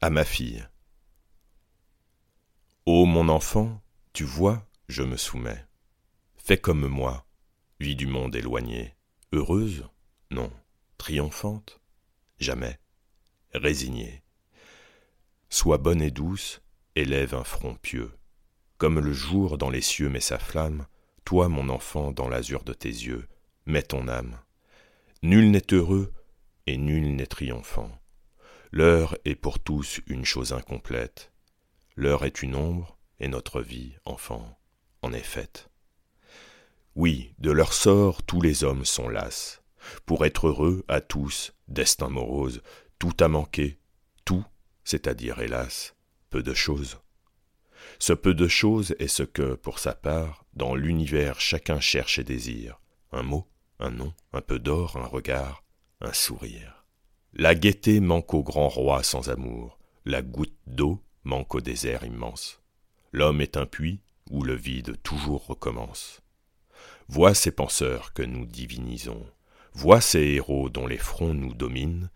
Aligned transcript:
à 0.00 0.10
ma 0.10 0.24
fille. 0.24 0.64
Ô 2.86 3.04
mon 3.04 3.28
enfant, 3.28 3.82
tu 4.12 4.22
vois, 4.22 4.64
je 4.88 5.02
me 5.02 5.16
soumets. 5.16 5.66
Fais 6.36 6.56
comme 6.56 6.86
moi, 6.86 7.26
vie 7.80 7.96
du 7.96 8.06
monde 8.06 8.36
éloignée. 8.36 8.94
Heureuse? 9.32 9.88
Non. 10.30 10.52
Triomphante? 10.98 11.80
Jamais. 12.38 12.78
Résignée. 13.52 14.22
Sois 15.50 15.78
bonne 15.78 16.00
et 16.00 16.12
douce, 16.12 16.62
élève 16.94 17.34
un 17.34 17.44
front 17.44 17.74
pieux. 17.74 18.12
Comme 18.76 19.00
le 19.00 19.12
jour 19.12 19.58
dans 19.58 19.70
les 19.70 19.80
cieux 19.80 20.08
met 20.08 20.20
sa 20.20 20.38
flamme, 20.38 20.86
toi, 21.24 21.48
mon 21.48 21.68
enfant, 21.68 22.12
dans 22.12 22.28
l'azur 22.28 22.62
de 22.62 22.72
tes 22.72 22.88
yeux, 22.88 23.26
mets 23.66 23.82
ton 23.82 24.06
âme. 24.06 24.38
Nul 25.22 25.50
n'est 25.50 25.74
heureux 25.74 26.12
et 26.66 26.76
nul 26.76 27.16
n'est 27.16 27.26
triomphant. 27.26 27.97
L'heure 28.70 29.16
est 29.24 29.34
pour 29.34 29.58
tous 29.60 30.00
une 30.06 30.26
chose 30.26 30.52
incomplète. 30.52 31.32
L'heure 31.96 32.24
est 32.26 32.42
une 32.42 32.54
ombre, 32.54 32.98
et 33.18 33.28
notre 33.28 33.62
vie, 33.62 33.94
enfant, 34.04 34.58
en 35.00 35.12
est 35.12 35.20
faite. 35.20 35.70
Oui, 36.94 37.34
de 37.38 37.50
leur 37.50 37.72
sort 37.72 38.22
tous 38.22 38.42
les 38.42 38.64
hommes 38.64 38.84
sont 38.84 39.08
las. 39.08 39.62
Pour 40.04 40.26
être 40.26 40.48
heureux, 40.48 40.84
à 40.88 41.00
tous, 41.00 41.54
destin 41.66 42.08
morose, 42.08 42.60
tout 42.98 43.16
a 43.20 43.28
manqué, 43.28 43.78
tout, 44.26 44.44
c'est-à-dire, 44.84 45.38
hélas, 45.38 45.94
peu 46.28 46.42
de 46.42 46.52
choses. 46.52 46.98
Ce 47.98 48.12
peu 48.12 48.34
de 48.34 48.48
choses 48.48 48.94
est 48.98 49.08
ce 49.08 49.22
que, 49.22 49.54
pour 49.54 49.78
sa 49.78 49.94
part, 49.94 50.44
dans 50.52 50.74
l'univers 50.74 51.40
chacun 51.40 51.80
cherche 51.80 52.18
et 52.18 52.24
désire. 52.24 52.80
Un 53.12 53.22
mot, 53.22 53.48
un 53.78 53.90
nom, 53.90 54.12
un 54.32 54.42
peu 54.42 54.58
d'or, 54.58 54.98
un 54.98 55.06
regard, 55.06 55.64
un 56.00 56.12
sourire. 56.12 56.77
La 57.40 57.54
gaieté 57.54 58.00
manque 58.00 58.34
au 58.34 58.42
grand 58.42 58.68
roi 58.68 59.04
sans 59.04 59.30
amour, 59.30 59.78
la 60.04 60.22
goutte 60.22 60.58
d'eau 60.66 61.00
manque 61.22 61.54
au 61.54 61.60
désert 61.60 62.02
immense. 62.02 62.60
L'homme 63.12 63.40
est 63.40 63.56
un 63.56 63.64
puits 63.64 64.00
où 64.28 64.42
le 64.42 64.56
vide 64.56 65.00
toujours 65.04 65.46
recommence. 65.46 66.20
Vois 67.06 67.34
ces 67.34 67.52
penseurs 67.52 68.12
que 68.12 68.24
nous 68.24 68.44
divinisons, 68.44 69.24
vois 69.72 70.00
ces 70.00 70.18
héros 70.18 70.68
dont 70.68 70.88
les 70.88 70.98
fronts 70.98 71.32
nous 71.32 71.54
dominent, 71.54 72.10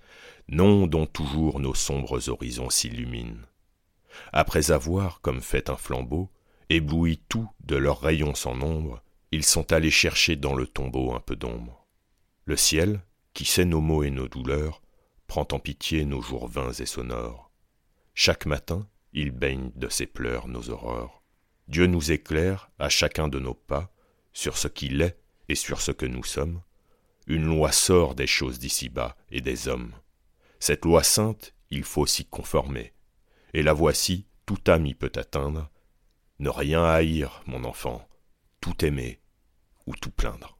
noms 0.48 0.88
dont 0.88 1.06
toujours 1.06 1.60
nos 1.60 1.74
sombres 1.74 2.28
horizons 2.28 2.68
s'illuminent. 2.68 3.46
Après 4.32 4.72
avoir, 4.72 5.20
comme 5.20 5.40
fait 5.40 5.70
un 5.70 5.76
flambeau, 5.76 6.30
ébloui 6.68 7.22
tout 7.28 7.48
de 7.60 7.76
leurs 7.76 8.00
rayons 8.00 8.34
sans 8.34 8.56
nombre, 8.56 9.04
ils 9.30 9.44
sont 9.44 9.72
allés 9.72 9.92
chercher 9.92 10.34
dans 10.34 10.56
le 10.56 10.66
tombeau 10.66 11.14
un 11.14 11.20
peu 11.20 11.36
d'ombre. 11.36 11.86
Le 12.44 12.56
ciel, 12.56 13.02
qui 13.34 13.44
sait 13.44 13.64
nos 13.64 13.80
maux 13.80 14.02
et 14.02 14.10
nos 14.10 14.26
douleurs, 14.26 14.82
prend 15.32 15.48
en 15.52 15.58
pitié 15.58 16.04
nos 16.04 16.20
jours 16.20 16.46
vains 16.46 16.74
et 16.74 16.84
sonores. 16.84 17.50
Chaque 18.12 18.44
matin, 18.44 18.86
il 19.14 19.30
baigne 19.30 19.70
de 19.76 19.88
ses 19.88 20.04
pleurs 20.04 20.46
nos 20.46 20.68
aurores. 20.68 21.22
Dieu 21.68 21.86
nous 21.86 22.12
éclaire 22.12 22.70
à 22.78 22.90
chacun 22.90 23.28
de 23.28 23.38
nos 23.38 23.54
pas 23.54 23.90
sur 24.34 24.58
ce 24.58 24.68
qu'il 24.68 25.00
est 25.00 25.18
et 25.48 25.54
sur 25.54 25.80
ce 25.80 25.90
que 25.90 26.04
nous 26.04 26.22
sommes. 26.22 26.60
Une 27.26 27.46
loi 27.46 27.72
sort 27.72 28.14
des 28.14 28.26
choses 28.26 28.58
d'ici-bas 28.58 29.16
et 29.30 29.40
des 29.40 29.68
hommes. 29.68 29.94
Cette 30.60 30.84
loi 30.84 31.02
sainte, 31.02 31.54
il 31.70 31.84
faut 31.84 32.04
s'y 32.04 32.26
conformer. 32.26 32.92
Et 33.54 33.62
la 33.62 33.72
voici, 33.72 34.26
tout 34.44 34.60
âme 34.66 34.84
y 34.84 34.92
peut 34.92 35.12
atteindre. 35.14 35.70
Ne 36.40 36.50
rien 36.50 36.84
haïr, 36.84 37.42
mon 37.46 37.64
enfant, 37.64 38.06
tout 38.60 38.84
aimer 38.84 39.18
ou 39.86 39.96
tout 39.96 40.10
plaindre. 40.10 40.58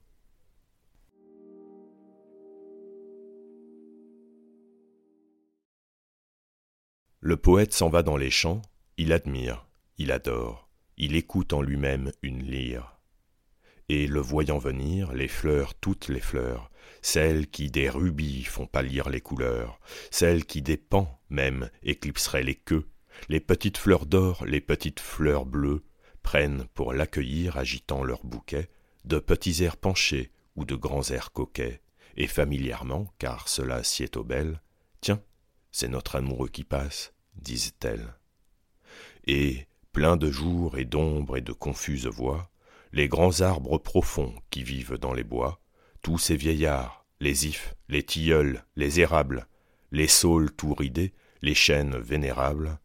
Le 7.25 7.37
poète 7.37 7.73
s'en 7.73 7.89
va 7.89 8.03
dans 8.03 8.17
les 8.17 8.33
champs, 8.33 8.63
il 8.97 9.13
admire, 9.13 9.69
il 9.97 10.11
adore, 10.11 10.69
il 10.97 11.15
écoute 11.15 11.53
en 11.53 11.63
lui-même 11.63 12.11
une 12.21 12.43
lyre. 12.43 12.99
Et 13.89 14.09
le 14.09 14.19
voyant 14.19 14.59
venir, 14.59 15.13
les 15.13 15.29
fleurs, 15.29 15.77
toutes 15.77 16.09
les 16.09 16.19
fleurs, 16.19 16.69
celles 17.01 17.47
qui 17.47 17.71
des 17.71 17.89
rubis 17.89 18.43
font 18.43 18.67
pâlir 18.67 19.09
les 19.09 19.21
couleurs, 19.21 19.79
celles 20.11 20.45
qui 20.45 20.63
des 20.63 20.77
pans 20.77 21.21
même 21.31 21.71
éclipseraient 21.85 22.43
les 22.43 22.57
queues, 22.57 22.89
les 23.29 23.39
petites 23.39 23.79
fleurs 23.79 24.07
d'or, 24.07 24.45
les 24.45 24.61
petites 24.61 24.99
fleurs 24.99 25.47
bleues, 25.47 25.85
prennent 26.25 26.67
pour 26.75 26.93
l'accueillir 26.93 27.57
agitant 27.57 28.03
leur 28.03 28.25
bouquet, 28.25 28.69
de 29.05 29.21
petits 29.21 29.63
airs 29.63 29.77
penchés 29.77 30.33
ou 30.57 30.65
de 30.65 30.75
grands 30.75 31.09
airs 31.09 31.31
coquets, 31.31 31.83
et 32.17 32.27
familièrement, 32.27 33.07
car 33.21 33.49
cela 33.49 33.85
sied 33.85 34.11
aux 34.17 34.25
belles, 34.25 34.61
tiens, 35.01 35.23
c'est 35.73 35.89
notre 35.89 36.17
amoureux 36.17 36.49
qui 36.49 36.65
passe, 36.65 37.13
disent-elles. 37.35 38.15
Et, 39.27 39.67
pleins 39.93 40.17
de 40.17 40.31
jours 40.31 40.79
et 40.79 40.85
d'ombre 40.85 41.37
et 41.37 41.41
de 41.41 41.53
confuses 41.53 42.07
voix, 42.07 42.51
les 42.93 43.09
grands 43.09 43.41
arbres 43.41 43.79
profonds 43.79 44.35
qui 44.51 44.63
vivent 44.63 44.99
dans 44.99 45.15
les 45.15 45.25
bois, 45.25 45.61
tous 46.03 46.19
ces 46.19 46.37
vieillards, 46.37 47.07
les 47.21 47.47
ifs, 47.47 47.75
les 47.89 48.03
tilleuls, 48.03 48.65
les 48.77 49.01
érables, 49.01 49.47
les 49.91 50.09
saules 50.09 50.53
tout 50.53 50.75
ridés, 50.75 51.15
les 51.41 51.55
chênes 51.55 51.97
vénérables, 51.97 52.79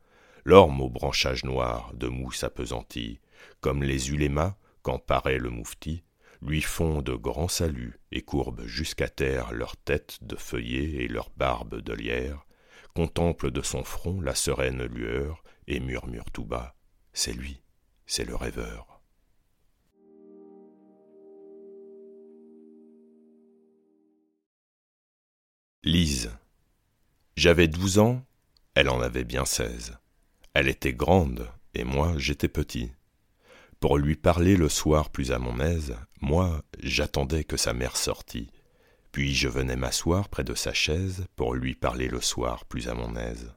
l'orme 0.45 0.81
aux 0.81 0.89
branchages 0.89 1.43
noirs 1.43 1.91
de 1.93 2.07
mousse 2.07 2.43
appesantie, 2.43 3.19
comme 3.59 3.83
les 3.83 4.11
ulémas 4.11 4.55
quand 4.81 4.99
paraît 4.99 5.39
le 5.39 5.49
moufti, 5.49 6.03
lui 6.41 6.61
font 6.61 7.01
de 7.01 7.13
grands 7.13 7.49
saluts 7.49 7.99
et 8.11 8.21
courbent 8.21 8.65
jusqu'à 8.65 9.09
terre 9.09 9.51
leurs 9.51 9.75
têtes 9.75 10.19
de 10.21 10.35
feuillets 10.35 11.03
et 11.03 11.07
leurs 11.07 11.31
barbes 11.31 11.81
de 11.81 11.93
lierre, 11.93 12.46
contemple 12.97 13.51
de 13.51 13.61
son 13.61 13.83
front 13.83 14.21
la 14.21 14.33
sereine 14.33 14.83
lueur 14.85 15.43
et 15.67 15.79
murmure 15.79 16.31
tout 16.31 16.45
bas 16.45 16.73
C'est 17.13 17.31
lui, 17.31 17.61
c'est 18.07 18.25
le 18.25 18.35
rêveur. 18.35 19.03
Lise. 25.83 26.31
J'avais 27.35 27.67
douze 27.67 27.99
ans, 27.99 28.25
elle 28.73 28.89
en 28.89 28.99
avait 28.99 29.25
bien 29.25 29.45
seize. 29.45 29.99
Elle 30.55 30.67
était 30.67 30.93
grande, 30.93 31.51
et 31.75 31.83
moi 31.83 32.15
j'étais 32.17 32.47
petit. 32.47 32.91
Pour 33.79 33.99
lui 33.99 34.15
parler 34.15 34.57
le 34.57 34.69
soir 34.69 35.11
plus 35.11 35.31
à 35.31 35.37
mon 35.37 35.59
aise, 35.59 35.95
moi 36.19 36.63
j'attendais 36.81 37.43
que 37.43 37.57
sa 37.57 37.73
mère 37.73 37.95
sortît, 37.95 38.49
puis 39.17 39.33
je 39.33 39.47
venais 39.47 39.75
m'asseoir 39.75 40.29
près 40.29 40.43
de 40.43 40.53
sa 40.53 40.75
chaise 40.75 41.25
pour 41.35 41.55
lui 41.55 41.73
parler 41.73 42.07
le 42.07 42.21
soir 42.21 42.65
plus 42.65 42.87
à 42.87 42.93
mon 42.93 43.15
aise. 43.15 43.51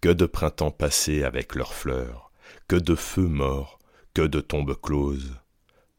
Que 0.00 0.08
de 0.08 0.24
printemps 0.24 0.70
passés 0.70 1.24
avec 1.24 1.56
leurs 1.56 1.74
fleurs, 1.74 2.30
que 2.68 2.76
de 2.76 2.94
feux 2.94 3.26
morts, 3.26 3.80
que 4.14 4.22
de 4.22 4.40
tombes 4.40 4.80
closes. 4.80 5.36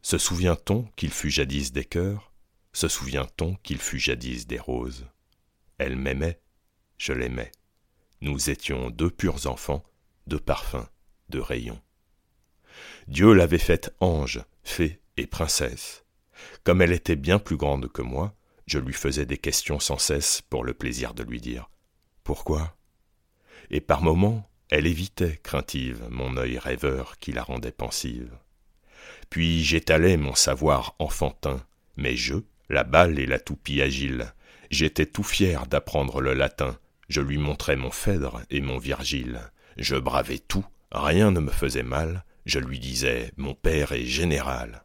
Se 0.00 0.16
souvient-on 0.16 0.84
qu'il 0.96 1.10
fut 1.10 1.28
jadis 1.28 1.72
des 1.72 1.84
cœurs? 1.84 2.32
Se 2.72 2.88
souvient-on 2.88 3.56
qu'il 3.56 3.76
fut 3.76 3.98
jadis 3.98 4.46
des 4.46 4.58
roses? 4.58 5.04
Elle 5.76 5.96
m'aimait, 5.96 6.40
je 6.96 7.12
l'aimais. 7.12 7.52
Nous 8.22 8.48
étions 8.48 8.88
deux 8.88 9.10
purs 9.10 9.46
enfants, 9.46 9.84
de 10.26 10.38
parfums, 10.38 10.88
de 11.28 11.38
rayons. 11.38 11.82
Dieu 13.08 13.34
l'avait 13.34 13.58
faite 13.58 13.94
ange, 14.00 14.42
fée 14.62 15.02
et 15.18 15.26
princesse. 15.26 16.06
Comme 16.62 16.80
elle 16.80 16.92
était 16.92 17.14
bien 17.14 17.38
plus 17.38 17.58
grande 17.58 17.92
que 17.92 18.00
moi, 18.00 18.34
je 18.66 18.78
lui 18.78 18.94
faisais 18.94 19.26
des 19.26 19.38
questions 19.38 19.80
sans 19.80 19.98
cesse 19.98 20.42
pour 20.48 20.64
le 20.64 20.74
plaisir 20.74 21.14
de 21.14 21.22
lui 21.22 21.40
dire 21.40 21.70
Pourquoi? 22.22 22.76
Et 23.70 23.80
par 23.80 24.02
moments, 24.02 24.48
elle 24.70 24.86
évitait, 24.86 25.38
craintive, 25.42 26.04
mon 26.10 26.36
œil 26.36 26.58
rêveur 26.58 27.18
qui 27.18 27.32
la 27.32 27.42
rendait 27.42 27.72
pensive. 27.72 28.30
Puis 29.30 29.62
j'étalais 29.62 30.16
mon 30.16 30.34
savoir 30.34 30.96
enfantin, 30.98 31.64
mes 31.96 32.16
jeux, 32.16 32.46
la 32.70 32.84
balle 32.84 33.18
et 33.18 33.26
la 33.26 33.38
toupie 33.38 33.82
agile. 33.82 34.32
J'étais 34.70 35.06
tout 35.06 35.22
fier 35.22 35.66
d'apprendre 35.66 36.20
le 36.20 36.34
latin. 36.34 36.78
Je 37.08 37.20
lui 37.20 37.38
montrais 37.38 37.76
mon 37.76 37.90
Phèdre 37.90 38.42
et 38.50 38.60
mon 38.60 38.78
Virgile. 38.78 39.40
Je 39.76 39.96
bravais 39.96 40.38
tout, 40.38 40.64
rien 40.90 41.30
ne 41.30 41.40
me 41.40 41.50
faisait 41.50 41.82
mal. 41.82 42.24
Je 42.46 42.58
lui 42.58 42.78
disais 42.78 43.32
Mon 43.36 43.54
père 43.54 43.92
est 43.92 44.04
général. 44.04 44.83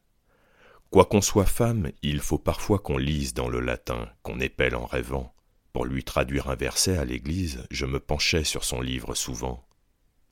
Quoi 0.91 1.05
qu'on 1.05 1.21
soit 1.21 1.45
femme, 1.45 1.91
il 2.01 2.19
faut 2.19 2.39
parfois 2.39 2.79
qu'on 2.79 2.97
lise 2.97 3.35
dans 3.35 3.47
le 3.47 3.59
latin, 3.59 4.09
qu'on 4.23 4.39
épelle 4.39 4.75
en 4.75 4.87
rêvant. 4.87 5.35
Pour 5.71 5.85
lui 5.85 6.03
traduire 6.03 6.49
un 6.49 6.55
verset 6.55 6.97
à 6.97 7.05
l'église, 7.05 7.63
je 7.69 7.85
me 7.85 7.99
penchais 7.99 8.43
sur 8.43 8.63
son 8.63 8.81
livre 8.81 9.13
souvent. 9.13 9.67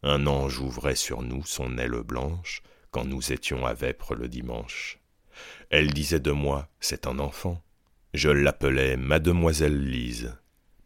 Un 0.01 0.25
ange 0.25 0.59
ouvrait 0.59 0.95
sur 0.95 1.21
nous 1.21 1.45
son 1.45 1.77
aile 1.77 2.01
blanche, 2.01 2.63
quand 2.89 3.05
nous 3.05 3.31
étions 3.31 3.67
à 3.67 3.75
Vêpres 3.75 4.15
le 4.15 4.27
dimanche. 4.27 4.99
Elle 5.69 5.93
disait 5.93 6.19
de 6.19 6.31
moi, 6.31 6.67
c'est 6.79 7.05
un 7.05 7.19
enfant. 7.19 7.61
Je 8.15 8.29
l'appelais 8.29 8.97
Mademoiselle 8.97 9.79
Lise. 9.79 10.35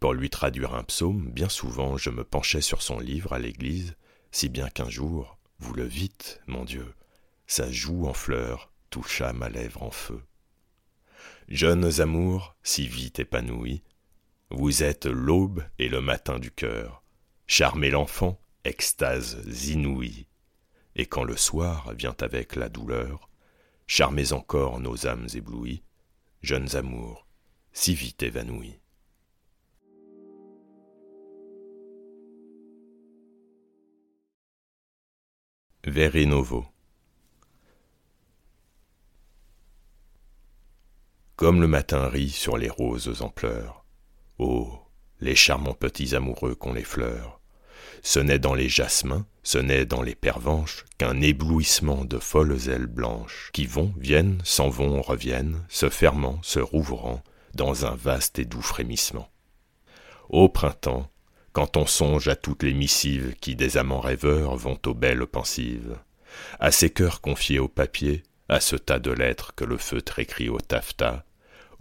Pour 0.01 0.13
lui 0.13 0.29
traduire 0.29 0.75
un 0.75 0.83
psaume, 0.83 1.29
bien 1.31 1.47
souvent 1.47 1.95
je 1.95 2.09
me 2.09 2.25
penchais 2.25 2.59
sur 2.59 2.81
son 2.81 3.00
livre 3.00 3.31
à 3.31 3.39
l'église, 3.39 3.95
si 4.31 4.50
bien 4.50 4.68
qu'un 4.68 4.89
jour, 4.89 5.38
vous 5.59 5.73
le 5.73 5.85
vîtes, 5.85 6.41
mon 6.47 6.65
Dieu, 6.65 6.94
sa 7.47 7.71
joue 7.71 8.06
en 8.06 8.13
fleurs 8.13 8.70
toucha 8.92 9.34
ma 9.34 9.50
lèvre 9.50 9.82
en 9.82 9.90
feu. 9.90 10.22
Jeunes 11.48 12.00
amours, 12.00 12.56
si 12.62 12.88
vite 12.88 13.20
épanouis, 13.20 13.84
vous 14.52 14.84
êtes 14.84 15.06
l'aube 15.08 15.64
et 15.80 15.90
le 15.90 16.02
matin 16.02 16.38
du 16.38 16.52
cœur. 16.52 17.04
charmer 17.48 17.90
l'enfant, 17.90 18.40
extase 18.64 19.42
inouïe. 19.70 20.28
Et 20.96 21.06
quand 21.06 21.24
le 21.24 21.36
soir 21.36 21.94
vient 21.94 22.16
avec 22.20 22.56
la 22.56 22.70
douleur, 22.70 23.30
charmez 23.88 24.34
encore 24.34 24.80
nos 24.80 25.08
âmes 25.08 25.28
éblouies, 25.34 25.84
jeunes 26.42 26.76
amours, 26.76 27.28
si 27.74 27.96
vite 27.96 28.24
évanouis. 28.24 28.80
Vers 35.86 36.16
Comme 41.42 41.60
le 41.60 41.68
matin 41.68 42.08
rit 42.08 42.30
sur 42.30 42.56
les 42.56 42.70
roses 42.70 43.24
en 43.24 43.30
pleurs, 43.30 43.84
oh, 44.38 44.78
les 45.22 45.36
charmants 45.36 45.74
petits 45.74 46.16
amoureux 46.16 46.54
qu'ont 46.54 46.72
les 46.72 46.84
fleurs, 46.84 47.42
ce 48.04 48.20
n'est 48.20 48.38
dans 48.38 48.54
les 48.54 48.70
jasmins, 48.70 49.26
ce 49.42 49.58
n'est 49.58 49.88
dans 49.88 50.04
les 50.04 50.14
pervenches 50.14 50.86
qu'un 51.00 51.20
éblouissement 51.20 52.06
de 52.06 52.20
folles 52.20 52.70
ailes 52.70 52.86
blanches 52.86 53.50
qui 53.54 53.66
vont, 53.66 53.92
viennent, 53.98 54.40
s'en 54.44 54.70
vont, 54.70 55.02
reviennent, 55.02 55.66
se 55.68 55.90
fermant, 55.90 56.38
se 56.44 56.60
rouvrant 56.60 57.24
dans 57.56 57.88
un 57.88 57.96
vaste 57.96 58.38
et 58.38 58.46
doux 58.46 58.62
frémissement. 58.62 59.28
Au 60.30 60.48
printemps, 60.48 61.10
quand 61.54 61.76
on 61.76 61.88
songe 61.88 62.28
à 62.28 62.36
toutes 62.36 62.62
les 62.62 62.76
missives 62.76 63.34
qui 63.42 63.56
des 63.56 63.78
amants 63.78 64.00
rêveurs 64.00 64.58
vont 64.58 64.78
aux 64.86 64.94
belles 64.94 65.26
pensives, 65.26 65.98
à 66.60 66.70
ces 66.70 66.92
cœurs 66.92 67.20
confiés 67.20 67.58
au 67.58 67.68
papier, 67.68 68.22
à 68.48 68.60
ce 68.60 68.76
tas 68.76 69.00
de 69.00 69.10
lettres 69.10 69.56
que 69.56 69.66
le 69.66 69.78
feutre 69.78 70.20
écrit 70.20 70.48
au 70.48 70.60
taffetas, 70.60 71.24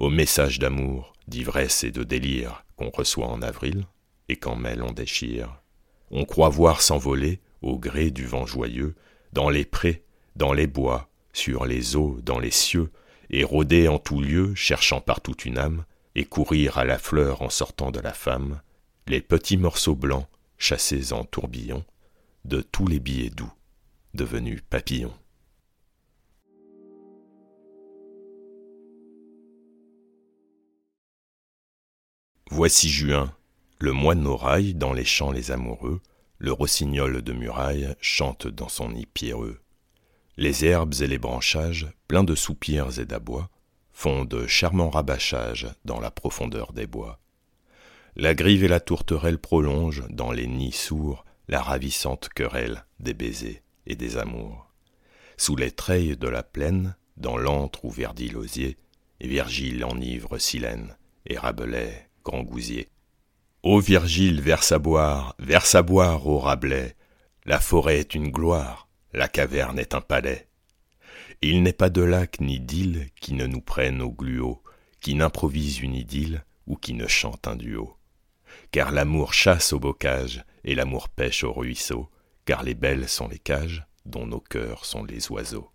aux 0.01 0.09
messages 0.09 0.59
d'amour, 0.59 1.13
d'ivresse 1.29 1.85
et 1.85 1.91
de 1.91 2.03
délire 2.03 2.65
qu'on 2.77 2.89
reçoit 2.89 3.29
en 3.29 3.43
avril, 3.43 3.85
et 4.31 4.37
qu'en 4.37 4.57
mai 4.57 4.75
l'on 4.75 4.93
déchire, 4.93 5.61
on 6.11 6.25
croit 6.25 6.49
voir 6.49 6.81
s'envoler, 6.81 7.41
au 7.61 7.79
gré 7.79 8.11
du 8.11 8.25
vent 8.25 8.47
joyeux, 8.47 8.95
dans 9.35 9.51
les 9.51 9.67
prés, 9.67 10.03
dans 10.37 10.55
les 10.55 10.67
bois, 10.67 11.11
sur 11.35 11.67
les 11.67 11.97
eaux, 11.97 12.19
dans 12.23 12.39
les 12.39 12.51
cieux, 12.51 12.91
et 13.29 13.45
rôder 13.45 13.89
en 13.89 13.99
tout 13.99 14.23
lieu, 14.23 14.55
cherchant 14.55 15.03
partout 15.03 15.37
une 15.45 15.59
âme, 15.59 15.85
et 16.15 16.25
courir 16.25 16.79
à 16.79 16.87
la 16.87 16.99
fleur 16.99 17.43
en 17.43 17.51
sortant 17.51 17.91
de 17.91 18.01
la 18.01 18.15
femme, 18.15 18.63
les 19.07 19.21
petits 19.21 19.59
morceaux 19.59 19.95
blancs 19.95 20.27
chassés 20.57 21.13
en 21.13 21.25
tourbillons 21.25 21.85
de 22.47 22.63
tous 22.63 22.87
les 22.87 23.01
billets 23.01 23.31
doux 23.31 23.53
devenus 24.15 24.63
papillons. 24.71 25.20
Voici 32.53 32.89
juin, 32.89 33.33
le 33.79 33.93
mois 33.93 34.17
de 34.17 34.23
Norail 34.23 34.75
dans 34.75 34.93
les 34.93 35.05
champs 35.05 35.31
les 35.31 35.53
amoureux, 35.53 36.01
le 36.39 36.51
rossignol 36.51 37.23
de 37.23 37.33
muraille 37.33 37.95
chante 38.01 38.49
dans 38.49 38.69
son 38.69 38.91
nid 38.91 39.07
pierreux. 39.07 39.61
Les 40.37 40.65
herbes 40.65 40.95
et 41.01 41.07
les 41.07 41.19
branchages, 41.19 41.87
pleins 42.09 42.25
de 42.25 42.35
soupirs 42.35 42.99
et 42.99 43.07
d'abois, 43.07 43.49
font 43.93 44.25
de 44.25 44.49
charmants 44.49 44.91
rabâchages 44.91 45.69
dans 45.85 46.01
la 46.01 46.11
profondeur 46.11 46.73
des 46.73 46.89
bois. 46.89 47.21
La 48.17 48.35
grive 48.35 48.65
et 48.65 48.69
la 48.69 48.81
tourterelle 48.81 49.39
prolongent 49.39 50.09
dans 50.11 50.33
les 50.33 50.49
nids 50.49 50.73
sourds 50.73 51.25
la 51.47 51.63
ravissante 51.63 52.31
querelle 52.35 52.85
des 52.99 53.15
baisers 53.15 53.63
et 53.87 53.95
des 53.95 54.17
amours. 54.17 54.69
Sous 55.37 55.55
les 55.55 55.71
treilles 55.71 56.17
de 56.17 56.29
la 56.29 56.43
plaine, 56.43 56.97
dans 57.17 57.37
l'antre 57.37 57.85
où 57.85 57.91
verdit 57.91 58.29
l'osier, 58.29 58.77
Virgile 59.21 59.85
enivre 59.85 60.39
Silène 60.39 60.97
et 61.27 61.39
Rabelais 61.39 62.10
grand 62.25 62.43
gousier. 62.43 62.89
Ô 63.63 63.79
Virgile, 63.79 64.41
verse 64.41 64.73
à 64.73 64.79
boire, 64.79 65.35
verse 65.39 65.75
à 65.75 65.83
boire, 65.83 66.27
ô 66.27 66.39
Rabelais, 66.39 66.97
la 67.45 67.61
forêt 67.61 67.99
est 67.99 68.15
une 68.15 68.31
gloire, 68.31 68.89
la 69.13 69.29
caverne 69.29 69.79
est 69.79 69.95
un 69.95 70.01
palais. 70.01 70.49
Il 71.43 71.63
n'est 71.63 71.73
pas 71.73 71.91
de 71.91 72.03
lac 72.03 72.41
ni 72.41 72.61
d'île 72.61 73.09
qui 73.21 73.35
ne 73.35 73.47
nous 73.47 73.61
prenne 73.61 74.03
au 74.03 74.11
gluot, 74.11 74.63
qui 75.01 75.15
n'improvise 75.15 75.81
une 75.81 75.95
idylle 75.95 76.45
ou 76.67 76.77
qui 76.77 76.95
ne 76.95 77.07
chante 77.07 77.49
un 77.49 77.57
duo 77.57 77.97
car 78.73 78.93
l'amour 78.93 79.35
chasse 79.35 79.73
au 79.73 79.81
bocage 79.81 80.45
et 80.65 80.75
l'amour 80.75 81.09
pêche 81.09 81.45
au 81.45 81.53
ruisseau, 81.53 82.09
car 82.45 82.63
les 82.63 82.75
belles 82.75 83.09
sont 83.09 83.29
les 83.29 83.39
cages 83.39 83.85
dont 84.07 84.27
nos 84.27 84.41
cœurs 84.41 84.85
sont 84.85 85.05
les 85.05 85.31
oiseaux. 85.31 85.71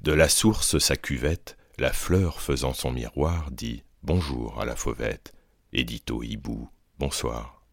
De 0.00 0.12
la 0.12 0.28
source 0.28 0.78
sa 0.78 0.96
cuvette, 0.96 1.56
la 1.78 1.92
fleur 1.92 2.40
faisant 2.40 2.74
son 2.74 2.92
miroir 2.92 3.50
dit 3.50 3.84
bonjour 4.02 4.60
à 4.60 4.64
la 4.64 4.74
fauvette, 4.74 5.32
et 5.72 5.84
dit 5.84 6.02
au 6.10 6.22
hibou 6.22 6.68
bonsoir. 6.98 7.64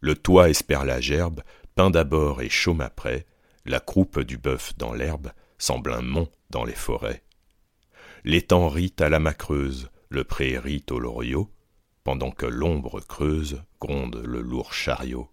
Le 0.00 0.14
toit 0.14 0.50
espère 0.50 0.84
la 0.84 1.00
gerbe, 1.00 1.42
peint 1.74 1.90
d'abord 1.90 2.42
et 2.42 2.48
chaume 2.48 2.80
après, 2.80 3.26
la 3.64 3.78
croupe 3.78 4.20
du 4.20 4.38
bœuf 4.38 4.72
dans 4.76 4.92
l'herbe 4.92 5.30
semble 5.58 5.92
un 5.92 6.02
mont 6.02 6.28
dans 6.50 6.64
les 6.64 6.74
forêts. 6.74 7.22
L'étang 8.24 8.68
rit 8.68 8.94
à 8.98 9.08
la 9.08 9.20
macreuse, 9.20 9.90
le 10.08 10.24
pré 10.24 10.58
rit 10.58 10.84
au 10.90 10.98
loriot, 10.98 11.50
pendant 12.02 12.32
que 12.32 12.46
l'ombre 12.46 13.00
creuse 13.00 13.62
gronde 13.80 14.20
le 14.24 14.40
lourd 14.40 14.72
chariot. 14.72 15.30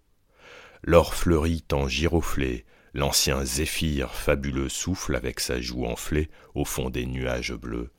L'or 0.83 1.15
fleurit 1.15 1.65
en 1.71 1.87
giroflée, 1.87 2.65
l'ancien 2.93 3.43
zéphyr 3.43 4.13
fabuleux 4.13 4.69
souffle 4.69 5.15
avec 5.15 5.39
sa 5.39 5.59
joue 5.59 5.85
enflée 5.85 6.29
au 6.53 6.65
fond 6.65 6.89
des 6.89 7.05
nuages 7.05 7.53
bleus. 7.53 7.91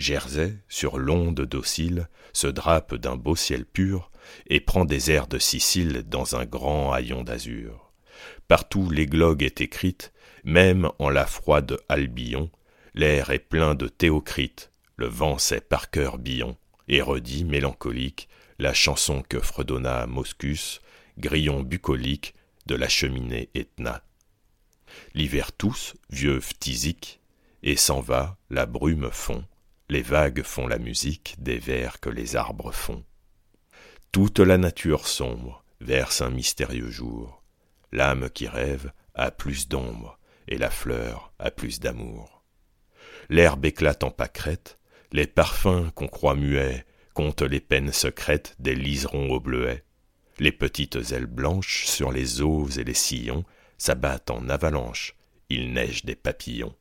Jersey, 0.00 0.56
sur 0.68 0.98
l'onde 0.98 1.42
docile, 1.42 2.08
se 2.32 2.46
drape 2.46 2.94
d'un 2.94 3.16
beau 3.16 3.36
ciel 3.36 3.66
pur 3.66 4.10
et 4.46 4.60
prend 4.60 4.84
des 4.84 5.10
airs 5.10 5.26
de 5.26 5.38
Sicile 5.38 6.04
dans 6.06 6.36
un 6.36 6.46
grand 6.46 6.92
haillon 6.92 7.22
d'azur. 7.22 7.92
Partout 8.48 8.90
l'églogue 8.90 9.42
est 9.42 9.60
écrite, 9.60 10.12
même 10.42 10.90
en 10.98 11.10
la 11.10 11.26
froide 11.26 11.78
Albion, 11.88 12.50
l'air 12.94 13.30
est 13.30 13.38
plein 13.38 13.74
de 13.74 13.88
Théocrite, 13.88 14.72
le 14.96 15.06
vent 15.06 15.38
sait 15.38 15.60
par 15.60 15.90
cœur 15.90 16.18
Billon 16.18 16.56
et 16.88 17.02
redit 17.02 17.44
mélancolique 17.44 18.28
la 18.58 18.74
chanson 18.74 19.22
que 19.26 19.38
fredonna 19.38 20.06
Moscus, 20.06 20.80
grillon 21.18 21.62
bucolique 21.62 22.34
de 22.66 22.74
la 22.74 22.88
cheminée 22.88 23.50
Etna. 23.54 24.02
L'hiver 25.14 25.52
tous, 25.52 25.94
vieux 26.10 26.40
phtisique, 26.40 27.20
et 27.62 27.76
s'en 27.76 28.00
va, 28.00 28.38
la 28.48 28.66
brume 28.66 29.10
fond, 29.10 29.44
les 29.90 30.02
vagues 30.02 30.44
font 30.44 30.68
la 30.68 30.78
musique 30.78 31.34
des 31.40 31.58
vers 31.58 31.98
que 31.98 32.10
les 32.10 32.36
arbres 32.36 32.70
font. 32.70 33.04
Toute 34.12 34.38
la 34.38 34.56
nature 34.56 35.08
sombre 35.08 35.64
verse 35.80 36.20
un 36.20 36.30
mystérieux 36.30 36.90
jour, 36.90 37.42
l'âme 37.90 38.30
qui 38.30 38.46
rêve 38.46 38.92
a 39.14 39.32
plus 39.32 39.68
d'ombre, 39.68 40.18
et 40.46 40.58
la 40.58 40.70
fleur 40.70 41.32
a 41.40 41.50
plus 41.50 41.80
d'amour. 41.80 42.44
L'herbe 43.30 43.64
éclate 43.64 44.04
en 44.04 44.12
pâquerettes, 44.12 44.78
les 45.10 45.26
parfums 45.26 45.90
qu'on 45.96 46.08
croit 46.08 46.36
muets 46.36 46.86
comptent 47.12 47.42
les 47.42 47.60
peines 47.60 47.92
secrètes 47.92 48.54
des 48.60 48.76
liserons 48.76 49.30
au 49.30 49.40
bleuet. 49.40 49.84
Les 50.38 50.52
petites 50.52 51.10
ailes 51.10 51.26
blanches 51.26 51.86
sur 51.86 52.12
les 52.12 52.42
eaux 52.42 52.68
et 52.68 52.84
les 52.84 52.94
sillons 52.94 53.44
s'abattent 53.76 54.30
en 54.30 54.48
avalanche, 54.48 55.16
il 55.48 55.72
neige 55.72 56.04
des 56.04 56.14
papillons. 56.14 56.76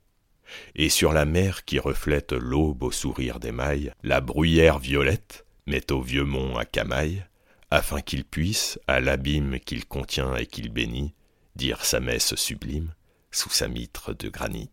Et 0.75 0.89
sur 0.89 1.13
la 1.13 1.25
mer 1.25 1.65
qui 1.65 1.79
reflète 1.79 2.31
l'aube 2.31 2.83
au 2.83 2.91
sourire 2.91 3.39
des 3.39 3.51
mailles, 3.51 3.93
la 4.03 4.21
bruyère 4.21 4.79
violette 4.79 5.45
met 5.67 5.91
au 5.91 6.01
vieux 6.01 6.23
mont 6.23 6.57
à 6.57 6.65
camaille, 6.65 7.23
afin 7.71 8.01
qu'il 8.01 8.25
puisse, 8.25 8.79
à 8.87 8.99
l'abîme 8.99 9.59
qu'il 9.59 9.85
contient 9.85 10.35
et 10.35 10.45
qu'il 10.47 10.69
bénit, 10.69 11.13
dire 11.55 11.85
sa 11.85 11.99
messe 11.99 12.35
sublime 12.35 12.93
sous 13.31 13.49
sa 13.49 13.67
mitre 13.67 14.13
de 14.13 14.29
granit. 14.29 14.71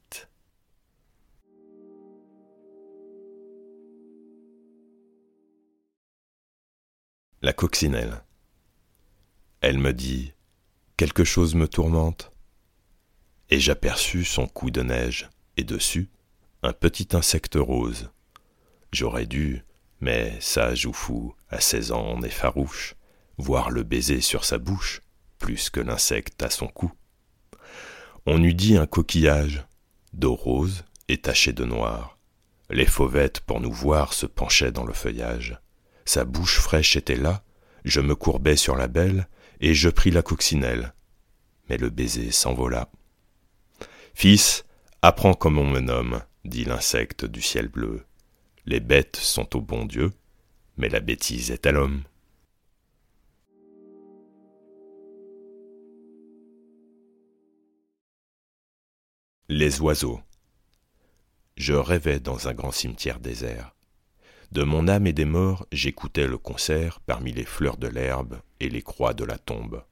La 7.43 7.53
coccinelle. 7.53 8.23
Elle 9.61 9.79
me 9.79 9.93
dit 9.93 10.33
Quelque 10.97 11.25
chose 11.25 11.55
me 11.55 11.69
tourmente. 11.69 12.33
Et 13.51 13.61
j'aperçus 13.61 14.25
son 14.25 14.49
cou 14.49 14.71
de 14.71 14.83
neige, 14.83 15.29
et 15.57 15.65
dessus, 15.65 16.09
un 16.63 16.73
petit 16.73 17.09
insecte 17.13 17.57
rose. 17.57 18.11
J'aurais 18.93 19.27
dû, 19.27 19.65
mais 20.01 20.37
sage 20.41 20.87
ou 20.87 20.93
fou, 20.93 21.35
à 21.49 21.61
seize 21.61 21.93
ans 21.93 22.05
on 22.07 22.23
est 22.23 22.31
farouche, 22.31 22.95
voir 23.39 23.71
le 23.71 23.83
baiser 23.83 24.21
sur 24.21 24.45
sa 24.45 24.59
bouche, 24.59 25.03
plus 25.39 25.71
que 25.71 25.81
l'insecte 25.81 26.43
à 26.43 26.51
son 26.51 26.69
cou. 26.69 26.93
On 28.27 28.43
eût 28.43 28.55
dit 28.55 28.77
un 28.77 28.87
coquillage, 28.87 29.65
d'eau 30.13 30.35
rose 30.35 30.85
et 31.09 31.19
taché 31.19 31.53
de 31.53 31.65
noir. 31.65 32.19
Les 32.71 32.87
fauvettes, 32.87 33.41
pour 33.41 33.61
nous 33.61 33.73
voir, 33.73 34.13
se 34.13 34.27
penchaient 34.27 34.73
dans 34.73 34.85
le 34.85 34.93
feuillage. 34.93 35.61
Sa 36.05 36.25
bouche 36.25 36.59
fraîche 36.59 36.97
était 36.97 37.17
là, 37.17 37.45
je 37.85 38.01
me 38.01 38.17
courbai 38.17 38.57
sur 38.57 38.75
la 38.75 38.89
belle, 38.89 39.29
et 39.61 39.75
je 39.75 39.89
pris 39.89 40.11
la 40.11 40.23
coccinelle. 40.23 40.93
Mais 41.69 41.77
le 41.77 41.91
baiser 41.91 42.33
s'envola. 42.33 42.91
Fils, 44.15 44.66
Apprends 45.03 45.35
comme 45.35 45.59
on 45.59 45.69
me 45.69 45.81
nomme, 45.81 46.23
dit 46.45 46.65
l'insecte 46.65 47.25
du 47.25 47.43
ciel 47.43 47.69
bleu. 47.69 48.05
Les 48.65 48.81
bêtes 48.81 49.17
sont 49.17 49.57
au 49.57 49.61
bon 49.61 49.85
Dieu, 49.85 50.13
mais 50.77 50.89
la 50.89 51.01
bêtise 51.01 51.51
est 51.51 51.67
à 51.67 51.73
l'homme. 51.73 52.03
Les 59.49 59.81
oiseaux. 59.81 60.21
Je 61.57 61.73
rêvais 61.73 62.19
dans 62.19 62.49
un 62.49 62.55
grand 62.55 62.73
cimetière 62.73 63.21
désert. 63.21 63.77
De 64.51 64.63
mon 64.63 64.89
âme 64.89 65.07
et 65.07 65.13
des 65.13 65.25
morts, 65.25 65.67
j'écoutais 65.73 66.27
le 66.27 66.39
concert 66.39 67.01
parmi 67.01 67.33
les 67.33 67.45
fleurs 67.45 67.77
de 67.77 67.87
l'herbe 67.87 68.41
et 68.61 68.69
les 68.69 68.83
croix 68.83 69.15
de 69.15 69.25
la 69.25 69.39
tombe. 69.39 69.85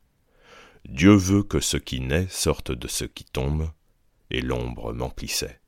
Dieu 0.87 1.14
veut 1.14 1.42
que 1.42 1.61
ce 1.61 1.76
qui 1.76 2.00
naît 2.00 2.26
sorte 2.28 2.73
de 2.73 2.88
ce 2.88 3.04
qui 3.04 3.25
tombe, 3.25 3.70
et 4.35 4.41
l'ombre 4.41 4.93
m'emplissait. 4.93 5.61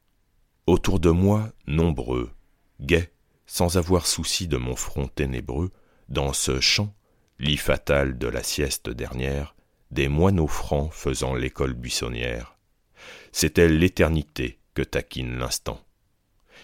Autour 0.66 0.98
de 0.98 1.10
moi, 1.10 1.52
nombreux, 1.68 2.30
gais, 2.80 3.12
sans 3.46 3.78
avoir 3.78 4.08
souci 4.08 4.48
de 4.48 4.56
mon 4.56 4.74
front 4.74 5.06
ténébreux, 5.06 5.70
dans 6.08 6.32
ce 6.32 6.60
champ, 6.60 6.92
lit 7.38 7.58
fatal 7.58 8.18
de 8.18 8.26
la 8.26 8.42
sieste 8.42 8.90
dernière, 8.90 9.54
des 9.92 10.08
moineaux 10.08 10.48
francs 10.48 10.92
faisant 10.92 11.36
l'école 11.36 11.74
buissonnière. 11.74 12.58
C'était 13.30 13.68
l'éternité 13.68 14.58
que 14.74 14.82
taquine 14.82 15.38
l'instant. 15.38 15.80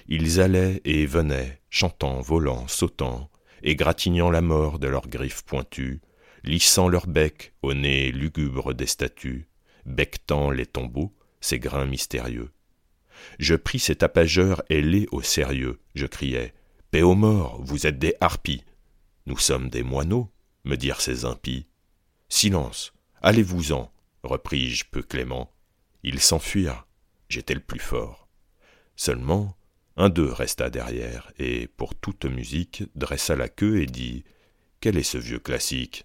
Ils 0.08 0.40
allaient 0.40 0.80
et 0.84 1.06
venaient, 1.06 1.62
chantant, 1.70 2.20
volant, 2.20 2.66
sautant, 2.66 3.30
égratignant 3.62 4.30
la 4.30 4.42
mort 4.42 4.80
de 4.80 4.88
leurs 4.88 5.06
griffes 5.06 5.44
pointues, 5.44 6.00
lissant 6.42 6.88
leur 6.88 7.06
bec 7.06 7.54
au 7.62 7.74
nez 7.74 8.10
lugubre 8.10 8.74
des 8.74 8.86
statues, 8.86 9.48
bectant 9.86 10.50
les 10.50 10.66
tombeaux, 10.66 11.14
ces 11.42 11.58
grains 11.58 11.84
mystérieux. 11.84 12.50
Je 13.38 13.54
pris 13.54 13.78
ces 13.78 13.96
tapageurs 13.96 14.62
ailés 14.70 15.06
au 15.12 15.20
sérieux, 15.20 15.78
je 15.94 16.06
criai 16.06 16.54
Paix 16.90 17.02
aux 17.02 17.14
morts, 17.14 17.60
vous 17.62 17.86
êtes 17.86 17.98
des 17.98 18.14
harpies. 18.20 18.64
Nous 19.26 19.38
sommes 19.38 19.70
des 19.70 19.82
moineaux, 19.82 20.30
me 20.64 20.76
dirent 20.76 21.00
ces 21.00 21.24
impies. 21.24 21.66
Silence, 22.28 22.92
allez-vous-en, 23.22 23.90
repris-je 24.22 24.84
peu 24.90 25.02
clément. 25.02 25.50
Ils 26.02 26.20
s'enfuirent, 26.20 26.86
j'étais 27.28 27.54
le 27.54 27.60
plus 27.60 27.80
fort. 27.80 28.28
Seulement, 28.94 29.56
un 29.96 30.10
d'eux 30.10 30.30
resta 30.30 30.68
derrière, 30.68 31.32
et, 31.38 31.66
pour 31.66 31.94
toute 31.94 32.26
musique, 32.26 32.84
dressa 32.94 33.36
la 33.36 33.48
queue 33.48 33.80
et 33.80 33.86
dit 33.86 34.24
Quel 34.80 34.98
est 34.98 35.02
ce 35.02 35.18
vieux 35.18 35.38
classique? 35.38 36.04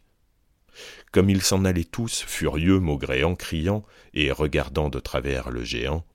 Comme 1.12 1.29
ils 1.29 1.41
s'en 1.41 1.65
allaient 1.65 1.84
tous, 1.84 2.24
furieux, 2.27 2.79
maugréant, 2.79 3.36
criant, 3.36 3.84
et 4.13 4.31
regardant 4.31 4.89
de 4.89 5.00
travers 5.00 5.50
le 5.50 5.63
géant, 5.63 6.05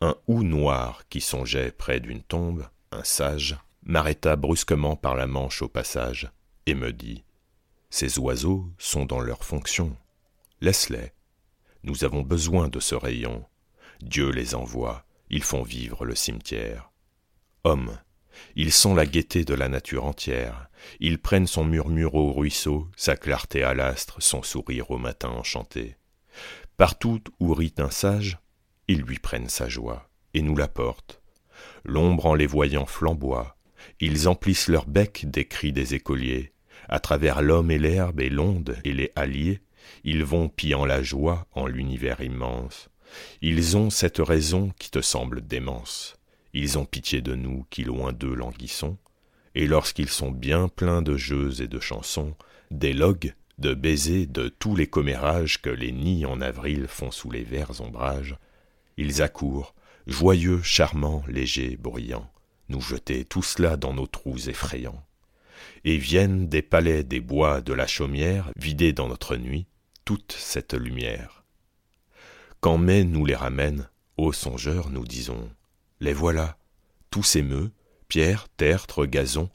un 0.00 0.16
hou 0.26 0.42
noir 0.42 1.02
qui 1.08 1.20
songeait 1.20 1.70
près 1.70 2.00
d'une 2.00 2.22
tombe, 2.22 2.66
un 2.90 3.04
sage, 3.04 3.56
m'arrêta 3.84 4.36
brusquement 4.36 4.96
par 4.96 5.14
la 5.14 5.26
manche 5.26 5.62
au 5.62 5.68
passage, 5.68 6.30
et 6.66 6.74
me 6.74 6.92
dit 6.92 7.24
Ces 7.90 8.18
oiseaux 8.18 8.68
sont 8.78 9.04
dans 9.04 9.20
leur 9.20 9.44
fonction. 9.44 9.96
Laisse-les. 10.60 11.12
Nous 11.84 12.04
avons 12.04 12.22
besoin 12.22 12.68
de 12.68 12.80
ce 12.80 12.94
rayon. 12.94 13.44
Dieu 14.00 14.30
les 14.30 14.54
envoie, 14.54 15.04
ils 15.30 15.42
font 15.42 15.62
vivre 15.62 16.04
le 16.04 16.14
cimetière. 16.14 16.90
Hommes, 17.64 17.98
ils 18.56 18.72
sont 18.72 18.94
la 18.94 19.06
gaieté 19.06 19.44
de 19.44 19.54
la 19.54 19.68
nature 19.68 20.04
entière. 20.04 20.68
Ils 21.00 21.18
prennent 21.18 21.46
son 21.46 21.64
murmure 21.64 22.14
au 22.14 22.32
ruisseau, 22.32 22.88
sa 22.96 23.16
clarté 23.16 23.62
à 23.62 23.74
l'astre, 23.74 24.22
son 24.22 24.42
sourire 24.42 24.90
au 24.90 24.98
matin 24.98 25.28
enchanté. 25.28 25.96
Partout 26.76 27.20
où 27.40 27.54
rit 27.54 27.74
un 27.78 27.90
sage, 27.90 28.38
ils 28.88 29.02
lui 29.02 29.18
prennent 29.18 29.48
sa 29.48 29.68
joie 29.68 30.08
et 30.34 30.42
nous 30.42 30.56
l'apportent. 30.56 31.20
L'ombre 31.84 32.26
en 32.26 32.34
les 32.34 32.46
voyant 32.46 32.86
flamboie, 32.86 33.56
ils 34.00 34.28
emplissent 34.28 34.68
leur 34.68 34.86
bec 34.86 35.26
des 35.30 35.46
cris 35.46 35.72
des 35.72 35.94
écoliers. 35.94 36.52
À 36.88 36.98
travers 36.98 37.42
l'homme 37.42 37.70
et 37.70 37.78
l'herbe 37.78 38.20
et 38.20 38.30
l'onde 38.30 38.76
et 38.84 38.92
les 38.92 39.12
halliers, 39.14 39.62
ils 40.04 40.24
vont 40.24 40.48
pillant 40.48 40.84
la 40.84 41.02
joie 41.02 41.46
en 41.52 41.66
l'univers 41.66 42.20
immense. 42.20 42.88
Ils 43.40 43.76
ont 43.76 43.90
cette 43.90 44.18
raison 44.18 44.72
qui 44.78 44.90
te 44.90 45.00
semble 45.00 45.46
démence. 45.46 46.16
Ils 46.54 46.78
ont 46.78 46.84
pitié 46.84 47.22
de 47.22 47.34
nous 47.34 47.66
qui 47.70 47.84
loin 47.84 48.12
d'eux 48.12 48.34
languissons, 48.34 48.98
et 49.54 49.66
lorsqu'ils 49.66 50.08
sont 50.08 50.30
bien 50.30 50.68
pleins 50.68 51.02
de 51.02 51.16
jeux 51.16 51.60
et 51.60 51.68
de 51.68 51.80
chansons, 51.80 52.34
d'élogues, 52.70 53.34
de 53.58 53.74
baisers, 53.74 54.26
de 54.26 54.48
tous 54.48 54.76
les 54.76 54.86
commérages 54.86 55.60
que 55.60 55.70
les 55.70 55.92
nids 55.92 56.26
en 56.26 56.40
avril 56.40 56.86
font 56.88 57.10
sous 57.10 57.30
les 57.30 57.42
verts 57.42 57.80
ombrages, 57.80 58.36
ils 58.96 59.22
accourent, 59.22 59.74
joyeux, 60.06 60.62
charmants, 60.62 61.22
légers, 61.28 61.76
bruyants, 61.76 62.30
nous 62.68 62.80
jeter 62.80 63.24
tout 63.24 63.42
cela 63.42 63.76
dans 63.76 63.94
nos 63.94 64.06
trous 64.06 64.48
effrayants. 64.48 65.02
Et 65.84 65.96
viennent 65.96 66.48
des 66.48 66.62
palais, 66.62 67.04
des 67.04 67.20
bois, 67.20 67.60
de 67.60 67.72
la 67.72 67.86
chaumière, 67.86 68.50
vider 68.56 68.92
dans 68.92 69.08
notre 69.08 69.36
nuit 69.36 69.66
toute 70.04 70.32
cette 70.32 70.74
lumière. 70.74 71.44
Quand 72.60 72.78
mai 72.78 73.04
nous 73.04 73.24
les 73.24 73.34
ramène, 73.34 73.88
ô 74.16 74.32
songeurs, 74.32 74.90
nous 74.90 75.04
disons, 75.04 75.50
les 76.02 76.12
voilà, 76.12 76.58
tous 77.10 77.22
ces 77.22 77.42
meux, 77.42 77.70
pierres, 78.08 78.48
tertres, 78.56 79.06
gazon, 79.06 79.50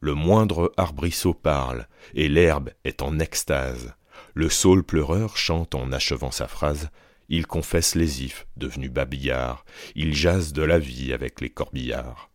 le 0.00 0.14
moindre 0.14 0.72
arbrisseau 0.76 1.34
parle, 1.34 1.86
et 2.14 2.28
l'herbe 2.28 2.70
est 2.82 3.00
en 3.00 3.20
extase. 3.20 3.94
Le 4.34 4.48
saule 4.48 4.82
pleureur 4.82 5.36
chante 5.36 5.76
en 5.76 5.92
achevant 5.92 6.32
sa 6.32 6.48
phrase, 6.48 6.90
il 7.28 7.46
confesse 7.46 7.94
les 7.94 8.24
ifs, 8.24 8.48
devenu 8.56 8.88
babillard, 8.88 9.64
il 9.94 10.16
jase 10.16 10.52
de 10.52 10.62
la 10.62 10.80
vie 10.80 11.12
avec 11.12 11.40
les 11.40 11.48
corbillards. 11.48 12.28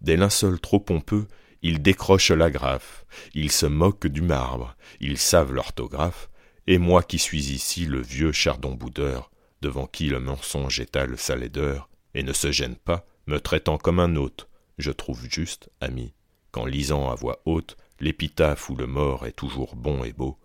Des 0.00 0.16
linceuls 0.16 0.58
trop 0.58 0.80
pompeux, 0.80 1.26
ils 1.60 1.82
décrochent 1.82 2.30
l'agrafe, 2.30 3.04
ils 3.34 3.52
se 3.52 3.66
moquent 3.66 4.06
du 4.06 4.22
marbre, 4.22 4.76
ils 5.00 5.18
savent 5.18 5.52
l'orthographe, 5.52 6.30
et 6.66 6.78
moi 6.78 7.02
qui 7.02 7.18
suis 7.18 7.52
ici 7.52 7.84
le 7.84 8.00
vieux 8.00 8.32
chardon 8.32 8.72
boudeur, 8.72 9.30
devant 9.60 9.86
qui 9.86 10.06
le 10.06 10.20
mensonge 10.20 10.80
étale 10.80 11.18
sa 11.18 11.36
laideur, 11.36 11.90
et 12.14 12.22
ne 12.22 12.32
se 12.32 12.52
gêne 12.52 12.76
pas, 12.76 13.06
me 13.26 13.40
traitant 13.40 13.78
comme 13.78 14.00
un 14.00 14.16
hôte. 14.16 14.48
Je 14.78 14.90
trouve 14.90 15.26
juste, 15.28 15.70
ami, 15.80 16.12
qu'en 16.50 16.66
lisant 16.66 17.10
à 17.10 17.14
voix 17.14 17.40
haute 17.44 17.76
l'épitaphe 18.00 18.70
où 18.70 18.76
le 18.76 18.86
mort 18.86 19.26
est 19.26 19.32
toujours 19.32 19.76
bon 19.76 20.04
et 20.04 20.12
beau, 20.12 20.38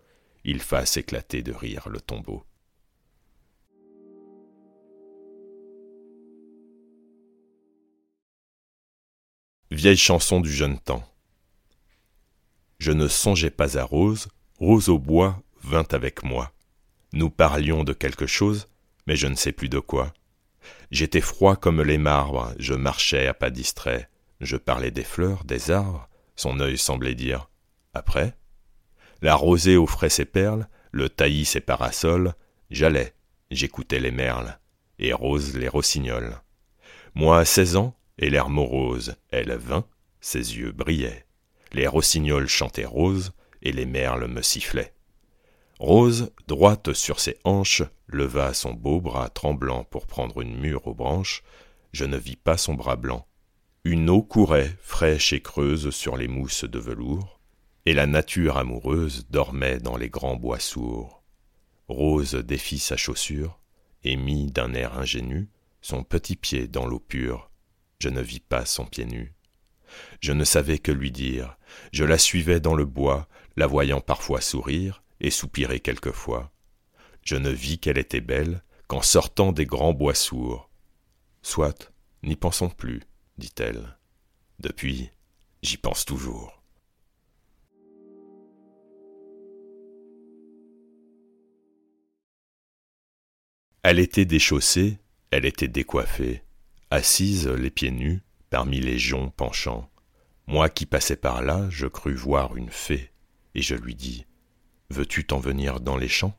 il 0.44 0.60
fasse 0.60 0.98
éclater 0.98 1.42
de 1.42 1.52
rire 1.52 1.90
le 1.90 2.00
tombeau. 2.00 2.44
Vieille 9.72 9.98
chanson 9.98 10.42
du 10.42 10.52
jeune 10.52 10.80
temps. 10.80 11.04
Je 12.80 12.92
ne 12.92 13.08
songeais 13.08 13.52
pas 13.52 13.78
à 13.78 13.84
Rose, 13.84 14.30
Rose 14.58 14.90
au 14.90 14.98
bois 14.98 15.44
vint 15.62 15.88
avec 15.92 16.24
moi. 16.24 16.52
Nous 17.14 17.30
parlions 17.30 17.84
de 17.84 17.94
quelque 17.94 18.26
chose, 18.26 18.68
mais 19.06 19.16
je 19.16 19.28
ne 19.28 19.36
sais 19.36 19.52
plus 19.52 19.70
de 19.70 19.80
quoi. 19.80 20.14
J'étais 20.92 21.22
froid 21.22 21.56
comme 21.56 21.82
les 21.82 21.98
marbres, 21.98 22.54
je 22.58 22.74
marchais 22.74 23.28
à 23.28 23.34
pas 23.34 23.52
distrait, 23.52 24.10
je 24.42 24.58
parlais 24.58 24.92
des 24.92 25.04
fleurs, 25.04 25.44
des 25.44 25.70
arbres, 25.70 26.10
son 26.36 26.60
œil 26.60 26.78
semblait 26.78 27.16
dire 27.16 27.50
Après? 27.94 28.36
La 29.22 29.36
rosée 29.36 29.78
offrait 29.78 30.10
ses 30.10 30.26
perles, 30.26 30.68
le 30.92 31.10
taillis 31.10 31.46
ses 31.46 31.60
parasols, 31.60 32.34
j'allais, 32.72 33.14
j'écoutais 33.52 34.00
les 34.00 34.12
merles, 34.12 34.60
et 34.98 35.14
Rose 35.14 35.56
les 35.56 35.68
rossignols. 35.68 36.42
Moi, 37.14 37.46
seize 37.46 37.76
ans, 37.76 37.96
et 38.18 38.30
l'air 38.30 38.50
morose, 38.50 39.16
elle 39.32 39.56
vint, 39.56 39.86
ses 40.22 40.58
yeux 40.58 40.72
brillaient. 40.72 41.26
Les 41.72 41.88
rossignols 41.88 42.48
chantaient 42.48 42.86
rose, 42.86 43.32
et 43.62 43.72
les 43.72 43.86
merles 43.86 44.28
me 44.28 44.42
sifflaient. 44.42 44.94
Rose, 45.80 46.34
droite 46.46 46.92
sur 46.92 47.22
ses 47.22 47.38
hanches, 47.46 47.84
leva 48.08 48.54
son 48.54 48.74
beau 48.74 49.00
bras 49.00 49.30
tremblant 49.30 49.86
pour 49.86 50.08
prendre 50.08 50.42
une 50.42 50.60
mûre 50.60 50.86
aux 50.88 50.94
branches. 50.94 51.42
Je 51.94 52.04
ne 52.04 52.18
vis 52.18 52.36
pas 52.36 52.58
son 52.58 52.74
bras 52.74 52.98
blanc. 52.98 53.26
Une 53.86 54.10
eau 54.10 54.22
courait, 54.22 54.76
fraîche 54.82 55.32
et 55.32 55.42
creuse, 55.42 55.92
sur 55.92 56.18
les 56.18 56.28
mousses 56.28 56.66
de 56.66 56.80
velours, 56.80 57.40
et 57.86 57.94
la 57.94 58.08
nature 58.08 58.58
amoureuse 58.58 59.26
dormait 59.30 59.80
dans 59.80 59.96
les 59.96 60.10
grands 60.10 60.36
bois 60.36 60.60
sourds. 60.60 61.24
Rose 61.88 62.36
défit 62.36 62.80
sa 62.80 62.98
chaussure, 62.98 63.58
et 64.04 64.18
mit 64.18 64.52
d'un 64.52 64.74
air 64.74 65.00
ingénu 65.00 65.48
son 65.82 66.04
petit 66.04 66.36
pied 66.36 66.68
dans 66.68 66.88
l'eau 66.88 67.00
pure. 67.00 67.52
Je 68.00 68.10
ne 68.10 68.22
vis 68.22 68.42
pas 68.42 68.66
son 68.66 68.86
pied 68.86 69.06
nu. 69.06 69.34
Je 70.20 70.34
ne 70.34 70.44
savais 70.44 70.78
que 70.78 70.92
lui 70.92 71.12
dire. 71.12 71.58
Je 71.94 72.04
la 72.04 72.18
suivais 72.18 72.60
dans 72.60 72.76
le 72.76 72.86
bois, 72.86 73.30
la 73.56 73.66
voyant 73.66 74.02
parfois 74.02 74.42
sourire, 74.42 75.04
et 75.20 75.32
soupirer 75.32 75.80
quelquefois. 75.80 76.52
Je 77.24 77.36
ne 77.36 77.50
vis 77.50 77.80
qu'elle 77.80 77.98
était 77.98 78.22
belle 78.22 78.64
qu'en 78.88 79.02
sortant 79.02 79.52
des 79.52 79.66
grands 79.66 79.94
bois 79.94 80.16
sourds. 80.16 80.70
Soit, 81.42 81.92
n'y 82.24 82.36
pensons 82.36 82.70
plus, 82.70 83.02
dit-elle. 83.38 83.98
Depuis, 84.60 85.10
j'y 85.62 85.78
pense 85.78 86.06
toujours. 86.06 86.64
Elle 93.84 94.00
était 94.00 94.26
déchaussée, 94.26 95.00
elle 95.32 95.46
était 95.46 95.70
décoiffée, 95.70 96.44
assise 96.92 97.48
les 97.48 97.70
pieds 97.70 97.92
nus, 97.92 98.22
parmi 98.50 98.80
les 98.80 99.00
joncs 99.00 99.34
penchants. 99.34 99.90
Moi 100.48 100.70
qui 100.70 100.86
passais 100.86 101.16
par 101.16 101.42
là, 101.42 101.70
je 101.70 101.88
crus 101.88 102.18
voir 102.18 102.58
une 102.58 102.72
fée, 102.72 103.12
et 103.56 103.62
je 103.62 103.76
lui 103.76 103.96
dis 103.96 104.26
Veux-tu 104.92 105.26
t'en 105.26 105.40
venir 105.40 105.80
dans 105.80 105.98
les 105.98 106.08
champs? 106.08 106.38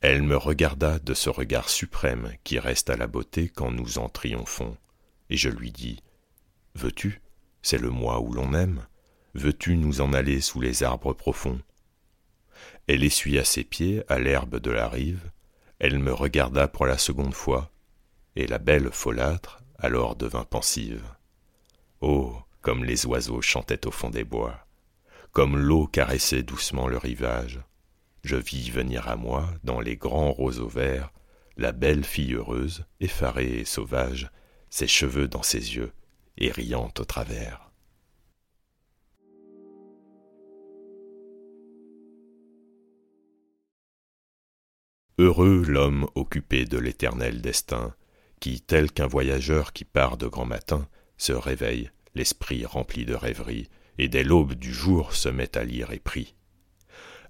Elle 0.00 0.22
me 0.22 0.36
regarda 0.36 0.98
de 0.98 1.14
ce 1.14 1.28
regard 1.28 1.68
suprême 1.68 2.32
qui 2.42 2.58
reste 2.58 2.88
à 2.90 2.96
la 2.96 3.06
beauté 3.06 3.48
quand 3.48 3.70
nous 3.70 3.98
en 3.98 4.08
triomphons, 4.08 4.76
et 5.30 5.36
je 5.36 5.48
lui 5.48 5.70
dis 5.70 6.02
Veux-tu? 6.74 7.20
C'est 7.60 7.78
le 7.78 7.90
mois 7.90 8.20
où 8.20 8.32
l'on 8.32 8.54
aime. 8.54 8.86
Veux-tu 9.34 9.76
nous 9.76 10.00
en 10.00 10.12
aller 10.12 10.40
sous 10.40 10.60
les 10.60 10.82
arbres 10.82 11.12
profonds 11.12 11.60
Elle 12.86 13.04
essuya 13.04 13.44
ses 13.44 13.62
pieds 13.62 14.02
à 14.08 14.18
l'herbe 14.18 14.58
de 14.58 14.70
la 14.70 14.88
rive, 14.88 15.30
elle 15.78 15.98
me 15.98 16.12
regarda 16.12 16.68
pour 16.68 16.86
la 16.86 16.98
seconde 16.98 17.34
fois, 17.34 17.70
et 18.36 18.46
la 18.46 18.58
belle 18.58 18.90
folâtre 18.90 19.62
alors 19.78 20.16
devint 20.16 20.44
pensive. 20.44 21.04
Oh, 22.00 22.36
comme 22.60 22.84
les 22.84 23.04
oiseaux 23.06 23.42
chantaient 23.42 23.86
au 23.86 23.90
fond 23.90 24.10
des 24.10 24.24
bois, 24.24 24.66
comme 25.32 25.58
l'eau 25.58 25.86
caressait 25.86 26.42
doucement 26.42 26.88
le 26.88 26.98
rivage, 26.98 27.60
je 28.24 28.36
vis 28.36 28.70
venir 28.70 29.08
à 29.08 29.16
moi, 29.16 29.48
dans 29.64 29.80
les 29.80 29.96
grands 29.96 30.32
roseaux 30.32 30.68
verts, 30.68 31.12
la 31.56 31.72
belle 31.72 32.04
fille 32.04 32.34
heureuse, 32.34 32.84
effarée 33.00 33.60
et 33.60 33.64
sauvage, 33.64 34.30
ses 34.70 34.86
cheveux 34.86 35.28
dans 35.28 35.42
ses 35.42 35.76
yeux, 35.76 35.92
et 36.38 36.50
riant 36.50 36.92
au 36.98 37.04
travers. 37.04 37.70
Heureux 45.18 45.62
l'homme 45.66 46.08
occupé 46.14 46.64
de 46.64 46.78
l'éternel 46.78 47.42
destin, 47.42 47.94
qui, 48.40 48.60
tel 48.60 48.90
qu'un 48.90 49.06
voyageur 49.06 49.72
qui 49.72 49.84
part 49.84 50.16
de 50.16 50.26
grand 50.26 50.46
matin, 50.46 50.88
se 51.16 51.32
réveille, 51.32 51.90
l'esprit 52.14 52.64
rempli 52.64 53.04
de 53.04 53.14
rêverie, 53.14 53.68
et 53.98 54.08
dès 54.08 54.24
l'aube 54.24 54.54
du 54.54 54.72
jour 54.72 55.12
se 55.12 55.28
met 55.28 55.56
à 55.56 55.64
lire 55.64 55.92
et 55.92 56.00
prie. 56.00 56.34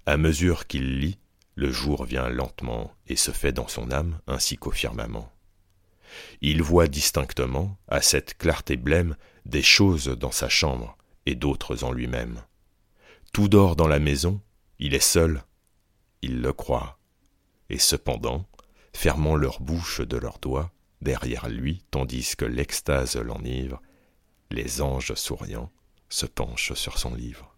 À 0.05 0.17
mesure 0.17 0.67
qu'il 0.67 0.99
lit, 0.99 1.19
le 1.55 1.71
jour 1.71 2.05
vient 2.05 2.29
lentement 2.29 2.93
et 3.07 3.17
se 3.17 3.31
fait 3.31 3.53
dans 3.53 3.69
son 3.69 3.91
âme 3.93 4.19
ainsi 4.27 4.57
qu'au 4.57 4.71
firmament. 4.71 5.31
Il 6.41 6.63
voit 6.63 6.89
distinctement, 6.89 7.77
à 7.89 8.03
cette 8.03 8.37
clarté 8.37 8.77
blême, 8.77 9.17
des 9.47 9.63
choses 9.63 10.09
dans 10.09 10.33
sa 10.33 10.49
chambre 10.49 10.97
et 11.27 11.35
d'autres 11.35 11.85
en 11.85 11.93
lui-même. 11.93 12.43
Tout 13.33 13.49
dort 13.49 13.77
dans 13.77 13.89
la 13.89 13.99
maison, 13.99 14.41
il 14.79 14.95
est 14.95 15.01
seul, 15.01 15.43
il 16.21 16.41
le 16.41 16.53
croit, 16.53 16.99
et 17.71 17.79
cependant, 17.79 18.47
fermant 18.93 19.37
leur 19.37 19.61
bouche 19.61 20.01
de 20.01 20.17
leurs 20.17 20.39
doigts, 20.39 20.73
derrière 21.01 21.49
lui, 21.49 21.85
tandis 21.91 22.35
que 22.37 22.45
l'extase 22.45 23.17
l'enivre, 23.17 23.81
les 24.51 24.83
anges 24.83 25.15
souriants 25.15 25.73
se 26.09 26.27
penchent 26.27 26.75
sur 26.75 26.99
son 26.99 27.15
livre. 27.15 27.52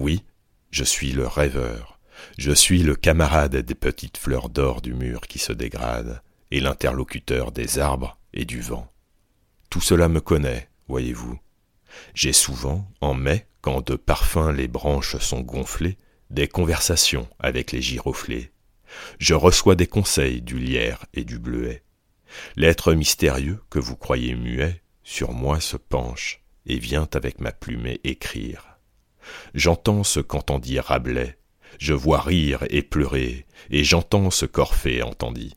Oui, 0.00 0.24
je 0.70 0.82
suis 0.82 1.12
le 1.12 1.26
rêveur, 1.26 2.00
je 2.38 2.52
suis 2.52 2.82
le 2.82 2.96
camarade 2.96 3.56
des 3.56 3.74
petites 3.74 4.16
fleurs 4.16 4.48
d'or 4.48 4.80
du 4.80 4.94
mur 4.94 5.20
qui 5.20 5.38
se 5.38 5.52
dégradent, 5.52 6.22
et 6.50 6.60
l'interlocuteur 6.60 7.52
des 7.52 7.78
arbres 7.78 8.18
et 8.32 8.46
du 8.46 8.62
vent. 8.62 8.90
Tout 9.68 9.82
cela 9.82 10.08
me 10.08 10.22
connaît, 10.22 10.70
voyez-vous. 10.88 11.38
J'ai 12.14 12.32
souvent, 12.32 12.90
en 13.02 13.12
mai, 13.12 13.46
quand 13.60 13.86
de 13.90 13.94
parfums 13.94 14.54
les 14.56 14.68
branches 14.68 15.18
sont 15.18 15.42
gonflées, 15.42 15.98
des 16.30 16.48
conversations 16.48 17.28
avec 17.38 17.70
les 17.70 17.82
giroflées. 17.82 18.52
Je 19.18 19.34
reçois 19.34 19.74
des 19.74 19.86
conseils 19.86 20.40
du 20.40 20.58
lierre 20.58 21.04
et 21.12 21.24
du 21.24 21.38
bleuet. 21.38 21.82
L'être 22.56 22.94
mystérieux 22.94 23.60
que 23.68 23.78
vous 23.78 23.96
croyez 23.96 24.34
muet 24.34 24.80
sur 25.04 25.34
moi 25.34 25.60
se 25.60 25.76
penche 25.76 26.42
et 26.64 26.78
vient 26.78 27.08
avec 27.12 27.38
ma 27.42 27.52
plume 27.52 27.86
écrire. 28.02 28.69
J'entends 29.54 30.04
ce 30.04 30.20
qu'entendit 30.20 30.80
Rabelais, 30.80 31.38
je 31.78 31.94
vois 31.94 32.20
rire 32.20 32.64
et 32.70 32.82
pleurer, 32.82 33.46
et 33.70 33.84
j'entends 33.84 34.30
ce 34.30 34.46
qu'Orphée 34.46 35.02
entendit. 35.02 35.56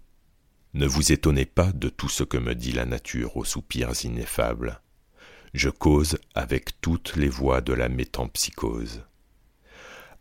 Ne 0.73 0.87
vous 0.87 1.11
étonnez 1.11 1.45
pas 1.45 1.71
de 1.73 1.89
tout 1.89 2.09
ce 2.09 2.23
que 2.23 2.37
me 2.37 2.55
dit 2.55 2.71
la 2.71 2.85
nature 2.85 3.37
aux 3.37 3.45
soupirs 3.45 3.91
ineffables. 4.03 4.81
Je 5.53 5.69
cause 5.69 6.17
avec 6.33 6.81
toutes 6.81 7.15
les 7.15 7.29
voix 7.29 7.61
de 7.61 7.73
la 7.73 7.89
métempsychose. 7.89 9.03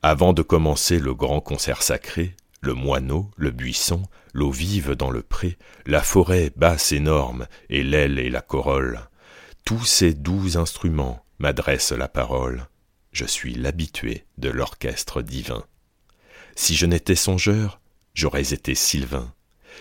Avant 0.03 0.33
de 0.33 0.43
commencer 0.43 0.99
le 0.99 1.15
grand 1.15 1.41
concert 1.41 1.83
sacré, 1.83 2.35
le 2.61 2.75
moineau, 2.75 3.31
le 3.37 3.51
buisson, 3.51 4.03
l'eau 4.35 4.51
vive 4.51 4.93
dans 4.93 5.11
le 5.11 5.23
pré, 5.23 5.57
la 5.87 6.03
forêt 6.03 6.53
basse 6.57 6.93
énorme, 6.93 7.47
et 7.71 7.83
l'aile 7.83 8.19
et 8.19 8.29
la 8.29 8.43
corolle, 8.43 9.01
tous 9.65 9.85
ces 9.85 10.13
doux 10.13 10.59
instruments 10.59 11.25
m'adressent 11.39 11.93
la 11.93 12.09
parole, 12.09 12.67
je 13.13 13.25
suis 13.25 13.55
l'habitué 13.55 14.25
de 14.39 14.49
l'orchestre 14.49 15.23
divin. 15.23 15.65
Si 16.57 16.75
je 16.75 16.87
n'étais 16.87 17.15
songeur, 17.15 17.81
j'aurais 18.15 18.53
été 18.53 18.75
Sylvain. 18.75 19.33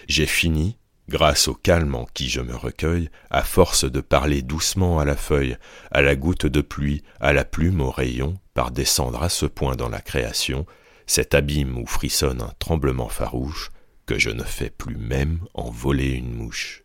J'ai 0.07 0.25
fini, 0.25 0.77
grâce 1.09 1.47
au 1.47 1.53
calme 1.53 1.95
en 1.95 2.05
qui 2.05 2.29
je 2.29 2.41
me 2.41 2.55
recueille, 2.55 3.09
à 3.29 3.43
force 3.43 3.89
de 3.89 4.01
parler 4.01 4.41
doucement 4.41 4.99
à 4.99 5.05
la 5.05 5.15
feuille, 5.15 5.57
à 5.91 6.01
la 6.01 6.15
goutte 6.15 6.45
de 6.45 6.61
pluie, 6.61 7.03
à 7.19 7.33
la 7.33 7.45
plume 7.45 7.81
au 7.81 7.91
rayon, 7.91 8.37
par 8.53 8.71
descendre 8.71 9.23
à 9.23 9.29
ce 9.29 9.45
point 9.45 9.75
dans 9.75 9.89
la 9.89 10.01
création, 10.01 10.65
cet 11.07 11.33
abîme 11.33 11.77
où 11.77 11.85
frissonne 11.85 12.41
un 12.41 12.53
tremblement 12.59 13.09
farouche, 13.09 13.71
que 14.05 14.19
je 14.19 14.29
ne 14.29 14.43
fais 14.43 14.69
plus 14.69 14.97
même 14.97 15.39
en 15.53 15.69
voler 15.69 16.11
une 16.11 16.33
mouche. 16.33 16.83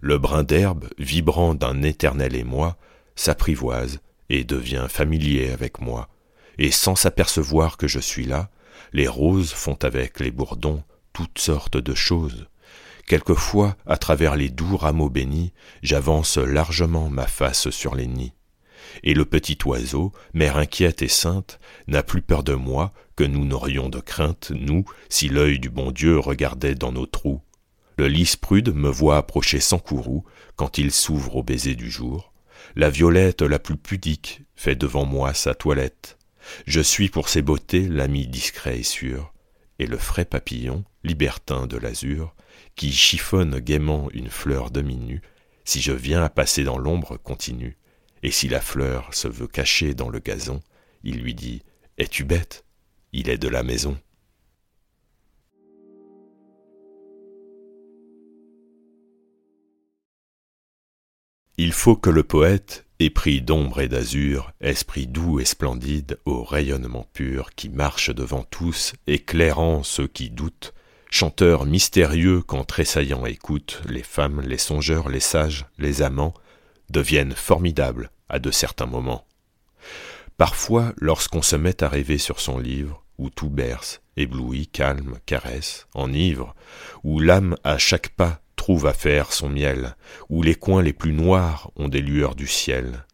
Le 0.00 0.18
brin 0.18 0.44
d'herbe, 0.44 0.88
vibrant 0.98 1.54
d'un 1.54 1.82
éternel 1.82 2.36
émoi, 2.36 2.76
s'apprivoise, 3.16 4.00
et 4.30 4.44
devient 4.44 4.86
familier 4.88 5.50
avec 5.50 5.80
moi, 5.80 6.08
et 6.58 6.70
sans 6.70 6.96
s'apercevoir 6.96 7.76
que 7.76 7.88
je 7.88 8.00
suis 8.00 8.26
là, 8.26 8.50
les 8.92 9.08
roses 9.08 9.52
font 9.52 9.78
avec 9.82 10.20
les 10.20 10.30
bourdons 10.30 10.82
toutes 11.12 11.38
sortes 11.38 11.76
de 11.76 11.94
choses. 11.94 12.48
Quelquefois, 13.06 13.76
à 13.86 13.96
travers 13.96 14.36
les 14.36 14.50
doux 14.50 14.76
rameaux 14.76 15.08
bénis, 15.08 15.52
j'avance 15.82 16.36
largement 16.36 17.08
ma 17.08 17.26
face 17.26 17.70
sur 17.70 17.94
les 17.94 18.06
nids. 18.06 18.34
Et 19.02 19.14
le 19.14 19.24
petit 19.24 19.58
oiseau, 19.64 20.12
mère 20.34 20.56
inquiète 20.56 21.02
et 21.02 21.08
sainte, 21.08 21.58
n'a 21.86 22.02
plus 22.02 22.22
peur 22.22 22.42
de 22.42 22.54
moi 22.54 22.92
que 23.16 23.24
nous 23.24 23.44
n'aurions 23.44 23.88
de 23.88 24.00
crainte, 24.00 24.52
nous, 24.54 24.84
si 25.08 25.28
l'œil 25.28 25.58
du 25.58 25.70
bon 25.70 25.90
Dieu 25.90 26.18
regardait 26.18 26.74
dans 26.74 26.92
nos 26.92 27.06
trous. 27.06 27.40
Le 27.96 28.06
lys 28.08 28.36
prude 28.36 28.74
me 28.74 28.88
voit 28.88 29.16
approcher 29.16 29.58
sans 29.58 29.78
courroux 29.78 30.24
quand 30.56 30.78
il 30.78 30.92
s'ouvre 30.92 31.36
au 31.36 31.42
baiser 31.42 31.74
du 31.74 31.90
jour, 31.90 32.32
la 32.76 32.90
violette 32.90 33.42
la 33.42 33.58
plus 33.58 33.76
pudique 33.76 34.42
fait 34.56 34.76
devant 34.76 35.04
moi 35.04 35.34
sa 35.34 35.54
toilette. 35.54 36.18
Je 36.66 36.80
suis 36.80 37.08
pour 37.08 37.28
ses 37.28 37.42
beautés 37.42 37.88
l'ami 37.88 38.26
discret 38.26 38.78
et 38.78 38.82
sûr, 38.82 39.32
et 39.78 39.86
le 39.86 39.98
frais 39.98 40.24
papillon, 40.24 40.84
libertin 41.04 41.66
de 41.66 41.76
l'azur, 41.76 42.34
qui 42.74 42.92
chiffonne 42.92 43.58
gaiement 43.60 44.08
une 44.12 44.30
fleur 44.30 44.70
demi-nue, 44.70 45.22
si 45.64 45.80
je 45.80 45.92
viens 45.92 46.22
à 46.22 46.30
passer 46.30 46.64
dans 46.64 46.78
l'ombre 46.78 47.16
continue, 47.16 47.76
et 48.22 48.30
si 48.30 48.48
la 48.48 48.60
fleur 48.60 49.12
se 49.12 49.28
veut 49.28 49.46
cacher 49.46 49.94
dans 49.94 50.08
le 50.08 50.18
gazon, 50.18 50.60
il 51.04 51.20
lui 51.20 51.34
dit 51.34 51.62
Es-tu 51.98 52.24
bête? 52.24 52.64
Il 53.12 53.28
est 53.30 53.38
de 53.38 53.48
la 53.48 53.62
maison. 53.62 53.98
Il 61.60 61.72
faut 61.72 61.96
que 61.96 62.08
le 62.08 62.22
poète, 62.22 62.86
épris 63.00 63.40
d'ombre 63.40 63.80
et 63.80 63.88
d'azur, 63.88 64.52
esprit 64.60 65.08
doux 65.08 65.40
et 65.40 65.44
splendide, 65.44 66.20
au 66.24 66.44
rayonnement 66.44 67.04
pur, 67.12 67.50
qui 67.56 67.68
marche 67.68 68.10
devant 68.14 68.44
tous, 68.44 68.92
éclairant 69.08 69.82
ceux 69.82 70.06
qui 70.06 70.30
doutent, 70.30 70.72
chanteur 71.10 71.66
mystérieux 71.66 72.42
qu'en 72.42 72.62
tressaillant 72.62 73.26
écoute 73.26 73.82
les 73.88 74.04
femmes, 74.04 74.40
les 74.40 74.56
songeurs, 74.56 75.08
les 75.08 75.18
sages, 75.18 75.66
les 75.78 76.00
amants, 76.00 76.32
deviennent 76.90 77.34
formidables 77.34 78.12
à 78.28 78.38
de 78.38 78.52
certains 78.52 78.86
moments. 78.86 79.26
Parfois, 80.36 80.92
lorsqu'on 80.96 81.42
se 81.42 81.56
met 81.56 81.82
à 81.82 81.88
rêver 81.88 82.18
sur 82.18 82.38
son 82.38 82.60
livre, 82.60 83.02
où 83.18 83.30
tout 83.30 83.50
berce, 83.50 84.00
ébloui, 84.16 84.68
calme, 84.68 85.18
caresse, 85.26 85.88
enivre, 85.92 86.54
où 87.02 87.18
l'âme 87.18 87.56
à 87.64 87.78
chaque 87.78 88.10
pas 88.10 88.42
à 88.86 88.92
faire 88.92 89.32
son 89.32 89.48
miel, 89.48 89.96
où 90.28 90.42
les 90.42 90.54
coins 90.54 90.82
les 90.82 90.92
plus 90.92 91.12
noirs 91.12 91.70
ont 91.76 91.88
des 91.88 92.02
lueurs 92.02 92.34
du 92.34 92.46
ciel. 92.46 93.04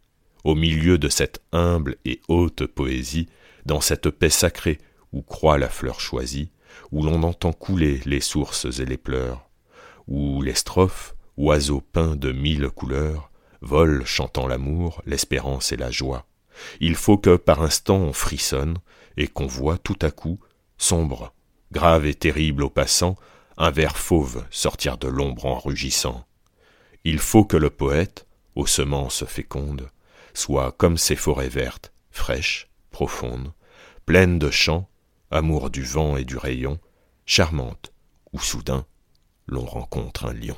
Au 0.42 0.54
milieu 0.54 0.98
de 0.98 1.08
cette 1.08 1.42
humble 1.52 1.96
et 2.04 2.20
haute 2.28 2.66
poésie, 2.66 3.28
dans 3.64 3.80
cette 3.80 4.10
paix 4.10 4.30
sacrée 4.30 4.78
où 5.12 5.22
croît 5.22 5.58
la 5.58 5.68
fleur 5.68 6.00
choisie, 6.00 6.50
où 6.90 7.04
l'on 7.04 7.22
entend 7.22 7.52
couler 7.52 8.00
les 8.04 8.20
sources 8.20 8.66
et 8.80 8.84
les 8.84 8.96
pleurs, 8.96 9.48
où 10.08 10.42
les 10.42 10.54
strophes, 10.54 11.14
oiseaux 11.36 11.80
peints 11.80 12.16
de 12.16 12.32
mille 12.32 12.68
couleurs, 12.68 13.30
volent 13.60 14.04
chantant 14.04 14.48
l'amour, 14.48 15.02
l'espérance 15.06 15.70
et 15.70 15.76
la 15.76 15.92
joie. 15.92 16.26
Il 16.80 16.96
faut 16.96 17.16
que 17.16 17.36
par 17.36 17.62
instant 17.62 17.98
on 17.98 18.12
frissonne, 18.12 18.78
et 19.16 19.28
qu'on 19.28 19.46
voit 19.46 19.78
tout 19.78 19.98
à 20.02 20.10
coup, 20.10 20.40
sombre, 20.78 21.32
grave 21.70 22.06
et 22.06 22.14
terrible 22.14 22.64
au 22.64 22.70
passant, 22.70 23.16
un 23.56 23.70
ver 23.70 23.96
fauve 23.96 24.44
sortir 24.50 24.98
de 24.98 25.08
l'ombre 25.08 25.46
en 25.46 25.58
rugissant. 25.58 26.26
Il 27.04 27.18
faut 27.18 27.44
que 27.44 27.56
le 27.56 27.70
poète, 27.70 28.26
aux 28.54 28.66
semences 28.66 29.24
fécondes, 29.24 29.90
soit 30.32 30.72
comme 30.72 30.96
ces 30.96 31.16
forêts 31.16 31.48
vertes, 31.48 31.92
fraîches, 32.10 32.68
profondes, 32.90 33.52
pleines 34.06 34.38
de 34.38 34.50
chants, 34.50 34.88
amour 35.30 35.70
du 35.70 35.82
vent 35.82 36.16
et 36.16 36.24
du 36.24 36.36
rayon, 36.36 36.78
charmantes, 37.26 37.92
où 38.32 38.38
soudain 38.38 38.86
l'on 39.46 39.64
rencontre 39.64 40.26
un 40.26 40.32
lion. 40.32 40.56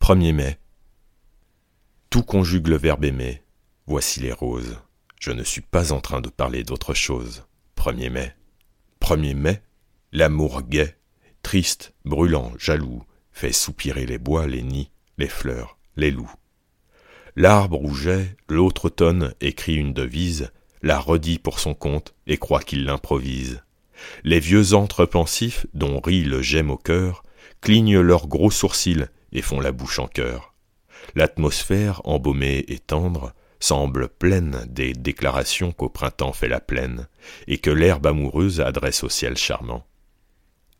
1er 0.00 0.32
mai. 0.32 0.58
Tout 2.08 2.24
conjugue 2.24 2.66
le 2.66 2.76
verbe 2.76 3.04
aimer. 3.04 3.44
Voici 3.86 4.18
les 4.18 4.32
roses. 4.32 4.80
Je 5.20 5.32
ne 5.32 5.44
suis 5.44 5.60
pas 5.60 5.92
en 5.92 6.00
train 6.00 6.22
de 6.22 6.30
parler 6.30 6.64
d'autre 6.64 6.94
chose. 6.94 7.44
1er 7.76 8.08
mai. 8.08 8.32
1er 9.02 9.34
mai, 9.34 9.60
l'amour 10.12 10.62
gai, 10.62 10.94
triste, 11.42 11.92
brûlant, 12.06 12.52
jaloux, 12.58 13.02
fait 13.30 13.52
soupirer 13.52 14.06
les 14.06 14.16
bois, 14.16 14.46
les 14.46 14.62
nids, 14.62 14.90
les 15.18 15.28
fleurs, 15.28 15.76
les 15.96 16.10
loups. 16.10 16.32
L'arbre 17.36 17.76
rouget, 17.76 18.34
l'autre 18.48 18.86
automne, 18.86 19.34
écrit 19.42 19.76
une 19.76 19.92
devise, 19.92 20.52
la 20.80 20.98
redit 20.98 21.38
pour 21.38 21.60
son 21.60 21.74
compte 21.74 22.14
et 22.26 22.38
croit 22.38 22.62
qu'il 22.62 22.86
l'improvise. 22.86 23.62
Les 24.24 24.40
vieux 24.40 24.72
antres 24.72 25.04
pensifs, 25.04 25.66
dont 25.74 26.00
rit 26.00 26.24
le 26.24 26.40
gemme 26.40 26.70
au 26.70 26.78
cœur, 26.78 27.24
clignent 27.60 28.00
leurs 28.00 28.26
gros 28.26 28.50
sourcils 28.50 29.04
et 29.32 29.42
font 29.42 29.60
la 29.60 29.72
bouche 29.72 29.98
en 29.98 30.08
cœur. 30.08 30.54
L'atmosphère, 31.14 32.00
embaumée 32.04 32.64
et 32.68 32.78
tendre, 32.78 33.34
semble 33.60 34.08
pleine 34.08 34.66
des 34.68 34.92
déclarations 34.92 35.72
qu'au 35.72 35.88
printemps 35.88 36.32
fait 36.32 36.48
la 36.48 36.60
plaine, 36.60 37.06
et 37.46 37.58
que 37.58 37.70
l'herbe 37.70 38.06
amoureuse 38.06 38.60
adresse 38.60 39.04
au 39.04 39.08
ciel 39.08 39.36
charmant. 39.36 39.86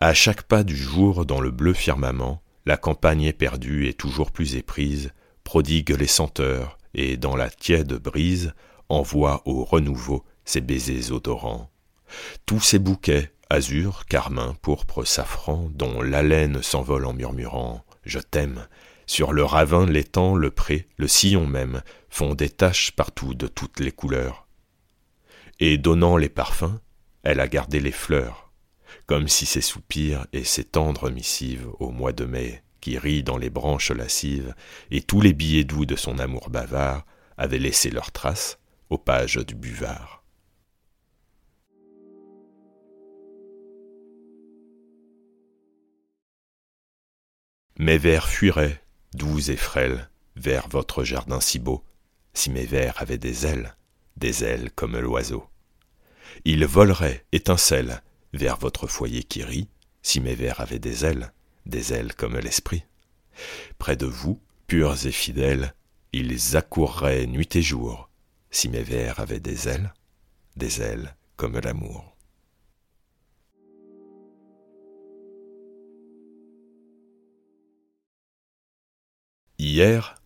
À 0.01 0.15
chaque 0.15 0.43
pas 0.43 0.65
du 0.65 0.77
jour 0.77 1.27
dans 1.27 1.41
le 1.41 1.51
bleu 1.51 1.75
firmament, 1.75 2.43
la 2.67 2.77
campagne 2.77 3.23
éperdue 3.23 3.87
et 3.87 3.95
toujours 3.95 4.33
plus 4.33 4.57
éprise, 4.57 5.13
prodigue 5.45 5.91
les 5.91 6.07
senteurs, 6.07 6.79
et 6.95 7.17
dans 7.17 7.37
la 7.37 7.51
tiède 7.51 7.93
brise, 7.95 8.55
envoie 8.89 9.43
au 9.45 9.65
renouveau 9.65 10.25
ses 10.45 10.61
baisers 10.61 11.13
odorants. 11.13 11.71
Tous 12.47 12.61
ces 12.61 12.79
bouquets, 12.79 13.31
azur, 13.51 14.07
carmin, 14.07 14.57
pourpre, 14.63 15.07
safran, 15.07 15.71
dont 15.75 16.03
l'haleine 16.03 16.63
s'envole 16.63 17.05
en 17.05 17.13
murmurant 17.13 17.85
je 18.05 18.19
t'aime. 18.19 18.67
Sur 19.07 19.33
le 19.33 19.45
ravin, 19.45 19.87
l'étang, 19.87 20.37
le 20.37 20.51
pré, 20.51 20.87
le 20.97 21.09
sillon 21.09 21.47
même, 21.47 21.83
font 22.11 22.35
des 22.35 22.51
taches 22.51 22.91
partout 22.91 23.35
de 23.35 23.47
toutes 23.47 23.81
les 23.81 23.93
couleurs. 23.93 24.47
Et 25.61 25.79
donnant 25.79 26.17
les 26.17 26.29
parfums, 26.29 26.81
elle 27.23 27.41
a 27.41 27.49
gardé 27.49 27.81
les 27.81 27.93
fleurs, 27.93 28.53
comme 29.07 29.29
si 29.29 29.47
ses 29.47 29.61
soupirs 29.61 30.27
et 30.33 30.45
ses 30.45 30.65
tendres 30.65 31.11
missives 31.11 31.69
au 31.79 31.91
mois 31.91 32.13
de 32.13 32.25
mai, 32.25 32.63
qui 32.81 32.99
rit 32.99 33.23
dans 33.23 33.39
les 33.39 33.51
branches 33.51 33.91
lascives, 33.91 34.55
et 34.91 35.03
tous 35.03 35.21
les 35.21 35.33
billets 35.33 35.65
doux 35.65 35.87
de 35.87 35.97
son 35.97 36.19
amour 36.19 36.51
bavard 36.51 37.07
avaient 37.37 37.59
laissé 37.59 37.91
leurs 37.91 38.13
traces 38.13 38.59
aux 38.89 38.99
pages 38.99 39.37
du 39.37 39.55
buvard. 39.55 40.25
Mes 47.79 47.97
vers 47.97 48.29
fuiraient, 48.29 48.83
doux 49.15 49.51
et 49.51 49.57
frêles, 49.57 50.11
vers 50.37 50.69
votre 50.69 51.03
jardin 51.03 51.41
si 51.41 51.59
beau, 51.59 51.83
si 52.33 52.51
mes 52.51 52.65
vers 52.65 53.01
avaient 53.01 53.19
des 53.19 53.47
ailes, 53.47 53.77
des 54.17 54.45
ailes 54.45 54.71
comme 54.73 54.99
l'oiseau. 54.99 55.45
Ils 56.45 56.65
voleraient, 56.65 57.25
étincelles, 57.33 58.03
vers 58.33 58.57
votre 58.57 58.87
foyer 58.87 59.23
qui 59.23 59.43
rit, 59.43 59.69
si 60.03 60.21
mes 60.21 60.35
vers 60.35 60.61
avaient 60.61 60.79
des 60.79 61.05
ailes, 61.05 61.33
des 61.67 61.93
ailes 61.93 62.15
comme 62.15 62.39
l'esprit. 62.39 62.85
Près 63.79 63.97
de 63.97 64.07
vous, 64.07 64.41
purs 64.67 65.07
et 65.07 65.13
fidèles, 65.13 65.75
ils 66.13 66.57
accourraient 66.57 67.27
nuit 67.27 67.49
et 67.55 67.63
jour, 67.63 68.09
si 68.51 68.69
mes 68.69 68.83
vers 68.83 69.21
avaient 69.21 69.41
des 69.41 69.69
ailes, 69.69 69.93
des 70.57 70.81
ailes 70.83 71.15
comme 71.37 71.59
l'amour. 71.59 72.17
Hier, 79.59 80.17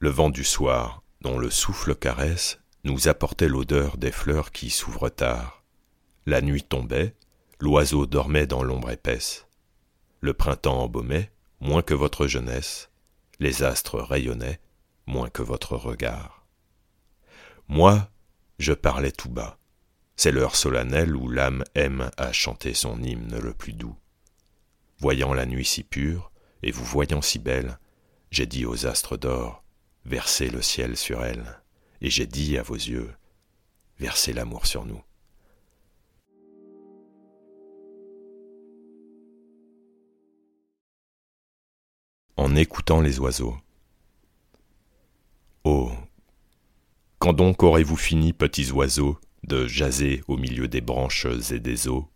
le 0.00 0.10
vent 0.10 0.28
du 0.28 0.44
soir, 0.44 1.01
dont 1.22 1.38
le 1.38 1.50
souffle 1.50 1.94
caresse, 1.94 2.58
nous 2.84 3.08
apportait 3.08 3.48
l'odeur 3.48 3.96
des 3.96 4.10
fleurs 4.10 4.50
qui 4.50 4.70
s'ouvrent 4.70 5.08
tard. 5.08 5.62
La 6.26 6.40
nuit 6.40 6.64
tombait, 6.64 7.14
l'oiseau 7.60 8.06
dormait 8.06 8.46
dans 8.46 8.62
l'ombre 8.62 8.90
épaisse. 8.90 9.46
Le 10.20 10.34
printemps 10.34 10.82
embaumait, 10.82 11.30
moins 11.60 11.82
que 11.82 11.94
votre 11.94 12.26
jeunesse, 12.26 12.90
les 13.38 13.62
astres 13.62 14.00
rayonnaient, 14.00 14.60
moins 15.06 15.30
que 15.30 15.42
votre 15.42 15.76
regard. 15.76 16.44
Moi, 17.68 18.08
je 18.58 18.72
parlais 18.72 19.12
tout 19.12 19.30
bas. 19.30 19.58
C'est 20.16 20.32
l'heure 20.32 20.56
solennelle 20.56 21.16
où 21.16 21.28
l'âme 21.28 21.64
aime 21.74 22.10
à 22.16 22.32
chanter 22.32 22.74
son 22.74 23.02
hymne 23.02 23.38
le 23.38 23.54
plus 23.54 23.72
doux. 23.72 23.96
Voyant 24.98 25.34
la 25.34 25.46
nuit 25.46 25.64
si 25.64 25.84
pure, 25.84 26.30
et 26.62 26.70
vous 26.70 26.84
voyant 26.84 27.22
si 27.22 27.38
belle, 27.38 27.78
j'ai 28.30 28.46
dit 28.46 28.66
aux 28.66 28.86
astres 28.86 29.16
d'or, 29.16 29.61
versez 30.04 30.48
le 30.48 30.62
ciel 30.62 30.96
sur 30.96 31.24
elle, 31.24 31.60
et 32.00 32.10
j'ai 32.10 32.26
dit 32.26 32.58
à 32.58 32.62
vos 32.62 32.74
yeux, 32.74 33.10
versez 33.98 34.32
l'amour 34.32 34.66
sur 34.66 34.84
nous. 34.84 35.02
En 42.36 42.56
écoutant 42.56 43.00
les 43.00 43.20
oiseaux. 43.20 43.56
Oh. 45.64 45.92
Quand 47.18 47.32
donc 47.32 47.62
aurez-vous 47.62 47.96
fini, 47.96 48.32
petits 48.32 48.72
oiseaux, 48.72 49.18
de 49.44 49.66
jaser 49.66 50.22
au 50.26 50.36
milieu 50.36 50.66
des 50.66 50.80
branches 50.80 51.26
et 51.50 51.60
des 51.60 51.88
eaux, 51.88 52.08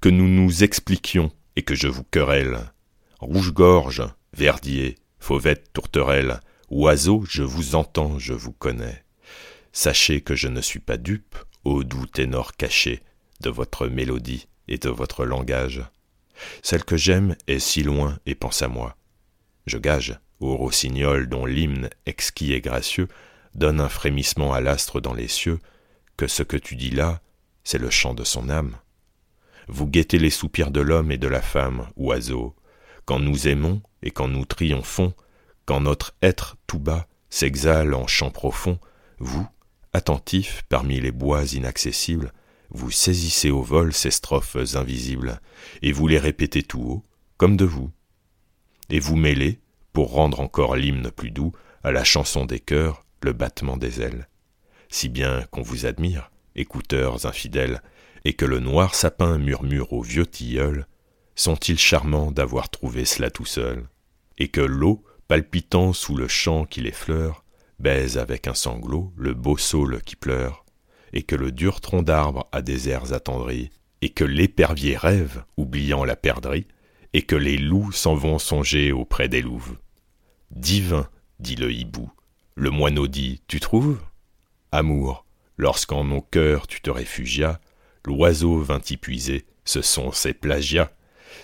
que 0.00 0.08
nous 0.08 0.28
nous 0.28 0.62
expliquions 0.62 1.32
et 1.56 1.62
que 1.62 1.74
je 1.74 1.88
vous 1.88 2.04
querelle, 2.04 2.72
rouge-gorge, 3.18 4.04
verdier, 4.32 4.96
fauvette, 5.18 5.72
tourterelle, 5.72 6.40
oiseau, 6.70 7.24
je 7.28 7.42
vous 7.42 7.74
entends, 7.74 8.18
je 8.18 8.34
vous 8.34 8.52
connais. 8.52 9.04
Sachez 9.72 10.20
que 10.20 10.34
je 10.34 10.48
ne 10.48 10.60
suis 10.60 10.80
pas 10.80 10.96
dupe, 10.96 11.36
ô 11.64 11.84
doux 11.84 12.06
ténor 12.06 12.56
caché, 12.56 13.02
de 13.40 13.50
votre 13.50 13.86
mélodie 13.86 14.48
et 14.66 14.78
de 14.78 14.88
votre 14.88 15.24
langage. 15.24 15.82
Celle 16.62 16.84
que 16.84 16.96
j'aime 16.96 17.36
est 17.46 17.58
si 17.58 17.82
loin 17.82 18.18
et 18.26 18.34
pense 18.34 18.62
à 18.62 18.68
moi. 18.68 18.96
Je 19.66 19.78
gage, 19.78 20.18
ô 20.40 20.56
rossignol 20.56 21.28
dont 21.28 21.46
l'hymne 21.46 21.90
exquis 22.06 22.52
et 22.52 22.60
gracieux 22.60 23.08
donne 23.54 23.80
un 23.80 23.88
frémissement 23.88 24.52
à 24.52 24.60
l'astre 24.60 25.00
dans 25.00 25.14
les 25.14 25.28
cieux, 25.28 25.58
que 26.16 26.26
ce 26.26 26.42
que 26.42 26.56
tu 26.56 26.76
dis 26.76 26.90
là, 26.90 27.20
c'est 27.64 27.78
le 27.78 27.90
chant 27.90 28.14
de 28.14 28.24
son 28.24 28.48
âme. 28.48 28.76
Vous 29.68 29.86
guettez 29.86 30.18
les 30.18 30.30
soupirs 30.30 30.70
de 30.70 30.80
l'homme 30.80 31.12
et 31.12 31.18
de 31.18 31.28
la 31.28 31.42
femme, 31.42 31.88
oiseau, 31.96 32.54
quand 33.04 33.18
nous 33.18 33.48
aimons 33.48 33.82
et 34.02 34.10
quand 34.10 34.28
nous 34.28 34.44
triomphons, 34.44 35.12
quand 35.68 35.82
notre 35.82 36.14
être 36.22 36.56
tout 36.66 36.78
bas 36.78 37.06
s'exhale 37.28 37.92
en 37.92 38.06
chant 38.06 38.30
profond, 38.30 38.78
vous, 39.18 39.46
attentifs 39.92 40.64
parmi 40.70 40.98
les 40.98 41.12
bois 41.12 41.44
inaccessibles, 41.44 42.32
vous 42.70 42.90
saisissez 42.90 43.50
au 43.50 43.60
vol 43.60 43.92
ces 43.92 44.10
strophes 44.10 44.56
invisibles, 44.76 45.42
et 45.82 45.92
vous 45.92 46.08
les 46.08 46.16
répétez 46.16 46.62
tout 46.62 46.80
haut, 46.80 47.02
comme 47.36 47.58
de 47.58 47.66
vous. 47.66 47.90
Et 48.88 48.98
vous 48.98 49.14
mêlez, 49.14 49.60
pour 49.92 50.12
rendre 50.12 50.40
encore 50.40 50.74
l'hymne 50.74 51.10
plus 51.10 51.30
doux, 51.30 51.52
à 51.84 51.92
la 51.92 52.02
chanson 52.02 52.46
des 52.46 52.60
cœurs, 52.60 53.04
le 53.22 53.34
battement 53.34 53.76
des 53.76 54.00
ailes. 54.00 54.26
Si 54.88 55.10
bien 55.10 55.44
qu'on 55.50 55.60
vous 55.60 55.84
admire, 55.84 56.30
écouteurs 56.56 57.26
infidèles, 57.26 57.82
et 58.24 58.32
que 58.32 58.46
le 58.46 58.60
noir 58.60 58.94
sapin 58.94 59.36
murmure 59.36 59.92
au 59.92 60.00
vieux 60.00 60.26
tilleul, 60.26 60.86
sont-ils 61.34 61.78
charmants 61.78 62.32
d'avoir 62.32 62.70
trouvé 62.70 63.04
cela 63.04 63.30
tout 63.30 63.44
seul, 63.44 63.86
et 64.38 64.48
que 64.48 64.62
l'eau, 64.62 65.04
palpitant 65.28 65.92
sous 65.92 66.16
le 66.16 66.26
champ 66.26 66.64
qui 66.64 66.80
les 66.80 66.92
fleure, 66.92 67.44
baise 67.78 68.18
avec 68.18 68.48
un 68.48 68.54
sanglot 68.54 69.12
le 69.16 69.34
beau 69.34 69.56
saule 69.56 70.02
qui 70.02 70.16
pleure, 70.16 70.64
et 71.12 71.22
que 71.22 71.36
le 71.36 71.52
dur 71.52 71.80
tronc 71.80 72.02
d'arbre 72.02 72.48
a 72.50 72.62
des 72.62 72.88
airs 72.88 73.12
attendris, 73.12 73.70
et 74.00 74.08
que 74.08 74.24
l'épervier 74.24 74.96
rêve, 74.96 75.44
oubliant 75.56 76.04
la 76.04 76.16
perdrix, 76.16 76.66
et 77.12 77.22
que 77.22 77.36
les 77.36 77.58
loups 77.58 77.92
s'en 77.92 78.14
vont 78.14 78.38
songer 78.38 78.90
auprès 78.90 79.28
des 79.28 79.42
louves. 79.42 79.76
Divin, 80.50 81.08
dit 81.40 81.56
le 81.56 81.72
hibou, 81.72 82.10
le 82.54 82.70
moineau 82.70 83.06
dit, 83.06 83.42
tu 83.46 83.60
trouves? 83.60 84.00
Amour, 84.72 85.24
lorsqu'en 85.56 86.04
mon 86.04 86.20
cœur 86.20 86.66
tu 86.66 86.80
te 86.80 86.90
réfugias, 86.90 87.60
l'oiseau 88.04 88.58
vint 88.58 88.80
y 88.90 88.96
puiser, 88.96 89.44
ce 89.64 89.82
sont 89.82 90.10
ses 90.10 90.32
plagiats 90.32 90.90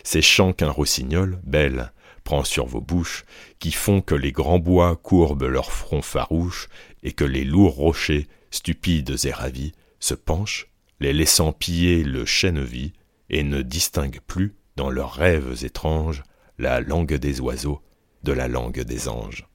ces 0.03 0.23
chants 0.23 0.53
qu'un 0.53 0.71
rossignol, 0.71 1.41
belle, 1.45 1.93
prend 2.25 2.43
sur 2.43 2.67
vos 2.67 2.81
bouches, 2.81 3.25
qui 3.59 3.71
font 3.71 4.01
que 4.01 4.15
les 4.15 4.33
grands 4.33 4.59
bois 4.59 4.97
courbent 4.97 5.45
leurs 5.45 5.71
fronts 5.71 6.03
farouches, 6.03 6.69
et 7.03 7.13
que 7.13 7.25
les 7.25 7.45
lourds 7.45 7.75
rochers, 7.75 8.27
stupides 8.51 9.17
et 9.25 9.31
ravis, 9.31 9.73
se 10.01 10.15
penchent, 10.15 10.69
les 11.01 11.13
laissant 11.13 11.53
piller 11.53 12.03
le 12.03 12.25
chêne-vie, 12.25 12.95
et 13.31 13.43
ne 13.43 13.63
distinguent 13.63 14.21
plus, 14.27 14.55
dans 14.77 14.91
leurs 14.91 15.13
rêves 15.13 15.65
étranges, 15.65 16.23
la 16.59 16.81
langue 16.81 17.15
des 17.15 17.41
oiseaux, 17.41 17.81
de 18.23 18.33
la 18.33 18.49
langue 18.49 18.81
des 18.81 19.09
anges. 19.09 19.47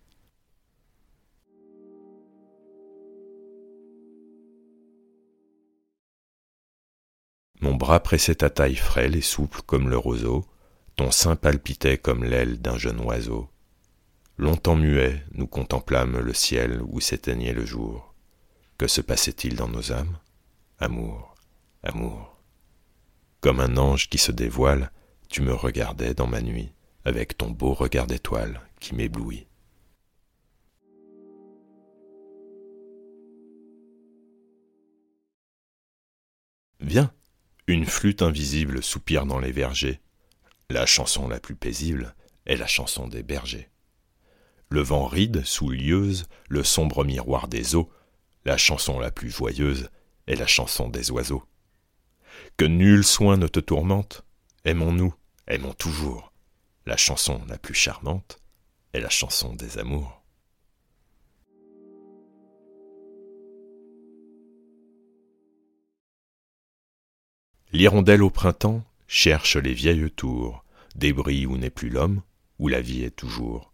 Mon 7.61 7.75
bras 7.75 7.99
pressait 7.99 8.35
ta 8.35 8.49
taille 8.49 8.75
frêle 8.75 9.15
et 9.15 9.21
souple 9.21 9.61
comme 9.65 9.89
le 9.89 9.97
roseau, 9.97 10.45
ton 10.99 11.11
sein 11.11 11.37
palpitait 11.37 11.97
comme 11.97 12.25
l'aile 12.25 12.59
d'un 12.59 12.77
jeune 12.77 12.99
oiseau. 12.99 13.49
Longtemps 14.37 14.75
muets, 14.75 15.23
nous 15.31 15.47
contemplâmes 15.47 16.19
le 16.19 16.33
ciel 16.33 16.81
où 16.89 16.99
s'éteignait 16.99 17.53
le 17.53 17.65
jour. 17.65 18.13
Que 18.77 18.85
se 18.85 18.99
passait-il 18.99 19.55
dans 19.55 19.69
nos 19.69 19.93
âmes? 19.93 20.19
Amour, 20.77 21.35
amour. 21.83 22.37
Comme 23.39 23.61
un 23.61 23.77
ange 23.77 24.09
qui 24.09 24.17
se 24.17 24.33
dévoile, 24.33 24.91
tu 25.29 25.41
me 25.41 25.53
regardais 25.53 26.13
dans 26.13 26.27
ma 26.27 26.41
nuit, 26.41 26.73
avec 27.05 27.37
ton 27.37 27.49
beau 27.49 27.73
regard 27.73 28.05
d'étoile 28.05 28.59
qui 28.81 28.93
m'éblouit. 28.93 29.47
Viens, 36.81 37.13
une 37.67 37.85
flûte 37.85 38.21
invisible 38.21 38.83
soupire 38.83 39.25
dans 39.25 39.39
les 39.39 39.53
vergers. 39.53 40.01
La 40.71 40.85
chanson 40.85 41.27
la 41.27 41.39
plus 41.39 41.55
paisible 41.55 42.15
est 42.45 42.55
la 42.55 42.67
chanson 42.67 43.07
des 43.07 43.23
bergers. 43.23 43.69
Le 44.69 44.81
vent 44.81 45.07
ride 45.07 45.43
sous 45.43 45.71
lieuse 45.71 46.27
le 46.47 46.63
sombre 46.63 47.03
miroir 47.03 47.47
des 47.47 47.75
eaux. 47.75 47.91
La 48.45 48.55
chanson 48.55 48.99
la 48.99 49.09
plus 49.09 49.31
joyeuse 49.31 49.89
est 50.27 50.35
la 50.35 50.45
chanson 50.45 50.87
des 50.87 51.09
oiseaux. 51.09 51.43
Que 52.55 52.65
nul 52.65 53.03
soin 53.03 53.37
ne 53.37 53.47
te 53.47 53.59
tourmente, 53.59 54.23
aimons-nous, 54.63 55.15
aimons 55.47 55.73
toujours. 55.73 56.31
La 56.85 56.97
chanson 56.97 57.41
la 57.47 57.57
plus 57.57 57.73
charmante 57.73 58.39
est 58.93 58.99
la 58.99 59.09
chanson 59.09 59.55
des 59.55 59.79
amours. 59.79 60.23
L'hirondelle 67.71 68.21
au 68.21 68.29
printemps 68.29 68.83
cherche 69.09 69.57
les 69.57 69.73
vieilles 69.73 70.11
tours, 70.11 70.63
débris 70.95 71.47
où 71.47 71.57
n'est 71.57 71.71
plus 71.71 71.89
l'homme, 71.89 72.21
où 72.59 72.67
la 72.67 72.79
vie 72.79 73.03
est 73.03 73.15
toujours. 73.15 73.73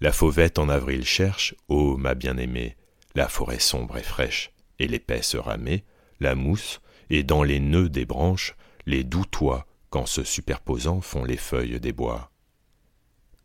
La 0.00 0.12
fauvette 0.12 0.58
en 0.58 0.68
avril 0.68 1.04
cherche, 1.04 1.54
ô 1.68 1.96
ma 1.96 2.16
bien-aimée, 2.16 2.76
la 3.14 3.28
forêt 3.28 3.60
sombre 3.60 3.96
et 3.96 4.02
fraîche, 4.02 4.50
et 4.80 4.88
l'épaisse 4.88 5.36
ramée, 5.36 5.84
la 6.18 6.34
mousse, 6.34 6.80
et 7.08 7.22
dans 7.22 7.44
les 7.44 7.60
nœuds 7.60 7.88
des 7.88 8.04
branches, 8.04 8.56
les 8.84 9.04
doux 9.04 9.24
toits, 9.24 9.64
qu'en 9.90 10.06
se 10.06 10.24
superposant 10.24 11.00
font 11.00 11.24
les 11.24 11.36
feuilles 11.36 11.78
des 11.78 11.92
bois. 11.92 12.32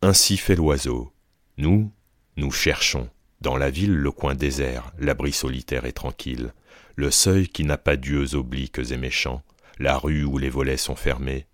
Ainsi 0.02 0.36
fait 0.36 0.56
l'oiseau. 0.56 1.12
Nous, 1.58 1.92
nous 2.36 2.50
cherchons, 2.50 3.08
dans 3.40 3.56
la 3.56 3.70
ville 3.70 3.94
le 3.94 4.10
coin 4.10 4.34
désert, 4.34 4.92
l'abri 4.98 5.32
solitaire 5.32 5.84
et 5.84 5.92
tranquille, 5.92 6.52
le 6.96 7.12
seuil 7.12 7.48
qui 7.48 7.62
n'a 7.62 7.78
pas 7.78 7.96
d'yeux 7.96 8.34
obliques 8.34 8.80
et 8.90 8.96
méchants, 8.96 9.42
la 9.78 9.98
rue 9.98 10.24
où 10.24 10.38
les 10.38 10.50
volets 10.50 10.76
sont 10.76 10.96
fermés. 10.96 11.46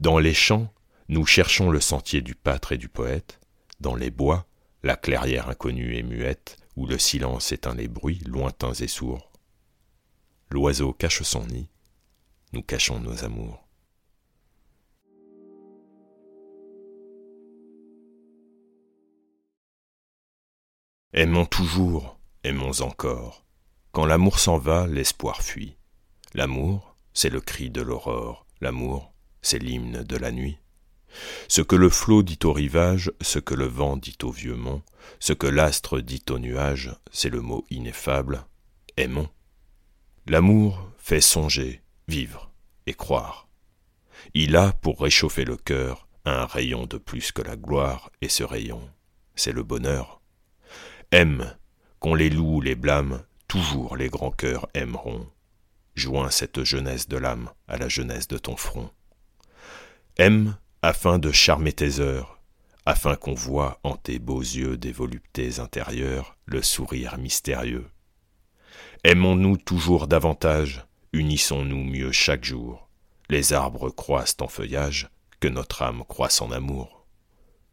Dans 0.00 0.18
les 0.18 0.34
champs, 0.34 0.72
nous 1.08 1.26
cherchons 1.26 1.70
le 1.70 1.80
sentier 1.80 2.20
du 2.20 2.34
pâtre 2.34 2.72
et 2.72 2.78
du 2.78 2.88
poète, 2.88 3.40
dans 3.80 3.94
les 3.94 4.10
bois, 4.10 4.46
la 4.82 4.96
clairière 4.96 5.48
inconnue 5.48 5.96
et 5.96 6.02
muette, 6.02 6.56
où 6.76 6.86
le 6.86 6.98
silence 6.98 7.52
éteint 7.52 7.74
les 7.74 7.88
bruits 7.88 8.22
lointains 8.26 8.72
et 8.72 8.88
sourds. 8.88 9.32
L'oiseau 10.50 10.92
cache 10.92 11.22
son 11.22 11.46
nid, 11.46 11.68
nous 12.52 12.62
cachons 12.62 13.00
nos 13.00 13.24
amours. 13.24 13.66
Aimons 21.12 21.46
toujours, 21.46 22.18
aimons 22.42 22.80
encore. 22.80 23.44
Quand 23.92 24.04
l'amour 24.04 24.40
s'en 24.40 24.58
va, 24.58 24.88
l'espoir 24.88 25.42
fuit. 25.42 25.76
L'amour, 26.34 26.93
c'est 27.14 27.30
le 27.30 27.40
cri 27.40 27.70
de 27.70 27.80
l'aurore, 27.80 28.46
l'amour, 28.60 29.14
c'est 29.40 29.58
l'hymne 29.58 30.02
de 30.02 30.16
la 30.16 30.32
nuit. 30.32 30.58
Ce 31.48 31.62
que 31.62 31.76
le 31.76 31.88
flot 31.88 32.22
dit 32.22 32.38
au 32.44 32.52
rivage, 32.52 33.12
ce 33.20 33.38
que 33.38 33.54
le 33.54 33.66
vent 33.66 33.96
dit 33.96 34.18
au 34.22 34.30
vieux 34.30 34.56
mont, 34.56 34.82
ce 35.20 35.32
que 35.32 35.46
l'astre 35.46 36.00
dit 36.00 36.24
au 36.28 36.38
nuage, 36.38 36.94
c'est 37.12 37.30
le 37.30 37.40
mot 37.40 37.64
ineffable, 37.70 38.44
aimons. 38.96 39.28
L'amour 40.26 40.90
fait 40.98 41.20
songer, 41.20 41.82
vivre 42.08 42.50
et 42.86 42.94
croire. 42.94 43.48
Il 44.32 44.56
a, 44.56 44.72
pour 44.72 45.00
réchauffer 45.00 45.44
le 45.44 45.56
cœur, 45.56 46.08
un 46.24 46.46
rayon 46.46 46.86
de 46.86 46.96
plus 46.96 47.30
que 47.32 47.42
la 47.42 47.56
gloire, 47.56 48.10
et 48.22 48.28
ce 48.28 48.42
rayon, 48.42 48.80
c'est 49.36 49.52
le 49.52 49.62
bonheur. 49.62 50.20
Aime, 51.10 51.54
qu'on 52.00 52.14
les 52.14 52.30
loue, 52.30 52.60
les 52.60 52.74
blâme, 52.74 53.22
toujours 53.46 53.96
les 53.96 54.08
grands 54.08 54.30
cœurs 54.30 54.66
aimeront. 54.74 55.28
Joins 55.94 56.30
cette 56.30 56.64
jeunesse 56.64 57.08
de 57.08 57.16
l'âme 57.16 57.50
à 57.68 57.76
la 57.76 57.88
jeunesse 57.88 58.26
de 58.26 58.36
ton 58.36 58.56
front. 58.56 58.90
Aime 60.16 60.56
afin 60.82 61.18
de 61.18 61.30
charmer 61.30 61.72
tes 61.72 62.00
heures, 62.00 62.40
afin 62.84 63.14
qu'on 63.14 63.34
voie 63.34 63.78
en 63.84 63.96
tes 63.96 64.18
beaux 64.18 64.40
yeux 64.40 64.76
des 64.76 64.92
voluptés 64.92 65.60
intérieures 65.60 66.36
le 66.46 66.62
sourire 66.62 67.16
mystérieux. 67.16 67.88
Aimons-nous 69.04 69.56
toujours 69.56 70.08
davantage, 70.08 70.84
unissons-nous 71.12 71.84
mieux 71.84 72.12
chaque 72.12 72.44
jour. 72.44 72.88
Les 73.30 73.52
arbres 73.52 73.90
croissent 73.90 74.36
en 74.40 74.48
feuillage, 74.48 75.08
que 75.38 75.48
notre 75.48 75.82
âme 75.82 76.04
croisse 76.08 76.42
en 76.42 76.50
amour. 76.50 77.06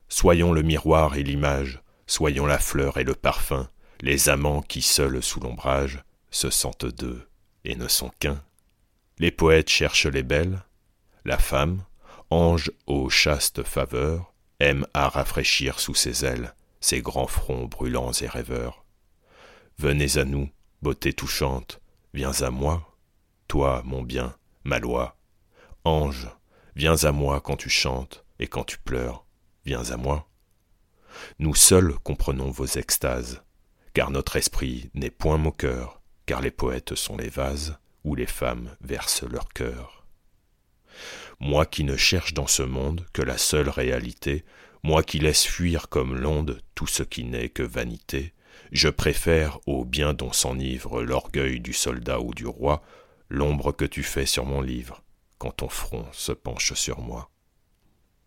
Soyons 0.09 0.53
le 0.53 0.61
miroir 0.61 1.15
et 1.15 1.23
l'image, 1.23 1.81
soyons 2.05 2.45
la 2.45 2.59
fleur 2.59 2.97
et 2.97 3.03
le 3.03 3.15
parfum, 3.15 3.67
les 4.01 4.29
amants 4.29 4.61
qui 4.61 4.81
seuls 4.81 5.23
sous 5.23 5.39
l'ombrage 5.39 6.03
se 6.29 6.49
sentent 6.49 6.85
deux 6.85 7.27
et 7.63 7.75
ne 7.75 7.87
sont 7.87 8.11
qu'un. 8.19 8.43
Les 9.17 9.31
poètes 9.31 9.69
cherchent 9.69 10.07
les 10.07 10.23
belles, 10.23 10.63
la 11.25 11.37
femme, 11.37 11.83
ange 12.29 12.71
aux 12.87 13.09
chastes 13.09 13.63
faveurs, 13.63 14.33
aime 14.59 14.87
à 14.93 15.09
rafraîchir 15.09 15.79
sous 15.79 15.95
ses 15.95 16.25
ailes 16.25 16.53
ses 16.81 17.01
grands 17.01 17.27
fronts 17.27 17.67
brûlants 17.67 18.11
et 18.11 18.27
rêveurs. 18.27 18.83
Venez 19.77 20.17
à 20.17 20.25
nous, 20.25 20.49
beauté 20.81 21.13
touchante, 21.13 21.79
viens 22.13 22.41
à 22.41 22.49
moi, 22.49 22.97
toi, 23.47 23.81
mon 23.85 24.01
bien, 24.01 24.35
ma 24.63 24.79
loi. 24.79 25.15
Ange, 25.83 26.27
viens 26.75 27.03
à 27.03 27.11
moi 27.11 27.39
quand 27.39 27.55
tu 27.55 27.69
chantes 27.69 28.25
et 28.39 28.47
quand 28.47 28.63
tu 28.63 28.79
pleures, 28.79 29.25
viens 29.65 29.91
à 29.91 29.97
moi. 29.97 30.27
Nous 31.39 31.55
seuls 31.55 31.93
comprenons 31.99 32.49
vos 32.49 32.65
extases, 32.65 33.43
car 33.93 34.09
notre 34.09 34.35
esprit 34.35 34.89
n'est 34.93 35.11
point 35.11 35.37
moqueur, 35.37 36.00
car 36.31 36.39
les 36.39 36.49
poètes 36.49 36.95
sont 36.95 37.17
les 37.17 37.27
vases 37.27 37.77
où 38.05 38.15
les 38.15 38.25
femmes 38.25 38.73
versent 38.79 39.23
leur 39.23 39.49
cœur. 39.49 40.05
Moi 41.41 41.65
qui 41.65 41.83
ne 41.83 41.97
cherche 41.97 42.33
dans 42.33 42.47
ce 42.47 42.63
monde 42.63 43.05
que 43.11 43.21
la 43.21 43.37
seule 43.37 43.67
réalité, 43.67 44.45
moi 44.81 45.03
qui 45.03 45.19
laisse 45.19 45.45
fuir 45.45 45.89
comme 45.89 46.15
l'onde 46.15 46.61
tout 46.73 46.87
ce 46.87 47.03
qui 47.03 47.25
n'est 47.25 47.49
que 47.49 47.63
vanité, 47.63 48.33
je 48.71 48.87
préfère 48.87 49.59
au 49.67 49.83
bien 49.83 50.13
dont 50.13 50.31
s'enivre 50.31 51.03
l'orgueil 51.03 51.59
du 51.59 51.73
soldat 51.73 52.21
ou 52.21 52.33
du 52.33 52.47
roi, 52.47 52.81
l'ombre 53.27 53.73
que 53.73 53.83
tu 53.83 54.01
fais 54.01 54.25
sur 54.25 54.45
mon 54.45 54.61
livre, 54.61 55.03
quand 55.37 55.51
ton 55.51 55.67
front 55.67 56.05
se 56.13 56.31
penche 56.31 56.75
sur 56.75 57.01
moi. 57.01 57.29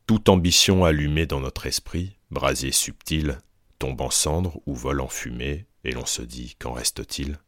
Toute 0.06 0.28
ambition 0.28 0.84
allumée 0.84 1.24
dans 1.24 1.40
notre 1.40 1.64
esprit, 1.64 2.18
brasier 2.30 2.70
subtil, 2.70 3.38
tombe 3.78 4.02
en 4.02 4.10
cendres 4.10 4.60
ou 4.66 4.74
vole 4.74 5.00
en 5.00 5.08
fumée, 5.08 5.64
et 5.84 5.92
l'on 5.92 6.04
se 6.04 6.20
dit 6.20 6.54
qu'en 6.58 6.74
reste-t-il? 6.74 7.38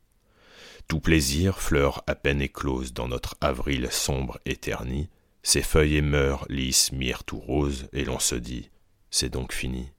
Tout 0.89 1.01
plaisir, 1.01 1.61
fleur 1.61 2.03
à 2.07 2.15
peine 2.15 2.41
éclose 2.41 2.93
dans 2.93 3.09
notre 3.09 3.37
avril 3.41 3.89
sombre 3.91 4.39
et 4.45 4.57
terni, 4.57 5.11
ses 5.43 5.63
feuilles 5.63 6.03
meurent, 6.03 6.47
lisses, 6.49 6.93
myrtes 6.93 7.33
ou 7.33 7.39
roses, 7.39 7.89
et 7.93 8.05
l'on 8.05 8.19
se 8.19 8.35
dit, 8.35 8.71
c'est 9.11 9.29
donc 9.29 9.53
fini. 9.53 9.93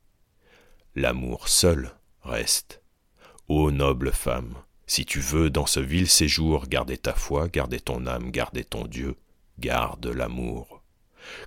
L'amour 0.95 1.47
seul 1.47 1.91
reste. 2.21 2.81
Ô 3.47 3.71
noble 3.71 4.11
femme, 4.11 4.55
si 4.85 5.05
tu 5.05 5.19
veux 5.19 5.49
dans 5.49 5.65
ce 5.65 5.79
vil 5.79 6.07
séjour 6.07 6.67
garder 6.67 6.97
ta 6.97 7.13
foi, 7.13 7.47
garder 7.49 7.79
ton 7.79 8.05
âme, 8.07 8.31
garder 8.31 8.63
ton 8.63 8.85
Dieu, 8.85 9.15
garde 9.59 10.07
l'amour. 10.07 10.83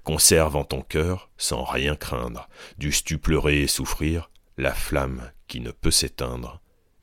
Conserve 0.05 0.57
en 0.57 0.65
ton 0.65 0.83
cœur, 0.83 1.31
sans 1.39 1.65
rien 1.65 1.97
craindre, 1.97 2.49
dusse-tu 2.79 3.19
pleurer 3.19 3.63
et 3.63 3.67
souffrir, 3.67 4.31
la 4.59 4.75
flamme 4.75 5.31
qui 5.47 5.61
ne 5.61 5.71
peut 5.71 5.91
s'éteindre, 5.91 6.61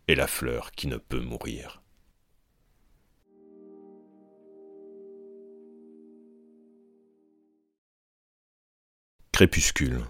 et 0.08 0.15
la 0.15 0.28
fleur 0.28 0.71
qui 0.71 0.88
ne 0.88 0.97
peut 0.97 1.21
mourir. 1.21 1.82
Crépuscule. 9.38 10.04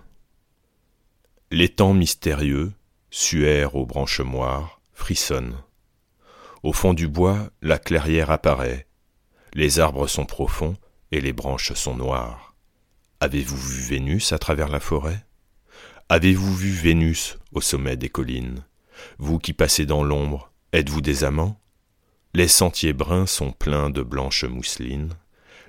L'étang 1.51 1.93
mystérieux, 1.93 2.71
suaire 3.09 3.75
aux 3.75 3.85
branches 3.85 4.21
moires, 4.21 4.79
frissonne. 4.93 5.57
Au 6.63 6.71
fond 6.71 6.93
du 6.93 7.09
bois, 7.09 7.49
la 7.61 7.77
clairière 7.77 8.31
apparaît. 8.31 8.87
Les 9.53 9.81
arbres 9.81 10.07
sont 10.07 10.23
profonds 10.23 10.77
et 11.11 11.19
les 11.19 11.33
branches 11.33 11.73
sont 11.73 11.97
noires. 11.97 12.55
Avez-vous 13.19 13.57
vu 13.57 13.81
Vénus 13.81 14.31
à 14.31 14.39
travers 14.39 14.69
la 14.69 14.79
forêt? 14.79 15.25
Avez-vous 16.07 16.55
vu 16.55 16.71
Vénus 16.71 17.37
au 17.51 17.59
sommet 17.59 17.97
des 17.97 18.07
collines? 18.07 18.63
Vous 19.17 19.39
qui 19.39 19.51
passez 19.51 19.85
dans 19.85 20.05
l'ombre, 20.05 20.53
êtes-vous 20.71 21.01
des 21.01 21.25
amants? 21.25 21.59
Les 22.33 22.47
sentiers 22.47 22.93
bruns 22.93 23.27
sont 23.27 23.51
pleins 23.51 23.89
de 23.89 24.03
blanches 24.03 24.45
mousselines, 24.45 25.17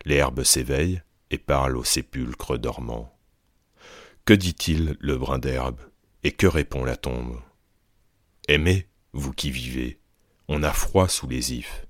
l'herbe 0.04 0.44
s'éveille 0.44 1.02
et 1.32 1.38
parle 1.38 1.76
au 1.76 1.82
sépulcre 1.82 2.56
dormant. 2.56 3.17
Que 4.28 4.34
dit-il 4.34 4.98
le 5.00 5.16
brin 5.16 5.38
d'herbe? 5.38 5.80
Et 6.22 6.32
que 6.32 6.46
répond 6.46 6.84
la 6.84 6.98
tombe? 6.98 7.40
Aimez, 8.46 8.86
vous 9.14 9.32
qui 9.32 9.50
vivez, 9.50 10.00
on 10.48 10.62
a 10.62 10.70
froid 10.70 11.08
sous 11.08 11.26
les 11.26 11.54
ifs. 11.54 11.86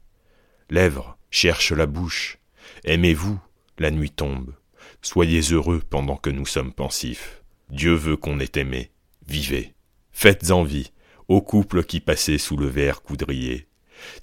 Lèvres, 0.71 1.19
cherche 1.33 1.73
la 1.73 1.87
bouche, 1.87 2.39
aimez-vous, 2.85 3.41
la 3.81 3.91
nuit 3.91 4.13
tombe. 4.13 4.55
Soyez 5.03 5.41
heureux 5.51 5.83
pendant 5.91 6.15
que 6.15 6.31
nous 6.31 6.47
sommes 6.47 6.73
pensifs. 6.73 7.43
Dieu 7.71 7.95
veut 7.95 8.17
qu'on 8.17 8.39
ait 8.39 8.53
aimé. 8.55 8.93
Vivez. 9.27 9.75
Faites 10.13 10.53
envie 10.53 10.93
aux 11.27 11.43
couples 11.43 11.83
qui 11.83 11.99
passaient 11.99 12.39
sous 12.39 12.57
le 12.57 12.69
verre 12.69 13.03
coudrier. 13.03 13.67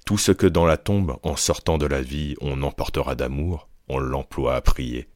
Tout 0.06 0.16
ce 0.16 0.32
que 0.32 0.46
dans 0.46 0.64
la 0.64 0.78
tombe, 0.78 1.18
en 1.22 1.36
sortant 1.36 1.76
de 1.76 1.84
la 1.84 2.00
vie, 2.00 2.34
on 2.40 2.62
emportera 2.62 3.14
d'amour, 3.14 3.68
on 3.88 3.98
l'emploie 3.98 4.56
à 4.56 4.62
prier. 4.62 5.06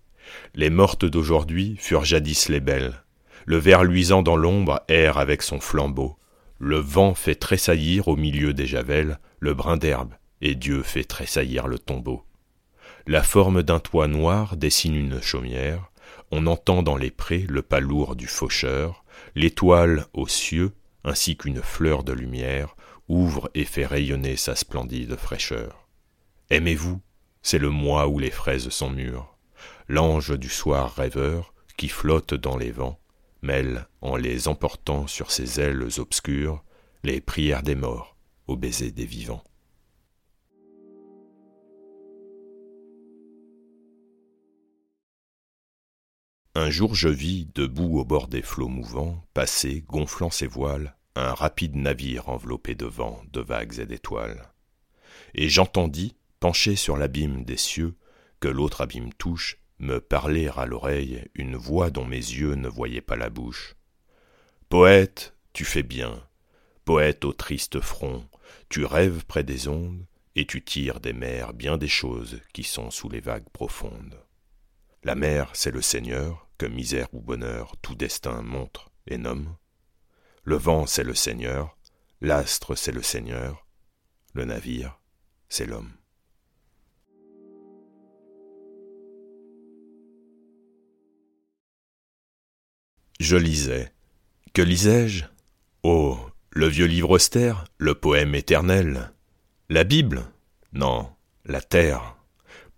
Les 0.54 0.70
mortes 0.70 1.04
d'aujourd'hui 1.04 1.76
furent 1.78 2.04
jadis 2.04 2.48
les 2.48 2.60
belles. 2.60 3.04
Le 3.46 3.56
ver 3.56 3.84
luisant 3.84 4.22
dans 4.22 4.36
l'ombre 4.36 4.82
erre 4.88 5.18
avec 5.18 5.42
son 5.42 5.60
flambeau. 5.60 6.16
Le 6.58 6.76
vent 6.76 7.14
fait 7.14 7.34
tressaillir 7.34 8.08
au 8.08 8.16
milieu 8.16 8.52
des 8.52 8.66
javelles 8.66 9.18
le 9.38 9.54
brin 9.54 9.76
d'herbe, 9.76 10.14
et 10.40 10.54
Dieu 10.54 10.82
fait 10.82 11.04
tressaillir 11.04 11.66
le 11.66 11.78
tombeau. 11.78 12.24
La 13.06 13.22
forme 13.22 13.62
d'un 13.62 13.80
toit 13.80 14.08
noir 14.08 14.56
dessine 14.56 14.94
une 14.94 15.22
chaumière, 15.22 15.90
on 16.30 16.46
entend 16.46 16.82
dans 16.82 16.96
les 16.96 17.10
prés 17.10 17.46
le 17.48 17.62
pas 17.62 17.80
lourd 17.80 18.14
du 18.14 18.26
faucheur, 18.26 19.04
l'étoile 19.34 20.06
aux 20.12 20.28
cieux, 20.28 20.72
ainsi 21.04 21.36
qu'une 21.36 21.62
fleur 21.62 22.04
de 22.04 22.12
lumière, 22.12 22.76
ouvre 23.08 23.50
et 23.54 23.64
fait 23.64 23.86
rayonner 23.86 24.36
sa 24.36 24.54
splendide 24.54 25.16
fraîcheur. 25.16 25.88
Aimez-vous, 26.50 27.00
c'est 27.42 27.58
le 27.58 27.70
mois 27.70 28.06
où 28.06 28.18
les 28.18 28.30
fraises 28.30 28.68
sont 28.68 28.90
mûres. 28.90 29.36
L'ange 29.92 30.38
du 30.38 30.48
soir 30.48 30.94
rêveur, 30.94 31.53
qui 31.76 31.88
flotte 31.88 32.33
dans 32.33 32.57
les 32.57 32.70
vents, 32.70 33.00
mêle, 33.42 33.88
en 34.03 34.14
les 34.14 34.46
emportant 34.46 35.09
sur 35.09 35.33
ses 35.33 35.59
ailes 35.59 35.88
obscures, 35.98 36.62
les 37.03 37.20
prières 37.20 37.64
des 37.64 37.74
morts 37.74 38.16
au 38.46 38.57
baiser 38.57 38.92
des 38.92 39.05
vivants. 39.05 39.42
Un 46.55 46.70
jour 46.70 46.94
je 46.94 47.09
vis, 47.09 47.48
debout 47.57 47.98
au 47.98 48.05
bord 48.05 48.29
des 48.29 48.42
flots 48.42 48.68
mouvants, 48.68 49.26
passer, 49.35 49.83
gonflant 49.88 50.31
ses 50.31 50.46
voiles, 50.46 50.96
un 51.16 51.35
rapide 51.35 51.74
navire 51.74 52.29
enveloppé 52.29 52.76
de 52.76 52.87
vent, 52.87 53.20
de 53.33 53.40
vagues 53.40 53.81
et 53.81 53.87
d'étoiles. 53.87 54.53
Et 55.35 55.48
j'entendis, 55.48 56.14
penché 56.38 56.76
sur 56.76 56.96
l'abîme 56.96 57.42
des 57.42 57.57
cieux, 57.57 57.96
que 58.38 58.46
l'autre 58.46 58.83
abîme 58.83 59.12
touche, 59.14 59.57
me 59.80 60.00
parler 60.00 60.48
à 60.54 60.66
l'oreille 60.66 61.24
une 61.34 61.56
voix 61.56 61.90
dont 61.90 62.04
mes 62.04 62.16
yeux 62.16 62.54
ne 62.54 62.68
voyaient 62.68 63.00
pas 63.00 63.16
la 63.16 63.30
bouche. 63.30 63.74
Poète, 64.68 65.34
tu 65.52 65.64
fais 65.64 65.82
bien, 65.82 66.22
poète 66.84 67.24
au 67.24 67.32
triste 67.32 67.80
front, 67.80 68.28
tu 68.68 68.84
rêves 68.84 69.24
près 69.24 69.42
des 69.42 69.68
ondes, 69.68 70.04
et 70.36 70.46
tu 70.46 70.62
tires 70.62 71.00
des 71.00 71.12
mers 71.12 71.52
bien 71.52 71.76
des 71.76 71.88
choses 71.88 72.40
qui 72.52 72.62
sont 72.62 72.90
sous 72.90 73.08
les 73.08 73.20
vagues 73.20 73.48
profondes. 73.52 74.22
La 75.02 75.14
mer, 75.14 75.50
c'est 75.54 75.72
le 75.72 75.82
Seigneur, 75.82 76.48
que 76.58 76.66
misère 76.66 77.08
ou 77.12 77.20
bonheur 77.20 77.74
tout 77.82 77.94
destin 77.94 78.42
montre 78.42 78.90
et 79.06 79.18
nomme. 79.18 79.56
Le 80.44 80.56
vent, 80.56 80.86
c'est 80.86 81.04
le 81.04 81.14
Seigneur, 81.14 81.76
l'astre, 82.20 82.74
c'est 82.74 82.92
le 82.92 83.02
Seigneur, 83.02 83.66
le 84.34 84.44
navire, 84.44 85.00
c'est 85.48 85.66
l'homme. 85.66 85.92
Je 93.20 93.37
lisais. 93.37 93.92
Que 94.54 94.62
lisais-je? 94.62 95.26
Oh, 95.83 96.18
le 96.52 96.66
vieux 96.66 96.87
livre 96.87 97.11
austère, 97.11 97.66
le 97.76 97.94
poème 97.94 98.35
éternel. 98.35 99.12
La 99.68 99.85
Bible? 99.85 100.22
Non, 100.72 101.11
la 101.44 101.61
terre. 101.61 102.16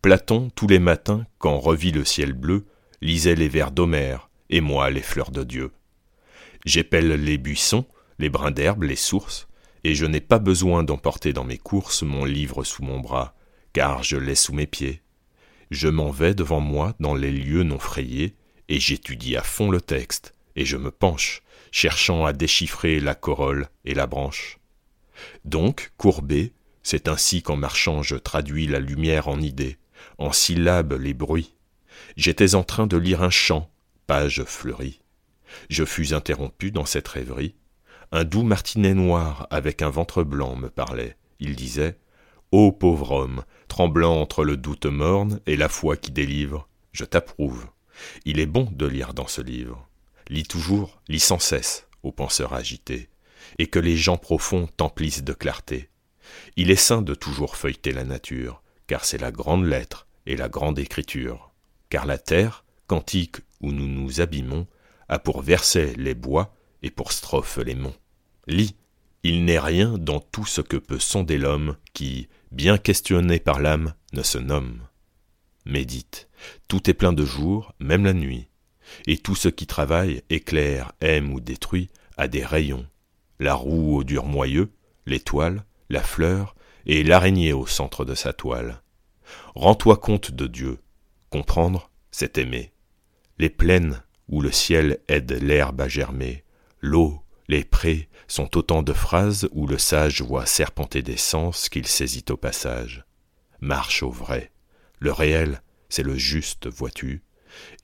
Platon, 0.03 0.51
tous 0.57 0.67
les 0.67 0.81
matins, 0.81 1.27
quand 1.39 1.61
revit 1.61 1.93
le 1.93 2.05
ciel 2.05 2.33
bleu, 2.33 2.67
lisait 3.01 3.37
les 3.37 3.49
vers 3.49 3.71
d'Homère, 3.71 4.31
et 4.51 4.61
moi 4.61 4.91
les 4.91 5.01
fleurs 5.01 5.31
de 5.31 5.45
Dieu. 5.45 5.71
J'épelle 6.67 7.13
les 7.23 7.39
buissons, 7.39 7.87
les 8.19 8.29
brins 8.29 8.51
d'herbe, 8.51 8.83
les 8.83 8.97
sources, 8.97 9.47
et 9.85 9.95
je 9.95 10.07
n'ai 10.07 10.21
pas 10.21 10.41
besoin 10.41 10.83
d'emporter 10.83 11.33
dans 11.33 11.45
mes 11.45 11.59
courses 11.59 12.03
mon 12.03 12.25
livre 12.25 12.65
sous 12.65 12.83
mon 12.83 12.99
bras, 12.99 13.37
car 13.73 14.03
je 14.03 14.17
l'ai 14.17 14.35
sous 14.35 14.55
mes 14.55 14.67
pieds. 14.67 15.03
Je 15.71 15.87
m'en 15.87 16.11
vais 16.11 16.35
devant 16.35 16.61
moi 16.61 16.97
dans 16.99 17.15
les 17.15 17.31
lieux 17.31 17.63
non 17.63 17.79
frayés, 17.79 18.35
et 18.69 18.81
j'étudie 18.81 19.37
à 19.37 19.43
fond 19.43 19.71
le 19.71 19.81
texte, 19.81 20.35
et 20.57 20.65
je 20.65 20.77
me 20.77 20.91
penche, 20.91 21.43
cherchant 21.71 22.25
à 22.25 22.33
déchiffrer 22.33 23.01
la 23.01 23.15
corolle 23.15 23.69
et 23.85 23.95
la 23.95 24.07
branche. 24.07 24.59
Donc, 25.45 25.93
courbé, 25.97 26.53
c'est 26.83 27.09
ainsi 27.09 27.43
qu'en 27.43 27.57
marchant 27.57 28.03
je 28.03 28.17
traduis 28.17 28.67
la 28.67 28.81
lumière 28.81 29.29
en 29.29 29.41
idées, 29.41 29.79
en 30.19 30.33
syllabes 30.33 30.95
les 30.95 31.15
bruits. 31.15 31.55
J'étais 32.17 32.55
en 32.55 32.65
train 32.65 32.87
de 32.87 32.97
lire 32.97 33.23
un 33.23 33.31
chant, 33.31 33.71
page 34.07 34.43
fleurie. 34.45 35.01
Je 35.69 35.85
fus 35.85 36.13
interrompu 36.13 36.71
dans 36.71 36.85
cette 36.85 37.09
rêverie. 37.09 37.55
Un 38.11 38.25
doux 38.25 38.43
martinet 38.43 38.95
noir 38.95 39.47
avec 39.51 39.83
un 39.83 39.91
ventre 39.91 40.23
blanc 40.23 40.57
me 40.57 40.69
parlait. 40.69 41.17
Il 41.41 41.57
disait 41.57 41.99
Ô 42.51 42.73
pauvre 42.73 43.13
homme, 43.13 43.45
tremblant 43.69 44.21
entre 44.21 44.45
le 44.45 44.57
doute 44.57 44.87
morne 44.87 45.41
et 45.47 45.57
la 45.57 45.69
foi 45.69 45.97
qui 45.97 46.11
délivre, 46.11 46.69
je 46.93 47.05
t'approuve. 47.05 47.67
Il 48.25 48.41
est 48.41 48.47
bon 48.47 48.69
de 48.71 48.87
lire 48.87 49.15
dans 49.15 49.27
ce 49.27 49.41
livre. 49.41 49.89
Lis 50.29 50.45
toujours, 50.45 51.01
lis 51.09 51.21
sans 51.21 51.39
cesse, 51.39 51.87
ô 52.03 52.13
penseur 52.13 52.55
agité, 52.55 53.09
et 53.59 53.67
que 53.67 53.79
les 53.79 53.97
gens 53.97 54.17
profonds 54.17 54.69
t'emplissent 54.77 55.25
de 55.25 55.33
clarté. 55.33 55.91
Il 56.57 56.71
est 56.71 56.77
sain 56.77 57.03
de 57.03 57.15
toujours 57.15 57.57
feuilleter 57.57 57.93
la 57.93 58.05
nature, 58.05 58.63
car 58.87 59.05
c'est 59.05 59.19
la 59.19 59.33
grande 59.33 59.67
lettre 59.67 60.07
et 60.27 60.37
la 60.37 60.49
grande 60.49 60.79
écriture. 60.79 61.53
Car 61.91 62.07
la 62.07 62.19
terre, 62.19 62.65
cantique 62.87 63.37
où 63.61 63.73
nous 63.73 63.89
nous 63.89 64.21
abîmons, 64.21 64.67
a 65.09 65.19
pour 65.19 65.43
verset 65.43 65.95
les 65.97 66.15
bois 66.15 66.55
et 66.83 66.91
pour 66.91 67.13
strophe 67.13 67.59
les 67.59 67.75
monts. 67.75 67.97
Lis, 68.47 68.75
il 69.23 69.45
n'est 69.45 69.59
rien 69.59 69.99
dans 69.99 70.21
tout 70.21 70.47
ce 70.47 70.61
que 70.61 70.77
peut 70.77 70.99
sonder 70.99 71.39
l'homme 71.39 71.77
qui, 71.93 72.29
bien 72.51 72.79
questionné 72.79 73.39
par 73.39 73.61
l'âme, 73.61 73.95
ne 74.13 74.23
se 74.23 74.39
nomme. 74.39 74.83
Médite, 75.65 76.29
tout 76.69 76.89
est 76.91 76.95
plein 76.95 77.13
de 77.13 77.25
jour, 77.25 77.75
même 77.79 78.05
la 78.05 78.13
nuit, 78.13 78.49
et 79.07 79.19
tout 79.19 79.35
ce 79.35 79.49
qui 79.49 79.67
travaille, 79.67 80.23
éclaire, 80.31 80.93
aime 81.01 81.33
ou 81.33 81.41
détruit, 81.41 81.91
a 82.17 82.29
des 82.29 82.45
rayons. 82.45 82.87
La 83.39 83.55
roue 83.55 83.97
au 83.97 84.05
dur 84.05 84.25
moyeux, 84.25 84.73
l'étoile, 85.07 85.65
la 85.89 86.03
fleur, 86.03 86.55
et 86.87 87.03
l'araignée 87.05 87.53
au 87.53 87.67
centre 87.67 88.05
de 88.05 88.15
sa 88.15 88.33
toile. 88.33 88.83
Rends-toi 89.55 89.97
compte 89.97 90.33
de 90.33 90.47
Dieu. 90.47 90.79
Comprendre, 91.31 91.91
c'est 92.11 92.39
aimer. 92.39 92.73
Les 93.39 93.51
plaines 93.51 94.03
où 94.29 94.41
le 94.41 94.53
ciel 94.53 94.99
aide 95.09 95.33
l'herbe 95.33 95.81
à 95.81 95.89
germer, 95.89 96.45
l'eau, 96.81 97.23
les 97.49 97.65
prés 97.65 98.09
sont 98.29 98.57
autant 98.57 98.83
de 98.83 98.93
phrases 98.93 99.49
où 99.53 99.67
le 99.67 99.79
sage 99.79 100.23
voit 100.23 100.47
serpenter 100.47 101.03
des 101.03 101.17
sens 101.17 101.69
qu'il 101.69 101.87
saisit 101.87 102.25
au 102.31 102.37
passage. 102.37 103.05
Marche 103.61 104.03
au 104.03 104.11
vrai. 104.11 104.53
Le 104.99 105.13
réel, 105.13 105.63
c'est 105.93 106.03
le 106.03 106.17
juste, 106.17 106.69
vois-tu, 106.69 107.21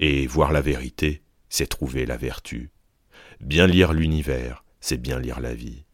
et 0.00 0.26
voir 0.26 0.50
la 0.50 0.62
vérité, 0.62 1.20
c'est 1.50 1.66
trouver 1.66 2.06
la 2.06 2.16
vertu. 2.16 2.70
Bien 3.38 3.66
lire 3.66 3.92
l'univers, 3.92 4.64
c'est 4.80 4.96
bien 4.96 5.18
lire 5.18 5.40
la 5.40 5.52
vie. 5.52 5.84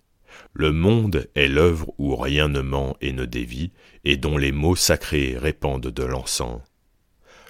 Le 0.53 0.71
monde 0.71 1.29
est 1.35 1.49
l'œuvre 1.49 1.93
où 1.99 2.15
rien 2.15 2.47
ne 2.47 2.61
ment 2.61 2.97
et 3.01 3.13
ne 3.13 3.25
dévie, 3.25 3.73
et 4.05 4.17
dont 4.17 4.39
les 4.39 4.53
mots 4.53 4.77
sacrés 4.77 5.37
répandent 5.37 5.89
de 5.89 6.05
l'encens. 6.05 6.63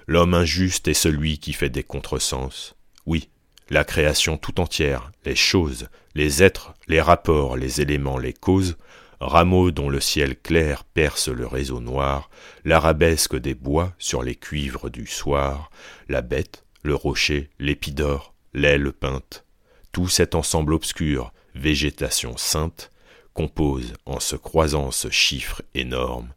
L'homme 0.07 0.33
injuste 0.33 0.89
est 0.89 0.95
celui 0.95 1.37
qui 1.37 1.53
fait 1.53 1.69
des 1.69 1.83
contresens. 1.83 2.75
Oui, 3.05 3.29
la 3.69 3.85
création 3.85 4.39
tout 4.39 4.61
entière, 4.61 5.12
les 5.27 5.37
choses, 5.37 5.89
les 6.15 6.43
êtres, 6.43 6.73
les 6.89 7.03
rapports, 7.03 7.59
les 7.59 7.83
éléments, 7.83 8.17
les 8.17 8.33
causes, 8.33 8.79
rameaux 9.25 9.70
dont 9.70 9.89
le 9.89 10.01
ciel 10.01 10.39
clair 10.39 10.85
perce 10.85 11.29
le 11.29 11.47
réseau 11.47 11.81
noir, 11.81 12.31
l'arabesque 12.64 13.37
des 13.37 13.55
bois 13.55 13.95
sur 13.99 14.22
les 14.22 14.35
cuivres 14.35 14.91
du 14.91 15.07
soir, 15.07 15.70
la 16.09 16.22
bête, 16.22 16.64
le 16.83 16.95
rocher, 16.95 17.51
l'épidore, 17.59 18.35
l'aile 18.53 18.93
peinte, 18.93 19.45
tout 19.93 20.09
cet 20.09 20.35
ensemble 20.35 20.75
obscur, 20.75 21.33
végétation 21.55 22.37
sainte, 22.37 22.91
compose 23.33 23.95
en 24.07 24.20
se 24.20 24.37
croisant 24.37 24.91
ce 24.91 25.11
chiffre 25.11 25.62
énorme 25.75 26.33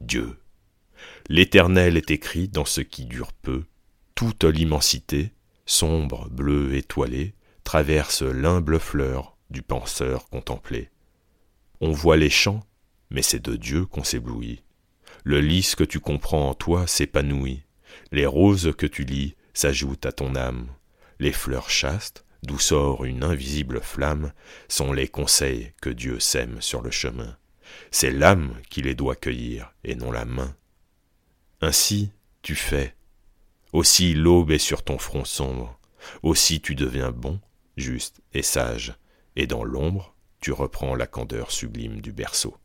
Dieu. 0.00 0.38
L'Éternel 1.28 1.96
est 1.96 2.10
écrit 2.10 2.48
dans 2.48 2.64
ce 2.64 2.80
qui 2.80 3.04
dure 3.04 3.32
peu, 3.32 3.64
toute 4.14 4.44
l'immensité, 4.44 5.32
sombre, 5.66 6.28
bleue, 6.30 6.74
étoilée, 6.76 7.34
traverse 7.64 8.22
l'humble 8.22 8.78
fleur 8.78 9.36
du 9.50 9.62
penseur 9.62 10.28
contemplé. 10.30 10.90
On 11.80 11.92
voit 11.92 12.16
les 12.16 12.30
champs, 12.30 12.64
mais 13.10 13.22
c'est 13.22 13.44
de 13.44 13.54
Dieu 13.54 13.86
qu'on 13.86 14.02
s'éblouit. 14.02 14.62
Le 15.24 15.40
lys 15.40 15.76
que 15.76 15.84
tu 15.84 16.00
comprends 16.00 16.50
en 16.50 16.54
toi 16.54 16.86
s'épanouit. 16.86 17.62
Les 18.10 18.26
roses 18.26 18.72
que 18.76 18.86
tu 18.86 19.04
lis 19.04 19.36
s'ajoutent 19.54 20.06
à 20.06 20.12
ton 20.12 20.34
âme. 20.34 20.68
Les 21.20 21.32
fleurs 21.32 21.70
chastes, 21.70 22.24
d'où 22.42 22.58
sort 22.58 23.04
une 23.04 23.22
invisible 23.22 23.80
flamme, 23.80 24.32
sont 24.68 24.92
les 24.92 25.08
conseils 25.08 25.72
que 25.80 25.90
Dieu 25.90 26.18
sème 26.18 26.60
sur 26.60 26.82
le 26.82 26.90
chemin. 26.90 27.36
C'est 27.90 28.10
l'âme 28.10 28.54
qui 28.70 28.82
les 28.82 28.94
doit 28.94 29.16
cueillir, 29.16 29.72
et 29.84 29.94
non 29.94 30.10
la 30.10 30.24
main. 30.24 30.56
Ainsi 31.60 32.10
tu 32.42 32.54
fais. 32.54 32.94
Aussi 33.72 34.14
l'aube 34.14 34.50
est 34.50 34.58
sur 34.58 34.82
ton 34.82 34.98
front 34.98 35.24
sombre. 35.24 35.78
Aussi 36.22 36.60
tu 36.60 36.74
deviens 36.74 37.12
bon, 37.12 37.40
juste 37.76 38.20
et 38.32 38.42
sage, 38.42 38.94
et 39.36 39.46
dans 39.46 39.64
l'ombre 39.64 40.14
tu 40.40 40.52
reprends 40.52 40.94
la 40.94 41.06
candeur 41.06 41.50
sublime 41.50 42.00
du 42.00 42.12
berceau. 42.12 42.56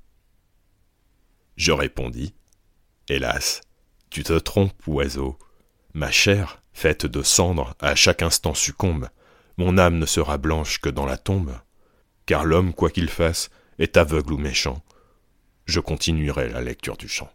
Je 1.56 1.72
répondis. 1.72 2.34
Hélas, 3.10 3.62
tu 4.10 4.24
te 4.24 4.38
trompes, 4.38 4.88
oiseau. 4.88 5.38
Ma 5.94 6.12
chair, 6.12 6.62
faite 6.74 7.06
de 7.06 7.22
cendres, 7.22 7.76
à 7.80 7.96
chaque 7.96 8.22
instant 8.22 8.54
succombe. 8.54 9.10
Mon 9.58 9.78
âme 9.78 9.98
ne 9.98 10.06
sera 10.06 10.38
blanche 10.38 10.80
que 10.80 10.90
dans 10.90 11.06
la 11.06 11.18
tombe. 11.18 11.60
Car 12.26 12.46
l'homme, 12.46 12.74
quoi 12.74 12.90
qu'il 12.90 13.10
fasse, 13.10 13.50
est 13.80 13.98
aveugle 13.98 14.34
ou 14.34 14.38
méchant. 14.38 14.84
Je 15.66 15.80
continuerai 15.80 16.50
la 16.50 16.62
lecture 16.62 16.98
du 16.98 17.08
chant. 17.08 17.32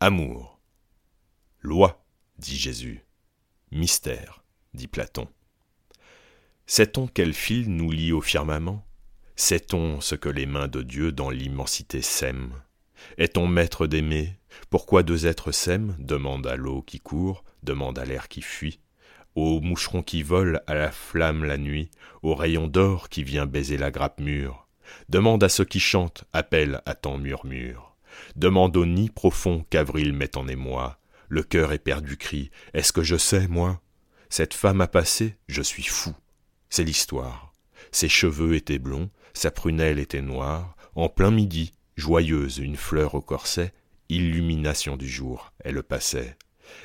Amour. 0.00 0.58
Loi, 1.60 2.01
dit 2.42 2.58
Jésus. 2.58 3.04
Mystère, 3.70 4.42
dit 4.74 4.88
Platon. 4.88 5.28
Sait-on 6.66 7.06
quel 7.06 7.34
fil 7.34 7.70
nous 7.70 7.92
lie 7.92 8.12
au 8.12 8.20
firmament? 8.20 8.84
Sait-on 9.36 10.00
ce 10.00 10.16
que 10.16 10.28
les 10.28 10.46
mains 10.46 10.68
de 10.68 10.82
Dieu 10.82 11.12
dans 11.12 11.30
l'immensité 11.30 12.02
sèment? 12.02 12.52
Est-on 13.16 13.46
maître 13.46 13.86
d'aimer? 13.86 14.36
Pourquoi 14.70 15.04
deux 15.04 15.26
êtres 15.26 15.52
s'aiment 15.52 15.96
demande 16.00 16.46
à 16.48 16.56
l'eau 16.56 16.82
qui 16.82 16.98
court, 16.98 17.44
demande 17.62 17.98
à 17.98 18.04
l'air 18.04 18.26
qui 18.26 18.42
fuit, 18.42 18.80
aux 19.36 19.60
moucherons 19.60 20.02
qui 20.02 20.22
volent 20.24 20.58
à 20.66 20.74
la 20.74 20.90
flamme 20.90 21.44
la 21.44 21.58
nuit, 21.58 21.90
au 22.22 22.34
rayon 22.34 22.66
d'or 22.66 23.08
qui 23.08 23.22
vient 23.22 23.46
baiser 23.46 23.76
la 23.76 23.92
grappe 23.92 24.20
mûre. 24.20 24.66
Demande 25.08 25.44
à 25.44 25.48
ceux 25.48 25.64
qui 25.64 25.80
chantent, 25.80 26.24
appelle 26.32 26.82
à 26.86 26.96
ton 26.96 27.18
murmure. 27.18 27.96
Demande 28.34 28.76
au 28.76 28.84
nid 28.84 29.10
profond 29.10 29.64
qu'Avril 29.70 30.12
met 30.12 30.36
en 30.36 30.48
émoi. 30.48 30.98
Le 31.32 31.42
cœur 31.42 31.72
éperdu 31.72 32.18
crie 32.18 32.50
Est-ce 32.74 32.92
que 32.92 33.02
je 33.02 33.16
sais, 33.16 33.48
moi? 33.48 33.80
Cette 34.28 34.52
femme 34.52 34.82
a 34.82 34.86
passé, 34.86 35.36
je 35.48 35.62
suis 35.62 35.82
fou 35.82 36.14
c'est 36.72 36.84
l'histoire. 36.84 37.52
Ses 37.90 38.08
cheveux 38.08 38.54
étaient 38.54 38.78
blonds, 38.78 39.10
sa 39.34 39.50
prunelle 39.50 39.98
était 39.98 40.22
noire, 40.22 40.74
en 40.94 41.10
plein 41.10 41.30
midi, 41.30 41.72
joyeuse, 41.96 42.56
une 42.56 42.76
fleur 42.76 43.14
au 43.14 43.20
corset, 43.20 43.74
illumination 44.08 44.96
du 44.96 45.06
jour, 45.06 45.52
elle 45.58 45.82
passait. 45.82 46.38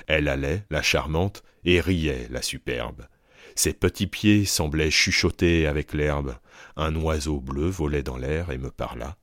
Elle 0.07 0.27
allait, 0.27 0.65
la 0.69 0.81
charmante, 0.81 1.41
et 1.63 1.79
riait, 1.79 2.27
la 2.29 2.41
superbe. 2.41 3.07
Ses 3.55 3.71
petits 3.71 4.07
pieds 4.07 4.43
semblaient 4.43 4.91
chuchoter 4.91 5.67
avec 5.67 5.93
l'herbe. 5.93 6.35
Un 6.75 6.93
oiseau 6.97 7.39
bleu 7.39 7.69
volait 7.69 8.03
dans 8.03 8.17
l'air 8.17 8.51
et 8.51 8.57
me 8.57 8.71
parla. 8.71 9.15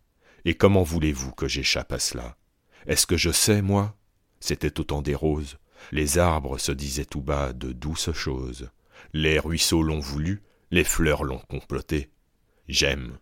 Et 0.46 0.54
comment 0.54 0.82
voulez-vous 0.82 1.32
que 1.32 1.46
j'échappe 1.46 1.92
à 1.92 1.98
cela? 1.98 2.38
Est-ce 2.86 3.06
que 3.06 3.18
je 3.18 3.32
sais, 3.32 3.60
moi? 3.60 3.94
C'était 4.46 4.78
autant 4.78 5.00
des 5.00 5.14
roses. 5.14 5.56
Les 5.90 6.18
arbres 6.18 6.58
se 6.58 6.70
disaient 6.70 7.06
tout 7.06 7.22
bas 7.22 7.54
de 7.54 7.72
douces 7.72 8.12
choses. 8.12 8.68
Les 9.14 9.38
ruisseaux 9.38 9.82
l'ont 9.82 10.00
voulu, 10.00 10.42
les 10.70 10.84
fleurs 10.84 11.24
l'ont 11.24 11.40
comploté. 11.48 12.10
J'aime. 12.68 13.16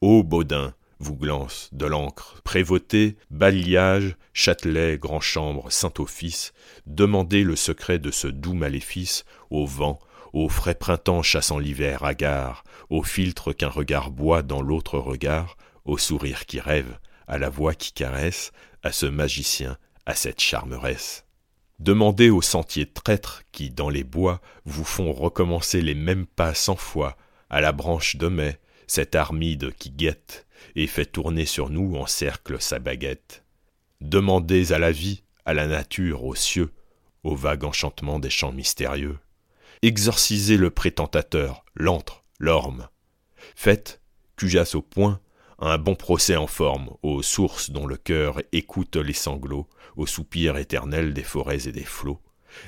Ô 0.00 0.24
Baudin, 0.24 0.74
vous 0.98 1.14
glance 1.14 1.68
de 1.70 1.86
l'encre, 1.86 2.40
prévôté, 2.42 3.16
bailliage, 3.30 4.16
Châtelet, 4.32 4.98
Grand-Chambre, 4.98 5.70
Saint-Office, 5.70 6.52
demandez 6.86 7.44
le 7.44 7.54
secret 7.54 8.00
de 8.00 8.10
ce 8.10 8.26
doux 8.26 8.54
maléfice 8.54 9.24
au 9.48 9.64
vent, 9.64 10.00
au 10.32 10.48
frais 10.48 10.74
printemps 10.74 11.22
chassant 11.22 11.60
l'hiver 11.60 12.02
hagard, 12.02 12.64
au 12.90 13.04
filtre 13.04 13.52
qu'un 13.52 13.68
regard 13.68 14.10
boit 14.10 14.42
dans 14.42 14.60
l'autre 14.60 14.98
regard, 14.98 15.56
au 15.84 15.98
sourire 15.98 16.46
qui 16.46 16.58
rêve, 16.58 16.98
à 17.28 17.38
la 17.38 17.48
voix 17.48 17.74
qui 17.74 17.92
caresse, 17.92 18.50
à 18.82 18.90
ce 18.90 19.06
magicien, 19.06 19.78
à 20.06 20.14
cette 20.14 20.40
charmeresse. 20.40 21.24
Demandez 21.78 22.30
aux 22.30 22.42
sentiers 22.42 22.86
traîtres 22.86 23.42
qui, 23.50 23.70
dans 23.70 23.90
les 23.90 24.04
bois, 24.04 24.40
vous 24.64 24.84
font 24.84 25.12
recommencer 25.12 25.80
les 25.80 25.94
mêmes 25.94 26.26
pas 26.26 26.54
cent 26.54 26.76
fois, 26.76 27.16
à 27.50 27.60
la 27.60 27.72
branche 27.72 28.16
de 28.16 28.28
mai, 28.28 28.58
cette 28.86 29.14
armide 29.14 29.72
qui 29.74 29.90
guette 29.90 30.46
et 30.76 30.86
fait 30.86 31.06
tourner 31.06 31.44
sur 31.44 31.70
nous 31.70 31.96
en 31.96 32.06
cercle 32.06 32.60
sa 32.60 32.78
baguette. 32.78 33.44
Demandez 34.00 34.72
à 34.72 34.78
la 34.78 34.92
vie, 34.92 35.22
à 35.44 35.54
la 35.54 35.66
nature, 35.66 36.24
aux 36.24 36.34
cieux, 36.34 36.72
au 37.24 37.34
vague 37.34 37.64
enchantement 37.64 38.18
des 38.18 38.30
chants 38.30 38.52
mystérieux. 38.52 39.18
Exorcisez 39.82 40.56
le 40.56 40.70
prétentateur, 40.70 41.64
l'antre, 41.74 42.24
l'orme. 42.38 42.88
Faites, 43.56 44.00
cujas 44.36 44.72
au 44.74 44.82
point, 44.82 45.20
un 45.64 45.78
bon 45.78 45.94
procès 45.94 46.36
en 46.36 46.48
forme, 46.48 46.90
aux 47.02 47.22
sources 47.22 47.70
dont 47.70 47.86
le 47.86 47.96
cœur 47.96 48.42
écoute 48.50 48.96
les 48.96 49.12
sanglots, 49.12 49.68
aux 49.96 50.06
soupirs 50.06 50.56
éternels 50.56 51.14
des 51.14 51.22
forêts 51.22 51.68
et 51.68 51.72
des 51.72 51.84
flots. 51.84 52.20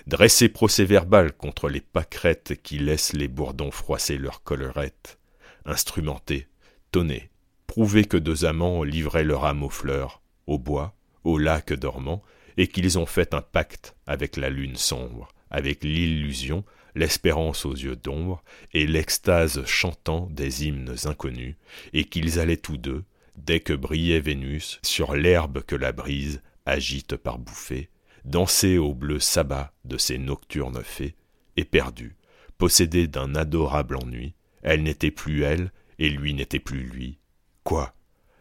Dressez 0.07 0.49
procès-verbal 0.49 1.32
contre 1.32 1.68
les 1.68 1.80
pâquerettes 1.80 2.62
qui 2.62 2.78
laissent 2.78 3.12
les 3.12 3.26
bourdons 3.26 3.72
froisser 3.72 4.16
leurs 4.16 4.45
collerettes. 4.45 5.18
Instrumentez, 5.66 6.47
tonnez, 6.92 7.30
prouvez 7.66 8.05
que 8.05 8.16
deux 8.16 8.45
amants 8.45 8.84
livraient 8.84 9.24
leur 9.24 9.45
âme 9.45 9.64
aux 9.64 9.70
fleurs, 9.70 10.22
au 10.47 10.59
bois, 10.59 10.95
au 11.24 11.36
lac 11.36 11.72
dormant, 11.72 12.22
et 12.57 12.68
qu'ils 12.68 12.97
ont 12.99 13.07
fait 13.07 13.34
un 13.34 13.42
pacte 13.42 13.97
avec 14.07 14.36
la 14.36 14.51
lune 14.51 14.76
sombre, 14.76 15.28
avec 15.51 15.82
l'illusion, 15.82 16.64
l'espérance 16.95 17.64
aux 17.64 17.74
yeux 17.74 17.97
d'ombre, 17.97 18.42
et 18.72 18.86
l'extase 18.86 19.64
chantant 19.66 20.28
des 20.30 20.66
hymnes 20.66 20.95
inconnus, 21.05 21.57
et 21.92 22.05
qu'ils 22.05 22.38
allaient 22.38 22.57
tous 22.57 22.76
deux, 22.76 23.05
dès 23.36 23.61
que 23.61 23.72
brillait 23.72 24.20
Vénus, 24.20 24.78
sur 24.82 25.14
l'herbe 25.14 25.62
que 25.62 25.76
la 25.76 25.92
brise 25.92 26.42
agite 26.66 27.16
par 27.16 27.38
bouffées, 27.38 27.90
danser 28.24 28.78
au 28.78 28.95
bleu 28.95 29.20
sabbat 29.20 29.72
de 29.84 29.99
ces 29.99 30.18
nocturnes 30.18 30.82
fées, 30.82 31.16
éperdue, 31.57 32.16
possédée 32.59 33.07
d'un 33.07 33.34
adorable 33.34 33.97
ennui, 33.97 34.34
elle 34.62 34.82
n'était 34.82 35.11
plus 35.11 35.42
elle, 35.42 35.72
et 35.99 36.09
lui 36.09 36.34
n'était 36.34 36.59
plus 36.59 36.82
lui. 36.82 37.18
Quoi? 37.62 37.95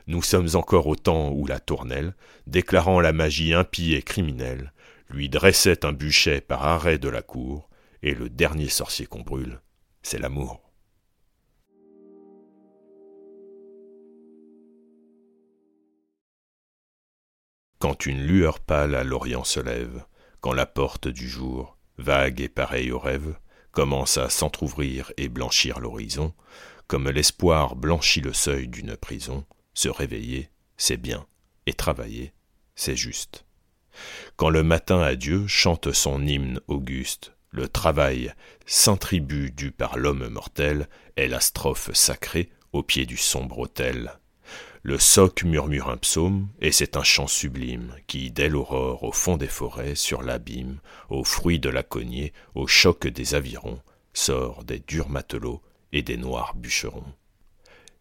Nous 0.08 0.22
sommes 0.22 0.50
encore 0.56 0.88
au 0.88 0.96
temps 0.96 1.32
où 1.32 1.46
la 1.46 1.60
tournelle, 1.60 2.16
déclarant 2.48 3.00
la 3.00 3.14
magie 3.14 3.54
impie 3.54 3.94
et 3.94 4.02
criminelle, 4.02 4.74
lui 5.10 5.30
dressait 5.30 5.86
un 5.86 5.94
bûcher 5.94 6.42
par 6.42 6.66
arrêt 6.66 6.98
de 6.98 7.10
la 7.10 7.22
cour, 7.22 7.70
et 8.04 8.14
le 8.14 8.30
dernier 8.30 8.68
sorcier 8.68 9.06
qu'on 9.06 9.22
brûle, 9.22 9.62
c'est 10.02 10.20
l'amour. 10.20 10.62
Quand 17.80 18.06
une 18.06 18.22
lueur 18.22 18.60
pâle 18.60 18.96
à 18.96 19.04
l'Orient 19.04 19.44
se 19.44 19.60
lève, 19.60 20.06
quand 20.42 20.54
la 20.54 20.66
porte 20.66 21.08
du 21.08 21.28
jour, 21.28 21.78
vague 21.98 22.42
et 22.42 22.50
pareille 22.50 22.92
au 22.92 23.00
rêve, 23.00 23.38
commence 23.72 24.18
à 24.18 24.30
s'entr'ouvrir 24.30 25.12
et 25.18 25.30
blanchir 25.30 25.80
l'horizon, 25.80 26.34
comme 26.88 27.10
l'espoir 27.10 27.76
blanchit 27.76 28.22
le 28.22 28.34
seuil 28.34 28.68
d'une 28.68 28.98
prison, 28.98 29.46
se 29.74 29.90
réveiller, 29.90 30.50
c'est 30.78 30.98
bien, 30.98 31.26
et 31.66 31.74
travailler, 31.74 32.34
c'est 32.76 32.96
juste. 32.96 33.46
Quand 34.36 34.50
le 34.50 34.64
matin 34.64 35.02
à 35.02 35.16
Dieu 35.16 35.48
chante 35.48 35.92
son 35.92 36.26
hymne 36.26 36.60
auguste, 36.68 37.34
le 37.54 37.70
travail, 37.70 38.34
saint 38.66 38.98
tribut 38.98 39.52
dû 39.52 39.72
par 39.72 39.98
l'homme 39.98 40.28
mortel, 40.28 40.90
est 41.16 41.28
la 41.28 41.40
strophe 41.40 41.94
sacrée 41.94 42.50
au 42.74 42.82
pied 42.82 43.06
du 43.06 43.16
sombre 43.16 43.60
autel. 43.60 44.18
Le 44.82 44.98
soc 44.98 45.44
murmure 45.44 45.90
un 45.90 45.98
psaume, 45.98 46.50
et 46.60 46.72
c'est 46.72 46.98
un 46.98 47.04
chant 47.04 47.28
sublime, 47.28 47.96
qui, 48.08 48.32
dès 48.32 48.50
l'aurore, 48.50 49.04
au 49.04 49.12
fond 49.12 49.38
des 49.38 49.48
forêts, 49.48 49.96
sur 49.96 50.24
l'abîme, 50.24 50.80
au 51.10 51.24
fruit 51.24 51.60
de 51.60 51.70
la 51.70 51.84
cognée, 51.84 52.34
au 52.56 52.66
choc 52.66 53.08
des 53.08 53.36
avirons, 53.36 53.80
sort 54.14 54.64
des 54.64 54.80
durs 54.80 55.10
matelots 55.10 55.62
et 55.94 56.02
des 56.02 56.18
noirs 56.18 56.56
bûcherons. 56.56 57.14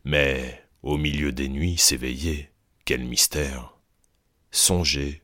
Mais, 0.05 0.65
au 0.83 0.97
milieu 0.97 1.31
des 1.31 1.49
nuits 1.49 1.77
s'éveiller, 1.77 2.51
quel 2.87 3.05
mystère 3.05 3.77
Songez, 4.51 5.23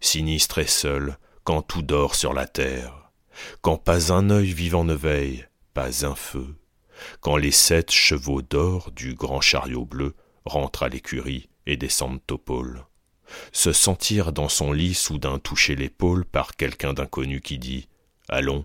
sinistre 0.00 0.58
et 0.58 0.66
seul, 0.66 1.18
quand 1.44 1.62
tout 1.62 1.82
dort 1.82 2.14
sur 2.14 2.32
la 2.32 2.46
terre, 2.46 2.95
quand 3.60 3.76
pas 3.76 4.12
un 4.12 4.30
œil 4.30 4.52
vivant 4.52 4.84
ne 4.84 4.94
veille, 4.94 5.46
pas 5.74 6.06
un 6.06 6.14
feu, 6.14 6.56
quand 7.20 7.36
les 7.36 7.50
sept 7.50 7.90
chevaux 7.90 8.42
d'or 8.42 8.90
du 8.92 9.14
grand 9.14 9.40
chariot 9.40 9.84
bleu 9.84 10.14
rentrent 10.44 10.84
à 10.84 10.88
l'écurie 10.88 11.48
et 11.66 11.76
descendre 11.76 12.20
au 12.30 12.38
pôle. 12.38 12.84
Se 13.52 13.72
sentir 13.72 14.32
dans 14.32 14.48
son 14.48 14.72
lit 14.72 14.94
soudain 14.94 15.38
toucher 15.38 15.74
l'épaule 15.74 16.24
par 16.24 16.54
quelqu'un 16.56 16.92
d'inconnu 16.92 17.40
qui 17.40 17.58
dit 17.58 17.88
Allons, 18.28 18.64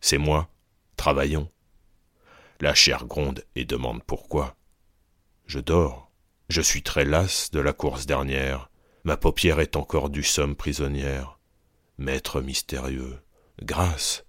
c'est 0.00 0.18
moi, 0.18 0.48
travaillons. 0.96 1.50
La 2.60 2.74
chair 2.74 3.06
gronde 3.06 3.44
et 3.56 3.64
demande 3.64 4.02
pourquoi. 4.04 4.56
Je 5.46 5.58
dors, 5.58 6.10
je 6.48 6.60
suis 6.60 6.82
très 6.82 7.04
lasse 7.04 7.50
de 7.50 7.60
la 7.60 7.72
course 7.72 8.06
dernière, 8.06 8.70
ma 9.04 9.16
paupière 9.16 9.60
est 9.60 9.76
encore 9.76 10.10
du 10.10 10.22
somme 10.22 10.56
prisonnière. 10.56 11.38
Maître 11.98 12.40
mystérieux, 12.40 13.18
grâce, 13.62 14.24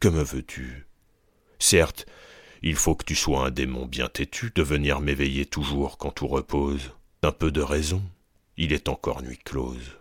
que 0.00 0.08
me 0.08 0.22
veux-tu? 0.22 0.86
Certes, 1.58 2.06
il 2.62 2.76
faut 2.76 2.94
que 2.94 3.04
tu 3.04 3.14
sois 3.14 3.46
un 3.46 3.50
démon 3.50 3.86
bien 3.86 4.08
têtu 4.08 4.52
de 4.54 4.62
venir 4.62 5.00
m'éveiller 5.00 5.46
toujours 5.46 5.98
quand 5.98 6.10
tout 6.10 6.28
repose. 6.28 6.92
Un 7.22 7.32
peu 7.32 7.50
de 7.50 7.60
raison, 7.60 8.02
il 8.56 8.72
est 8.72 8.88
encore 8.88 9.22
nuit 9.22 9.38
close. 9.38 9.98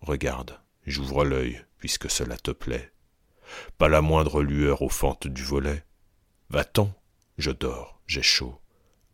Regarde, 0.00 0.60
j'ouvre 0.86 1.24
l'œil, 1.24 1.64
puisque 1.78 2.10
cela 2.10 2.36
te 2.36 2.50
plaît. 2.50 2.92
Pas 3.78 3.88
la 3.88 4.00
moindre 4.00 4.42
lueur 4.42 4.82
aux 4.82 4.88
fentes 4.88 5.26
du 5.26 5.42
volet. 5.42 5.84
Va-t'en, 6.50 6.92
je 7.38 7.50
dors, 7.50 8.00
j'ai 8.06 8.22
chaud. 8.22 8.60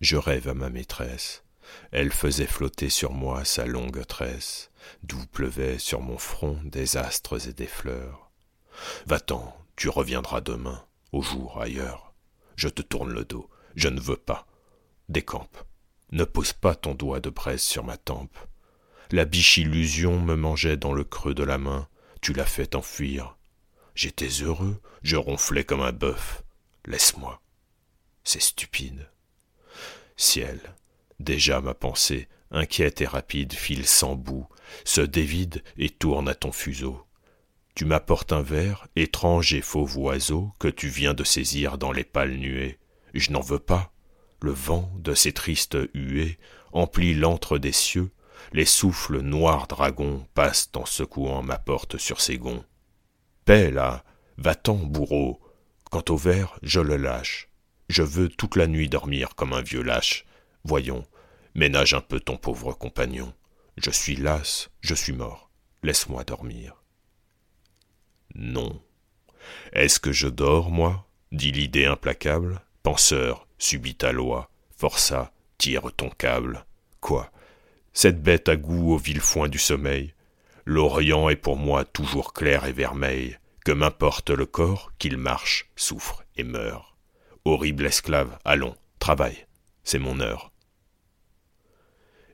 Je 0.00 0.16
rêve 0.16 0.48
à 0.48 0.54
ma 0.54 0.70
maîtresse. 0.70 1.44
Elle 1.92 2.12
faisait 2.12 2.46
flotter 2.46 2.88
sur 2.88 3.12
moi 3.12 3.44
sa 3.44 3.66
longue 3.66 4.04
tresse, 4.06 4.70
d'où 5.02 5.24
pleuvaient 5.26 5.78
sur 5.78 6.00
mon 6.00 6.18
front 6.18 6.60
des 6.64 6.96
astres 6.96 7.48
et 7.48 7.52
des 7.52 7.66
fleurs. 7.66 8.29
Va-t'en, 9.06 9.56
tu 9.76 9.88
reviendras 9.88 10.40
demain, 10.40 10.84
au 11.12 11.22
jour 11.22 11.60
ailleurs. 11.60 12.12
Je 12.56 12.68
te 12.68 12.82
tourne 12.82 13.12
le 13.12 13.24
dos. 13.24 13.48
Je 13.74 13.88
ne 13.88 14.00
veux 14.00 14.16
pas. 14.16 14.46
Décampe. 15.08 15.56
Ne 16.12 16.24
pose 16.24 16.52
pas 16.52 16.74
ton 16.74 16.94
doigt 16.94 17.20
de 17.20 17.30
braise 17.30 17.62
sur 17.62 17.84
ma 17.84 17.96
tempe. 17.96 18.36
La 19.10 19.24
biche 19.24 19.56
illusion 19.56 20.20
me 20.20 20.36
mangeait 20.36 20.76
dans 20.76 20.92
le 20.92 21.04
creux 21.04 21.34
de 21.34 21.42
la 21.42 21.58
main. 21.58 21.88
Tu 22.20 22.32
l'as 22.32 22.44
fait 22.44 22.74
enfuir. 22.74 23.36
J'étais 23.94 24.28
heureux. 24.42 24.80
Je 25.02 25.16
ronflais 25.16 25.64
comme 25.64 25.80
un 25.80 25.92
bœuf. 25.92 26.42
Laisse-moi. 26.84 27.40
C'est 28.24 28.42
stupide. 28.42 29.08
Ciel. 30.16 30.60
Déjà 31.18 31.60
ma 31.60 31.74
pensée, 31.74 32.28
inquiète 32.50 33.00
et 33.00 33.06
rapide, 33.06 33.52
file 33.52 33.86
sans 33.86 34.16
bout, 34.16 34.48
se 34.84 35.00
dévide 35.00 35.62
et 35.76 35.90
tourne 35.90 36.28
à 36.28 36.34
ton 36.34 36.52
fuseau. 36.52 37.06
Tu 37.80 37.86
m'apportes 37.86 38.34
un 38.34 38.42
verre, 38.42 38.88
étrange 38.94 39.54
et 39.54 39.62
fauve 39.62 39.96
oiseau, 39.96 40.52
que 40.58 40.68
tu 40.68 40.88
viens 40.88 41.14
de 41.14 41.24
saisir 41.24 41.78
dans 41.78 41.92
les 41.92 42.04
pâles 42.04 42.36
nuées. 42.36 42.78
Je 43.14 43.30
n'en 43.30 43.40
veux 43.40 43.58
pas. 43.58 43.90
Le 44.42 44.50
vent 44.50 44.92
de 44.98 45.14
ces 45.14 45.32
tristes 45.32 45.78
huées 45.94 46.38
emplit 46.72 47.14
l'antre 47.14 47.56
des 47.56 47.72
cieux, 47.72 48.10
les 48.52 48.66
souffles 48.66 49.22
noirs 49.22 49.66
dragons 49.66 50.26
passent 50.34 50.68
en 50.76 50.84
secouant 50.84 51.42
ma 51.42 51.56
porte 51.56 51.96
sur 51.96 52.20
ses 52.20 52.36
gonds. 52.36 52.66
Paix 53.46 53.70
là, 53.70 54.04
va-t'en, 54.36 54.76
bourreau. 54.76 55.40
Quant 55.90 56.04
au 56.10 56.18
verre, 56.18 56.58
je 56.62 56.80
le 56.80 56.98
lâche. 56.98 57.48
Je 57.88 58.02
veux 58.02 58.28
toute 58.28 58.56
la 58.56 58.66
nuit 58.66 58.90
dormir 58.90 59.34
comme 59.36 59.54
un 59.54 59.62
vieux 59.62 59.80
lâche. 59.80 60.26
Voyons, 60.64 61.06
ménage 61.54 61.94
un 61.94 62.02
peu 62.02 62.20
ton 62.20 62.36
pauvre 62.36 62.74
compagnon. 62.74 63.32
Je 63.78 63.90
suis 63.90 64.16
las, 64.16 64.68
je 64.82 64.94
suis 64.94 65.14
mort. 65.14 65.50
Laisse-moi 65.82 66.24
dormir. 66.24 66.79
Non. 68.34 68.80
Est-ce 69.72 70.00
que 70.00 70.12
je 70.12 70.28
dors, 70.28 70.70
moi? 70.70 71.06
dit 71.32 71.52
l'idée 71.52 71.86
implacable. 71.86 72.60
Penseur, 72.82 73.46
subis 73.58 73.94
ta 73.94 74.12
loi, 74.12 74.50
forçat, 74.76 75.32
tire 75.58 75.92
ton 75.96 76.08
câble. 76.08 76.64
Quoi? 77.00 77.30
Cette 77.92 78.22
bête 78.22 78.48
a 78.48 78.56
goût 78.56 78.94
au 78.94 78.96
vil 78.96 79.20
foin 79.20 79.48
du 79.48 79.58
sommeil? 79.58 80.14
L'Orient 80.64 81.28
est 81.28 81.36
pour 81.36 81.56
moi 81.56 81.84
toujours 81.84 82.32
clair 82.32 82.64
et 82.64 82.72
vermeil. 82.72 83.38
Que 83.64 83.72
m'importe 83.72 84.30
le 84.30 84.46
corps, 84.46 84.92
qu'il 84.98 85.18
marche, 85.18 85.70
souffre 85.76 86.24
et 86.36 86.44
meurt. 86.44 86.96
Horrible 87.44 87.86
esclave, 87.86 88.38
allons, 88.44 88.74
travaille, 88.98 89.46
c'est 89.84 89.98
mon 89.98 90.20
heure. 90.20 90.52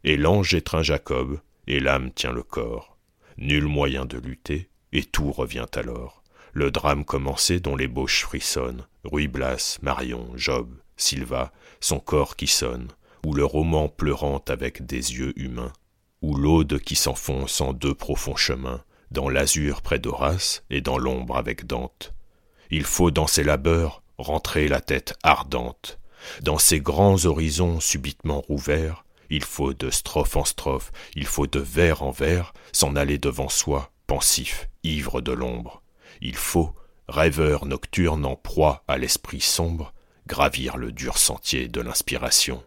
Et 0.05 0.17
l'ange 0.17 0.55
étreint 0.55 0.83
Jacob, 0.83 1.41
et 1.67 1.81
l'âme 1.81 2.13
tient 2.13 2.33
le 2.33 2.43
corps. 2.43 2.97
Nul 3.39 3.65
moyen 3.65 4.05
de 4.05 4.19
lutter, 4.19 4.69
et 4.93 5.05
tout 5.05 5.33
revient 5.33 5.67
alors. 5.75 6.23
Le 6.53 6.71
drame 6.71 7.05
commencé 7.05 7.61
dont 7.61 7.77
l'ébauche 7.77 8.23
frissonne, 8.23 8.87
Ruy 9.05 9.29
Blas, 9.29 9.79
Marion, 9.83 10.31
Job, 10.37 10.75
Silva, 10.97 11.53
son 11.81 12.01
corps 12.01 12.37
qui 12.37 12.47
sonne, 12.47 12.89
ou 13.25 13.35
le 13.35 13.45
roman 13.45 13.89
pleurant 13.89 14.43
avec 14.49 14.87
des 14.87 15.15
yeux 15.15 15.39
humains, 15.39 15.73
ou 16.23 16.35
l'aude 16.35 16.81
qui 16.81 16.97
s'enfonce 16.97 17.61
en 17.61 17.73
deux 17.73 17.95
profonds 17.95 18.37
chemins, 18.37 18.83
dans 19.11 19.29
l'azur 19.29 19.83
près 19.83 19.99
d'Horace 19.99 20.65
et 20.71 20.81
dans 20.81 20.99
l'ombre 20.99 21.37
avec 21.37 21.67
Dante. 21.67 22.15
Il 22.71 22.85
faut 22.85 23.11
dans 23.11 23.27
ses 23.27 23.45
labeurs 23.45 24.03
rentrer 24.19 24.69
la 24.69 24.81
tête 24.81 25.15
ardente. 25.23 25.99
Dans 26.43 26.59
ces 26.59 26.81
grands 26.81 27.25
horizons 27.27 27.81
subitement 27.81 28.41
rouverts, 28.41 29.05
il 29.31 29.45
faut 29.45 29.75
de 29.75 29.91
strophe 29.91 30.37
en 30.37 30.45
strophe, 30.45 30.93
il 31.15 31.27
faut 31.27 31.47
de 31.47 31.61
vers 31.61 32.03
en 32.03 32.11
vers, 32.11 32.53
s'en 32.73 32.97
aller 32.97 33.19
devant 33.19 33.49
soi, 33.49 33.93
pensif, 34.07 34.69
ivre 34.83 35.21
de 35.21 35.33
l'ombre. 35.33 35.83
Il 36.21 36.37
faut, 36.37 36.75
rêveur 37.09 37.67
nocturne 37.67 38.25
en 38.25 38.37
proie 38.37 38.85
à 38.89 38.99
l'esprit 38.99 39.41
sombre, 39.41 39.93
gravir 40.27 40.77
le 40.77 40.93
dur 40.93 41.19
sentier 41.19 41.69
de 41.69 41.81
l'inspiration, 41.81 42.63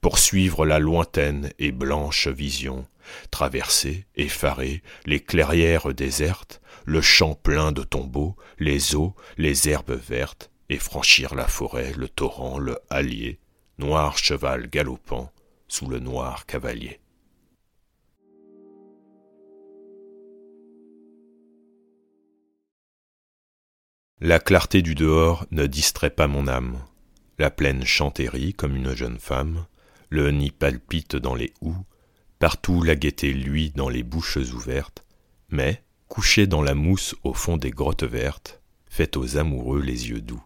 poursuivre 0.00 0.66
la 0.66 0.78
lointaine 0.78 1.52
et 1.58 1.72
blanche 1.72 2.28
vision, 2.28 2.86
traverser, 3.30 4.06
effaré, 4.14 4.82
les 5.06 5.20
clairières 5.20 5.92
désertes, 5.94 6.60
le 6.84 7.00
champ 7.00 7.34
plein 7.34 7.72
de 7.72 7.82
tombeaux, 7.82 8.36
les 8.58 8.94
eaux, 8.94 9.14
les 9.36 9.68
herbes 9.68 9.98
vertes, 9.98 10.50
et 10.68 10.78
franchir 10.78 11.34
la 11.34 11.48
forêt, 11.48 11.92
le 11.96 12.08
torrent, 12.08 12.58
le 12.58 12.78
hallier, 12.88 13.38
noir 13.78 14.16
cheval 14.16 14.68
galopant 14.68 15.30
sous 15.68 15.86
le 15.86 15.98
noir 15.98 16.46
cavalier. 16.46 17.01
La 24.24 24.38
clarté 24.38 24.82
du 24.82 24.94
dehors 24.94 25.46
ne 25.50 25.66
distrait 25.66 26.08
pas 26.08 26.28
mon 26.28 26.46
âme. 26.46 26.78
La 27.40 27.50
plaine 27.50 27.84
chantérie 27.84 28.54
comme 28.54 28.76
une 28.76 28.94
jeune 28.94 29.18
femme, 29.18 29.66
le 30.10 30.30
nid 30.30 30.52
palpite 30.52 31.16
dans 31.16 31.34
les 31.34 31.52
houx, 31.60 31.84
partout 32.38 32.84
la 32.84 32.94
gaieté 32.94 33.32
luit 33.32 33.72
dans 33.74 33.88
les 33.88 34.04
bouches 34.04 34.36
ouvertes, 34.36 35.04
mais, 35.48 35.82
couché 36.06 36.46
dans 36.46 36.62
la 36.62 36.76
mousse 36.76 37.16
au 37.24 37.34
fond 37.34 37.56
des 37.56 37.72
grottes 37.72 38.04
vertes, 38.04 38.60
fait 38.86 39.16
aux 39.16 39.38
amoureux 39.38 39.82
les 39.82 40.10
yeux 40.10 40.20
doux. 40.20 40.44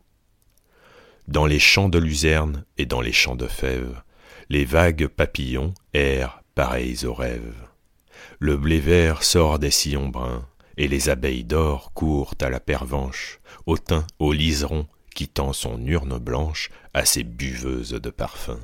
Dans 1.29 1.45
les 1.45 1.59
champs 1.59 1.91
de 1.91 1.99
luzerne 1.99 2.65
et 2.79 2.87
dans 2.87 3.03
les 3.03 3.13
champs 3.13 3.37
de 3.37 3.47
fèves, 3.47 4.03
les 4.49 4.65
vagues 4.65 5.07
papillons 5.07 5.75
errent 5.93 6.43
pareils 6.55 7.05
aux 7.05 7.13
rêves. 7.13 7.69
Le 8.39 8.57
blé 8.57 8.81
vert 8.81 9.23
sort 9.23 9.59
des 9.59 9.71
sillons 9.71 10.09
bruns, 10.09 10.49
et 10.77 10.89
les 10.89 11.09
abeilles 11.09 11.45
d'or 11.45 11.93
courent 11.95 12.35
à 12.41 12.51
la 12.51 12.61
pervenche, 12.61 13.41
au 13.67 13.79
thym, 13.79 14.07
au 14.19 14.33
liseron, 14.33 14.87
qui 15.15 15.29
tend 15.29 15.53
son 15.53 15.85
urne 15.87 16.19
blanche 16.19 16.71
à 16.95 17.05
ses 17.05 17.25
buveuses 17.25 17.91
de 17.93 18.11
parfums. 18.11 18.61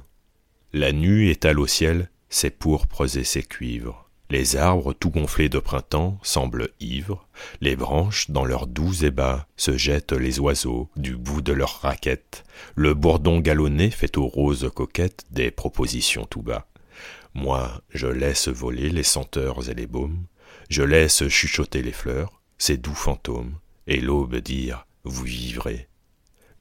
La 0.72 0.92
nue 0.92 1.30
étale 1.30 1.58
au 1.58 1.66
ciel 1.66 2.10
ses 2.32 2.50
pourpres 2.50 3.16
et 3.16 3.24
ses 3.24 3.42
cuivres. 3.42 4.08
Les 4.30 4.56
arbres 4.56 4.94
tout 4.94 5.10
gonflés 5.10 5.50
de 5.50 5.58
printemps 5.58 6.18
semblent 6.22 6.70
ivres, 6.80 7.28
les 7.60 7.76
branches 7.76 8.30
dans 8.30 8.46
leurs 8.46 8.66
doux 8.66 9.04
ébats 9.04 9.46
se 9.58 9.76
jettent 9.76 10.14
les 10.14 10.40
oiseaux 10.40 10.88
du 10.96 11.16
bout 11.16 11.42
de 11.42 11.52
leurs 11.52 11.80
raquettes, 11.82 12.44
le 12.74 12.94
bourdon 12.94 13.40
galonné 13.40 13.90
fait 13.90 14.16
aux 14.16 14.26
roses 14.26 14.70
coquettes 14.74 15.26
des 15.30 15.50
propositions 15.50 16.24
tout 16.24 16.40
bas. 16.40 16.66
Moi, 17.34 17.82
je 17.90 18.06
laisse 18.06 18.48
voler 18.48 18.88
les 18.88 19.02
senteurs 19.02 19.68
et 19.68 19.74
les 19.74 19.86
baumes, 19.86 20.24
je 20.68 20.82
laisse 20.82 21.28
chuchoter 21.28 21.82
les 21.82 21.92
fleurs, 21.92 22.40
ces 22.58 22.76
doux 22.76 22.94
fantômes, 22.94 23.54
et 23.86 24.00
l'aube 24.00 24.36
dire 24.36 24.86
Vous 25.04 25.24
vivrez. 25.24 25.88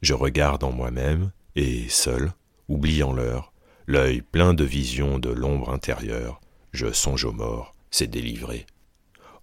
Je 0.02 0.14
regarde 0.14 0.64
en 0.64 0.72
moi-même, 0.72 1.32
et 1.56 1.88
seul, 1.90 2.34
oubliant 2.68 3.14
l'heure, 3.14 3.54
l'œil 3.88 4.22
plein 4.22 4.54
de 4.54 4.64
visions 4.64 5.20
de 5.20 5.30
l'ombre 5.30 5.70
intérieure, 5.70 6.42
je 6.72 6.92
songe 6.92 7.26
aux 7.26 7.34
morts, 7.34 7.74
c'est 7.92 8.08
délivré. 8.08 8.66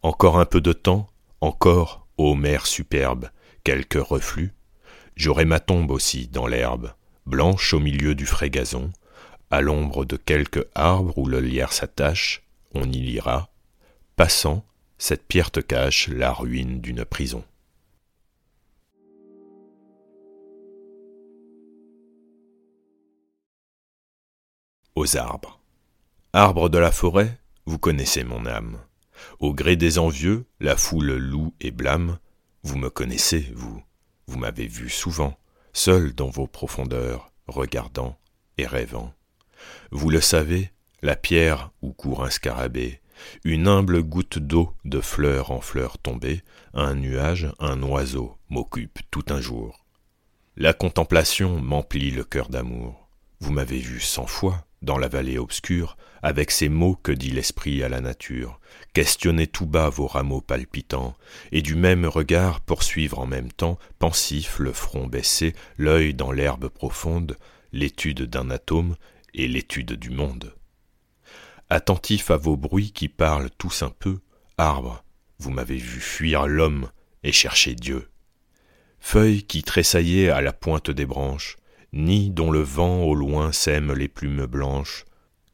Encore 0.02 0.38
un 0.38 0.46
peu 0.46 0.60
de 0.60 0.72
temps, 0.72 1.08
encore, 1.40 2.06
ô 2.16 2.34
mer 2.34 2.66
superbe, 2.66 3.30
quelques 3.64 4.02
reflux. 4.02 4.52
J'aurai 5.16 5.44
ma 5.44 5.60
tombe 5.60 5.90
aussi 5.90 6.28
dans 6.28 6.46
l'herbe, 6.46 6.92
blanche 7.26 7.74
au 7.74 7.80
milieu 7.80 8.14
du 8.14 8.26
frais 8.26 8.50
gazon, 8.50 8.92
à 9.50 9.60
l'ombre 9.60 10.04
de 10.04 10.16
quelque 10.16 10.68
arbre 10.74 11.16
où 11.18 11.26
le 11.26 11.40
lierre 11.40 11.72
s'attache, 11.72 12.42
on 12.74 12.84
y 12.84 13.00
lira 13.00 13.50
Passant, 14.18 14.64
cette 14.98 15.28
pierre 15.28 15.52
te 15.52 15.60
cache 15.60 16.08
la 16.08 16.32
ruine 16.32 16.80
d'une 16.80 17.04
prison. 17.04 17.44
Aux 24.96 25.16
arbres. 25.16 25.60
Arbre 26.32 26.68
de 26.68 26.78
la 26.78 26.90
forêt, 26.90 27.38
vous 27.64 27.78
connaissez 27.78 28.24
mon 28.24 28.44
âme. 28.44 28.80
Au 29.38 29.54
gré 29.54 29.76
des 29.76 30.00
envieux, 30.00 30.46
la 30.58 30.76
foule 30.76 31.16
loue 31.16 31.54
et 31.60 31.70
blâme. 31.70 32.18
Vous 32.64 32.76
me 32.76 32.90
connaissez, 32.90 33.52
vous. 33.54 33.80
Vous 34.26 34.36
m'avez 34.36 34.66
vu 34.66 34.90
souvent, 34.90 35.38
seul 35.72 36.12
dans 36.12 36.28
vos 36.28 36.48
profondeurs, 36.48 37.30
regardant 37.46 38.18
et 38.56 38.66
rêvant. 38.66 39.14
Vous 39.92 40.10
le 40.10 40.20
savez, 40.20 40.72
la 41.02 41.14
pierre 41.14 41.70
où 41.82 41.92
court 41.92 42.24
un 42.24 42.30
scarabée, 42.30 43.00
une 43.44 43.68
humble 43.68 44.02
goutte 44.02 44.38
d'eau 44.38 44.74
de 44.84 45.00
fleur 45.00 45.50
en 45.50 45.60
fleur 45.60 45.98
tombée, 45.98 46.42
un 46.74 46.94
nuage, 46.94 47.48
un 47.58 47.82
oiseau 47.82 48.36
m'occupe 48.50 48.98
tout 49.10 49.24
un 49.28 49.40
jour. 49.40 49.84
La 50.56 50.72
contemplation 50.72 51.60
m'emplit 51.60 52.10
le 52.10 52.24
cœur 52.24 52.48
d'amour. 52.48 53.08
Vous 53.40 53.52
m'avez 53.52 53.78
vu 53.78 54.00
cent 54.00 54.26
fois 54.26 54.64
dans 54.82 54.98
la 54.98 55.08
vallée 55.08 55.38
obscure, 55.38 55.96
avec 56.22 56.50
ces 56.50 56.68
mots 56.68 56.96
que 57.02 57.12
dit 57.12 57.30
l'esprit 57.30 57.82
à 57.82 57.88
la 57.88 58.00
nature, 58.00 58.60
questionner 58.94 59.46
tout 59.46 59.66
bas 59.66 59.88
vos 59.88 60.06
rameaux 60.06 60.40
palpitants, 60.40 61.16
et 61.52 61.62
du 61.62 61.74
même 61.74 62.06
regard 62.06 62.60
poursuivre 62.60 63.18
en 63.18 63.26
même 63.26 63.52
temps, 63.52 63.78
pensif, 63.98 64.58
le 64.58 64.72
front 64.72 65.06
baissé, 65.06 65.54
l'œil 65.76 66.14
dans 66.14 66.32
l'herbe 66.32 66.68
profonde, 66.68 67.36
l'étude 67.72 68.22
d'un 68.22 68.50
atome 68.50 68.96
et 69.34 69.48
l'étude 69.48 69.92
du 69.92 70.10
monde. 70.10 70.54
Attentif 71.70 72.30
à 72.30 72.38
vos 72.38 72.56
bruits 72.56 72.92
qui 72.92 73.08
parlent 73.08 73.50
tous 73.58 73.82
un 73.82 73.90
peu, 73.90 74.20
arbre, 74.56 75.04
vous 75.38 75.50
m'avez 75.50 75.76
vu 75.76 76.00
fuir 76.00 76.46
l'homme 76.46 76.90
et 77.22 77.32
chercher 77.32 77.74
Dieu. 77.74 78.08
Feuilles 79.00 79.42
qui 79.42 79.62
tressaillaient 79.62 80.30
à 80.30 80.40
la 80.40 80.54
pointe 80.54 80.90
des 80.90 81.04
branches, 81.04 81.56
ni 81.92 82.30
dont 82.30 82.50
le 82.50 82.62
vent 82.62 83.02
au 83.02 83.14
loin 83.14 83.52
sème 83.52 83.92
les 83.92 84.08
plumes 84.08 84.46
blanches, 84.46 85.04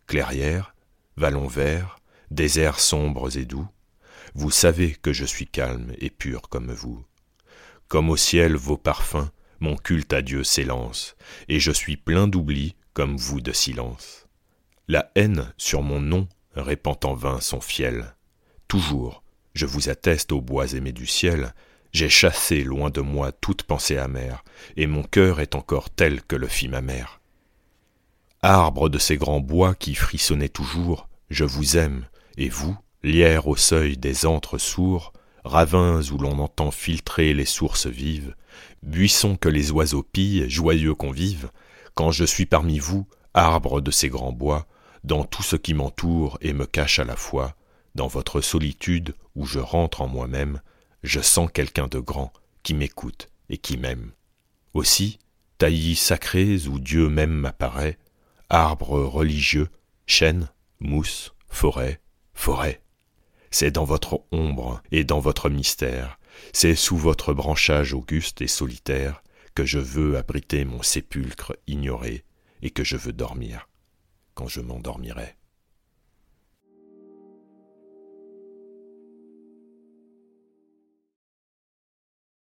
clairières, 0.07 0.77
vallons 1.17 1.49
verts, 1.49 1.99
déserts 2.31 2.79
sombres 2.79 3.37
et 3.37 3.45
doux, 3.45 3.67
vous 4.37 4.53
savez 4.53 4.93
que 4.93 5.13
je 5.13 5.25
suis 5.25 5.49
calme 5.49 5.93
et 5.99 6.11
pur 6.11 6.43
comme 6.49 6.73
vous. 6.73 7.05
Comme 7.89 8.09
au 8.09 8.17
ciel 8.17 8.55
vos 8.55 8.77
parfums, 8.77 9.31
mon 9.59 9.77
culte 9.77 10.13
à 10.13 10.23
Dieu 10.23 10.45
s'élance, 10.45 11.17
et 11.49 11.59
je 11.59 11.73
suis 11.73 11.97
plein 11.97 12.29
d'oubli 12.29 12.77
comme 12.93 13.17
vous 13.17 13.41
de 13.41 13.53
silence. 13.53 14.24
La 14.87 15.11
haine 15.15 15.51
sur 15.57 15.81
mon 15.81 15.99
nom 15.99 16.29
répand 16.55 17.03
en 17.05 17.15
vain 17.15 17.41
son 17.41 17.63
fiel. 17.63 18.15
Toujours, 18.69 19.23
je 19.55 19.65
vous 19.65 19.89
atteste 19.89 20.31
aux 20.31 20.43
bois 20.43 20.75
aimés 20.75 20.93
du 20.93 21.07
ciel, 21.07 21.55
j'ai 21.95 22.11
chassé 22.11 22.63
loin 22.63 22.91
de 22.91 23.01
moi 23.01 23.33
toute 23.33 23.63
pensée 23.63 23.97
amère, 23.97 24.45
et 24.77 24.87
mon 24.87 25.03
cœur 25.03 25.41
est 25.41 25.55
encore 25.55 25.89
tel 25.89 26.21
que 26.23 26.37
le 26.37 26.49
fit 26.49 26.69
ma 26.69 26.83
mère. 26.83 27.23
Arbre 28.43 28.91
de 28.91 28.99
ces 28.99 29.17
grands 29.17 29.41
bois 29.41 29.75
qui 29.75 29.95
frissonnaient 29.95 30.51
toujours, 30.51 31.09
je 31.31 31.45
vous 31.45 31.79
aime, 31.79 32.07
et 32.37 32.51
vous, 32.51 32.77
lierre 33.03 33.49
au 33.49 33.57
seuil 33.57 33.97
des 33.97 34.27
antres 34.27 34.59
sourds, 34.59 35.15
ravins 35.45 36.03
où 36.11 36.19
l'on 36.19 36.39
entend 36.41 36.71
filtrer 36.71 37.33
les 37.33 37.47
sources 37.47 37.87
vives, 37.87 38.35
buissons 38.83 39.37
que 39.37 39.49
les 39.49 39.71
oiseaux 39.71 40.03
pillent, 40.03 40.51
joyeux 40.51 40.95
convives, 40.95 41.49
quand 41.95 42.11
je 42.11 42.25
suis 42.27 42.45
parmi 42.45 42.79
vous, 42.79 43.07
arbre 43.33 43.81
de 43.81 43.91
ces 43.91 44.11
grands 44.11 44.33
bois, 44.33 44.67
dans 45.05 45.25
tout 45.25 45.43
ce 45.43 45.57
qui 45.57 45.75
m'entoure 45.75 46.39
et 46.41 46.55
me 46.55 46.65
cache 46.65 46.99
à 46.99 47.05
la 47.05 47.17
fois, 47.17 47.55
dans 47.95 48.09
votre 48.09 48.41
solitude 48.41 49.15
où 49.37 49.45
je 49.45 49.59
rentre 49.59 50.01
en 50.01 50.09
moi-même, 50.09 50.61
je 51.03 51.21
sens 51.21 51.51
quelqu'un 51.53 51.87
de 51.87 51.99
grand 51.99 52.33
qui 52.63 52.73
m'écoute 52.75 53.29
et 53.51 53.59
qui 53.59 53.77
m'aime. 53.77 54.13
Aussi, 54.73 55.19
taillis 55.59 55.95
sacrés 55.95 56.67
où 56.67 56.81
Dieu 56.81 57.09
même 57.09 57.33
m'apparaît, 57.33 57.99
arbres 58.49 59.01
religieux, 59.01 59.69
chênes, 60.07 60.49
mousses, 60.81 61.35
forêts, 61.49 62.01
forêts. 62.33 62.81
C'est 63.51 63.71
dans 63.71 63.85
votre 63.85 64.23
ombre 64.33 64.83
et 64.91 65.05
dans 65.05 65.21
votre 65.21 65.51
mystère, 65.51 66.19
c'est 66.53 66.75
sous 66.75 66.97
votre 66.97 67.35
branchage 67.35 67.93
auguste 67.93 68.41
et 68.41 68.49
solitaire 68.49 69.23
que 69.55 69.65
je 69.65 69.79
veux 69.79 70.17
abriter 70.17 70.65
mon 70.65 70.83
sépulcre 70.83 71.55
ignoré 71.69 72.25
et 72.63 72.71
que 72.71 72.83
je 72.83 72.97
veux 72.97 73.13
dormir 73.13 73.69
quand 74.35 74.49
je 74.49 74.61
m'endormirai. 74.61 75.37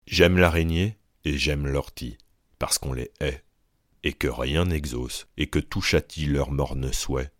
J'aime 0.08 0.38
l'araignée 0.38 0.98
et 1.24 1.38
j'aime 1.38 1.68
l'ortie, 1.68 2.18
parce 2.60 2.78
qu'on 2.78 2.94
les 2.94 3.12
hait, 3.20 3.44
et 4.04 4.14
que 4.14 4.28
rien 4.28 4.66
n'exauce, 4.66 5.28
et 5.36 5.48
que 5.48 5.60
tout 5.60 5.82
châtie 5.82 6.28
leur 6.28 6.52
morne 6.52 6.94
souhait. 6.94 7.32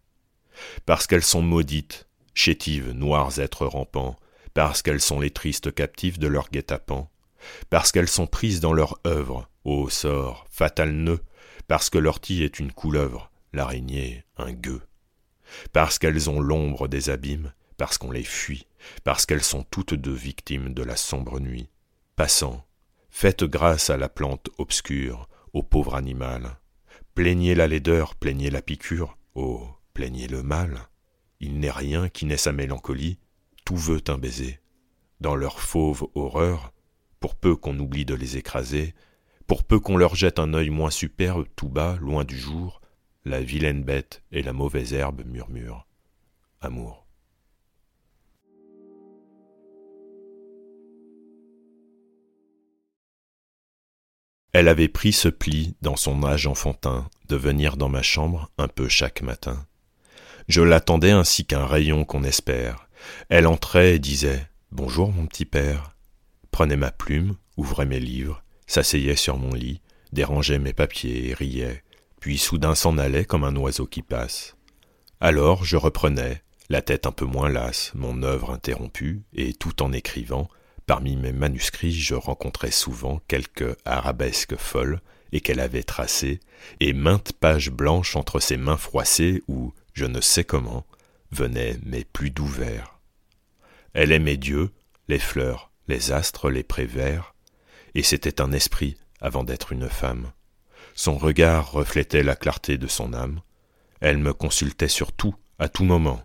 Parce 0.86 1.06
qu'elles 1.06 1.24
sont 1.24 1.44
maudites, 1.44 2.08
chétives, 2.34 2.92
noirs 2.92 3.40
êtres 3.40 3.68
rampants, 3.68 4.20
parce 4.56 4.82
qu'elles 4.82 5.02
sont 5.02 5.20
les 5.20 5.32
tristes 5.32 5.74
captives 5.74 6.18
de 6.18 6.28
leur 6.28 6.50
guet-apens, 6.50 7.10
parce 7.70 7.92
qu'elles 7.92 8.10
sont 8.10 8.28
prises 8.28 8.62
dans 8.62 8.74
leur 8.74 9.00
œuvre, 9.06 9.48
ô 9.64 9.90
sort, 9.90 10.48
fatal 10.50 10.92
nœud, 10.92 11.22
parce 11.68 11.92
que 11.92 11.98
l'ortie 12.00 12.44
est 12.44 12.60
une 12.60 12.72
couleuvre, 12.72 13.32
l'araignée 13.56 14.24
un 14.38 14.54
gueux, 14.54 14.82
parce 15.74 15.98
qu'elles 15.98 16.30
ont 16.30 16.40
l'ombre 16.40 16.88
des 16.88 17.10
abîmes, 17.10 17.54
parce 17.78 17.98
qu'on 17.98 18.12
les 18.12 18.24
fuit, 18.24 18.68
parce 19.04 19.26
qu'elles 19.26 19.44
sont 19.44 19.64
toutes 19.64 19.94
deux 19.94 20.14
victimes 20.14 20.74
de 20.74 20.84
la 20.84 20.96
sombre 20.96 21.40
nuit, 21.40 21.70
Passant, 22.16 22.66
faites 23.10 23.44
grâce 23.44 23.90
à 23.90 23.98
la 23.98 24.08
plante 24.08 24.50
obscure, 24.58 25.28
au 25.52 25.64
pauvre 25.64 25.96
animal. 25.96 26.60
Plaignez 27.14 27.56
la 27.56 27.68
laideur, 27.68 28.16
plaignez 28.16 28.50
la 28.50 28.62
piqûre, 28.62 29.18
oh, 29.36 29.68
plaignez 29.94 30.28
le 30.28 30.42
mal. 30.42 30.88
Il 31.42 31.60
n'est 31.60 31.72
rien 31.72 32.08
qui 32.08 32.26
n'ait 32.26 32.38
sa 32.38 32.54
mélancolie, 32.54 33.20
tout 33.66 33.76
veut 33.76 34.02
un 34.08 34.18
baiser. 34.18 34.62
Dans 35.20 35.36
leur 35.36 35.60
fauve 35.60 36.08
horreur, 36.16 36.72
pour 37.20 37.36
peu 37.36 37.58
qu'on 37.58 37.78
oublie 37.80 38.06
de 38.06 38.16
les 38.16 38.38
écraser, 38.38 38.96
pour 39.46 39.66
peu 39.66 39.82
qu'on 39.82 39.98
leur 39.98 40.16
jette 40.16 40.40
un 40.40 40.54
œil 40.54 40.70
moins 40.70 40.90
superbe 40.90 41.46
tout 41.58 41.70
bas, 41.70 41.98
loin 42.00 42.24
du 42.24 42.38
jour, 42.38 42.80
la 43.26 43.42
vilaine 43.42 43.84
bête 43.84 44.22
et 44.32 44.44
la 44.44 44.54
mauvaise 44.54 44.94
herbe 44.94 45.24
murmurent. 45.26 45.88
Amour. 46.62 47.06
Elle 54.54 54.70
avait 54.70 54.88
pris 54.88 55.12
ce 55.12 55.28
pli 55.28 55.76
dans 55.82 55.98
son 55.98 56.24
âge 56.24 56.48
enfantin 56.48 57.10
de 57.28 57.36
venir 57.36 57.76
dans 57.76 57.90
ma 57.90 58.02
chambre 58.02 58.52
un 58.58 58.70
peu 58.70 58.88
chaque 58.88 59.22
matin. 59.22 59.66
Je 60.48 60.62
l'attendais 60.62 61.12
ainsi 61.12 61.46
qu'un 61.46 61.66
rayon 61.66 62.06
qu'on 62.06 62.24
espère. 62.24 62.88
Elle 63.30 63.48
entrait 63.48 63.96
et 63.96 64.00
disait 64.00 64.48
Bonjour 64.72 65.12
mon 65.12 65.26
petit 65.26 65.46
père. 65.46 65.96
Prenait 66.52 66.78
ma 66.78 66.92
plume, 66.92 67.36
ouvrait 67.58 67.86
mes 67.86 68.00
livres, 68.00 68.44
s'asseyait 68.66 69.18
sur 69.18 69.38
mon 69.38 69.54
lit, 69.54 69.82
dérangeait 70.14 70.60
mes 70.60 70.74
papiers 70.74 71.30
et 71.30 71.34
riait, 71.34 71.84
puis 72.26 72.40
soudain 72.40 72.74
s'en 72.74 72.98
allait 72.98 73.24
comme 73.24 73.44
un 73.44 73.56
oiseau 73.56 73.86
qui 73.86 74.02
passe. 74.02 74.56
Alors 75.20 75.64
je 75.64 75.78
reprenais, 75.78 76.42
la 76.70 76.82
tête 76.82 77.06
un 77.06 77.12
peu 77.12 77.26
moins 77.26 77.50
lasse, 77.50 77.92
mon 77.94 78.24
œuvre 78.24 78.50
interrompue, 78.50 79.22
et 79.36 79.54
tout 79.54 79.84
en 79.84 79.94
écrivant, 79.94 80.50
Parmi 80.88 81.18
mes 81.18 81.32
manuscrits, 81.32 81.92
je 81.92 82.16
rencontrais 82.16 82.72
souvent 82.72 83.22
quelques 83.28 83.78
arabesques 83.86 84.56
folles 84.56 85.02
et 85.34 85.40
qu'elle 85.40 85.60
avait 85.60 85.84
tracées, 85.84 86.40
et 86.80 86.94
maintes 86.94 87.34
pages 87.34 87.70
blanches 87.70 88.16
entre 88.16 88.40
ses 88.40 88.58
mains 88.58 88.78
froissées 88.78 89.44
où, 89.48 89.72
je 89.94 90.06
ne 90.06 90.20
sais 90.20 90.44
comment, 90.44 90.84
venaient 91.32 91.78
mes 91.86 92.06
plus 92.06 92.32
doux 92.32 92.48
vers. 92.48 93.00
Elle 93.94 94.12
aimait 94.12 94.38
Dieu, 94.38 94.72
les 95.10 95.20
fleurs, 95.20 95.72
les 95.88 96.12
astres, 96.12 96.50
les 96.50 96.64
prés 96.64 96.88
verts, 96.88 97.36
et 97.94 98.02
c'était 98.02 98.42
un 98.42 98.52
esprit 98.52 98.98
avant 99.22 99.44
d'être 99.44 99.74
une 99.74 99.90
femme. 99.90 100.32
Son 100.96 101.18
regard 101.18 101.72
reflétait 101.72 102.24
la 102.24 102.36
clarté 102.36 102.80
de 102.80 102.88
son 102.88 103.14
âme. 103.14 103.42
Elle 104.00 104.18
me 104.18 104.34
consultait 104.34 104.88
sur 104.88 105.12
tout, 105.12 105.36
à 105.60 105.70
tout 105.70 105.84
moment. 105.84 106.24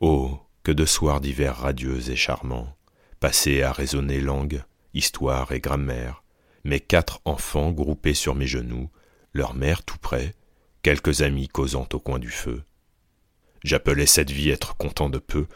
Oh, 0.00 0.38
que 0.62 0.72
de 0.72 0.84
soirs 0.84 1.20
d'hiver 1.20 1.56
radieux 1.56 2.08
et 2.10 2.16
charmants 2.16 2.76
passé 3.24 3.62
à 3.62 3.72
raisonner 3.72 4.20
langue, 4.20 4.62
histoire 4.92 5.52
et 5.52 5.60
grammaire, 5.60 6.22
mes 6.62 6.78
quatre 6.78 7.22
enfants 7.24 7.72
groupés 7.72 8.12
sur 8.12 8.34
mes 8.34 8.46
genoux, 8.46 8.90
leur 9.32 9.54
mère 9.54 9.82
tout 9.82 9.96
près, 9.96 10.34
quelques 10.82 11.22
amis 11.22 11.48
causant 11.48 11.88
au 11.94 11.98
coin 11.98 12.18
du 12.18 12.28
feu. 12.28 12.64
J'appelais 13.62 14.04
cette 14.04 14.30
vie 14.30 14.50
être 14.50 14.76
content 14.76 15.08
de 15.08 15.16
peu 15.16 15.46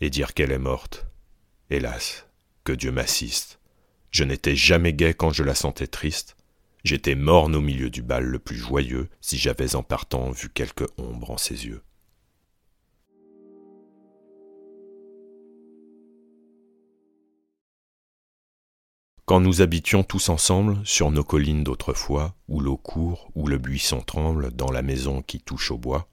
et 0.00 0.10
dire 0.10 0.34
qu'elle 0.34 0.50
est 0.50 0.58
morte. 0.58 1.06
Hélas, 1.70 2.26
que 2.64 2.72
Dieu 2.72 2.90
m'assiste. 2.90 3.60
Je 4.10 4.24
n'étais 4.24 4.56
jamais 4.56 4.92
gai 4.92 5.14
quand 5.14 5.30
je 5.30 5.44
la 5.44 5.54
sentais 5.54 5.86
triste. 5.86 6.36
J'étais 6.84 7.14
morne 7.14 7.56
au 7.56 7.62
milieu 7.62 7.88
du 7.88 8.02
bal 8.02 8.24
le 8.24 8.38
plus 8.38 8.56
joyeux 8.56 9.08
si 9.22 9.38
j'avais 9.38 9.74
en 9.74 9.82
partant 9.82 10.30
vu 10.30 10.50
quelque 10.50 10.84
ombre 10.98 11.30
en 11.30 11.38
ses 11.38 11.64
yeux. 11.66 11.82
Quand 19.24 19.40
nous 19.40 19.62
habitions 19.62 20.04
tous 20.04 20.28
ensemble 20.28 20.82
sur 20.84 21.10
nos 21.10 21.24
collines 21.24 21.64
d'autrefois, 21.64 22.34
où 22.48 22.60
l'eau 22.60 22.76
court, 22.76 23.30
où 23.34 23.46
le 23.46 23.56
buisson 23.56 24.02
tremble 24.02 24.50
dans 24.50 24.70
la 24.70 24.82
maison 24.82 25.22
qui 25.22 25.40
touche 25.40 25.70
au 25.70 25.78
bois, 25.78 26.06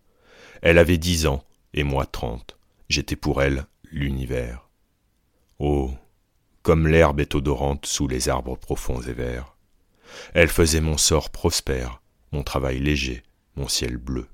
elle 0.61 0.77
avait 0.77 0.97
dix 0.97 1.27
ans, 1.27 1.43
et 1.73 1.83
moi 1.83 2.05
trente, 2.05 2.57
j'étais 2.87 3.17
pour 3.17 3.41
elle 3.41 3.65
l'univers. 3.83 4.69
Oh, 5.59 5.91
comme 6.63 6.87
l'herbe 6.87 7.19
est 7.19 7.35
odorante 7.35 7.85
sous 7.85 8.07
les 8.07 8.29
arbres 8.29 8.55
profonds 8.55 9.01
et 9.01 9.13
verts. 9.13 9.50
Elle 10.33 10.49
faisait 10.49 10.81
mon 10.81 10.97
sort 10.97 11.29
prospère, 11.29 12.01
mon 12.31 12.43
travail 12.43 12.79
léger, 12.79 13.23
mon 13.55 13.67
ciel 13.67 13.97
bleu. 13.97 14.27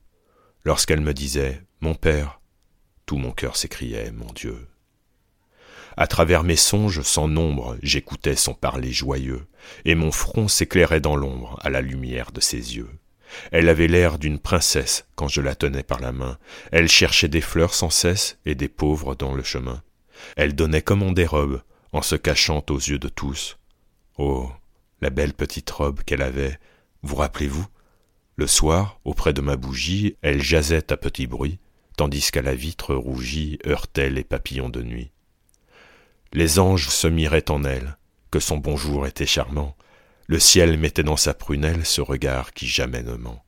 Lorsqu'elle 0.63 1.01
me 1.01 1.13
disait 1.13 1.61
Mon 1.81 1.95
père, 1.95 2.41
tout 3.05 3.17
mon 3.17 3.31
cœur 3.31 3.55
s'écriait 3.55 4.11
Mon 4.11 4.31
Dieu. 4.33 4.67
À 5.95 6.05
travers 6.05 6.43
mes 6.43 6.55
songes 6.55 7.01
sans 7.01 7.27
nombre, 7.27 7.77
j'écoutais 7.81 8.35
son 8.35 8.53
parler 8.53 8.91
joyeux, 8.91 9.47
et 9.85 9.95
mon 9.95 10.11
front 10.11 10.47
s'éclairait 10.47 11.01
dans 11.01 11.15
l'ombre 11.15 11.59
à 11.63 11.69
la 11.69 11.81
lumière 11.81 12.31
de 12.31 12.39
ses 12.39 12.75
yeux. 12.75 12.89
Elle 13.51 13.67
avait 13.67 13.87
l'air 13.87 14.19
d'une 14.19 14.39
princesse 14.39 15.05
quand 15.15 15.27
je 15.27 15.41
la 15.41 15.55
tenais 15.55 15.83
par 15.83 15.99
la 15.99 16.11
main. 16.11 16.37
Elle 16.71 16.87
cherchait 16.87 17.27
des 17.27 17.41
fleurs 17.41 17.73
sans 17.73 17.89
cesse 17.89 18.37
et 18.45 18.55
des 18.55 18.67
pauvres 18.69 19.15
dans 19.15 19.33
le 19.33 19.43
chemin. 19.43 19.81
Elle 20.35 20.55
donnait 20.55 20.81
comme 20.81 21.03
on 21.03 21.11
dérobe, 21.11 21.61
en 21.93 22.01
se 22.01 22.15
cachant 22.15 22.63
aux 22.69 22.77
yeux 22.77 22.99
de 22.99 23.09
tous. 23.09 23.57
Oh, 24.17 24.51
la 25.01 25.09
belle 25.09 25.33
petite 25.33 25.69
robe 25.69 26.03
qu'elle 26.03 26.21
avait, 26.21 26.59
vous 27.03 27.15
rappelez-vous? 27.15 27.65
Le 28.35 28.47
soir, 28.47 28.99
auprès 29.03 29.33
de 29.33 29.41
ma 29.41 29.55
bougie, 29.55 30.15
elle 30.21 30.41
jasait 30.41 30.91
à 30.91 30.97
petit 30.97 31.27
bruit, 31.27 31.59
tandis 31.97 32.29
qu'à 32.31 32.41
la 32.41 32.55
vitre 32.55 32.93
rougie 32.95 33.59
heurtaient 33.65 34.09
les 34.09 34.23
papillons 34.23 34.69
de 34.69 34.83
nuit. 34.83 35.11
Les 36.33 36.59
anges 36.59 36.89
se 36.89 37.07
miraient 37.07 37.49
en 37.49 37.63
elle, 37.63 37.97
que 38.31 38.39
son 38.39 38.57
bonjour 38.57 39.07
était 39.07 39.25
charmant, 39.25 39.75
le 40.27 40.39
ciel 40.39 40.77
mettait 40.77 41.03
dans 41.03 41.17
sa 41.17 41.33
prunelle 41.33 41.85
ce 41.85 42.01
regard 42.01 42.53
qui 42.53 42.67
jamais 42.67 43.01
ne 43.01 43.13
ment. 43.13 43.43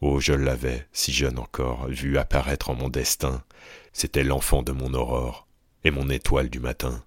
Oh, 0.00 0.18
je 0.18 0.32
l'avais, 0.32 0.86
si 0.92 1.12
jeune 1.12 1.38
encore, 1.38 1.86
vu 1.88 2.18
apparaître 2.18 2.70
en 2.70 2.74
mon 2.74 2.88
destin, 2.88 3.44
c'était 3.92 4.24
l'enfant 4.24 4.62
de 4.62 4.72
mon 4.72 4.92
aurore 4.94 5.46
et 5.84 5.90
mon 5.90 6.08
étoile 6.10 6.50
du 6.50 6.58
matin. 6.58 7.04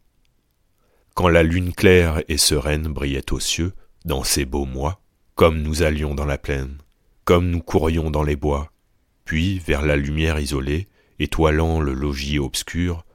Quand 1.13 1.27
la 1.27 1.43
lune 1.43 1.73
claire 1.73 2.23
et 2.27 2.37
sereine 2.37 2.87
brillait 2.87 3.31
aux 3.31 3.39
cieux, 3.39 3.73
dans 4.05 4.23
ces 4.23 4.45
beaux 4.45 4.65
mois, 4.65 4.99
comme 5.35 5.61
nous 5.61 5.83
allions 5.83 6.15
dans 6.15 6.25
la 6.25 6.37
plaine, 6.37 6.77
comme 7.23 7.49
nous 7.49 7.61
courions 7.61 8.09
dans 8.09 8.23
les 8.23 8.35
bois, 8.35 8.71
puis 9.23 9.59
vers 9.59 9.83
la 9.83 9.95
lumière 9.95 10.39
isolée, 10.39 10.87
étoilant 11.19 11.79
le 11.79 11.93
logis 11.93 12.39
obscur, 12.39 13.05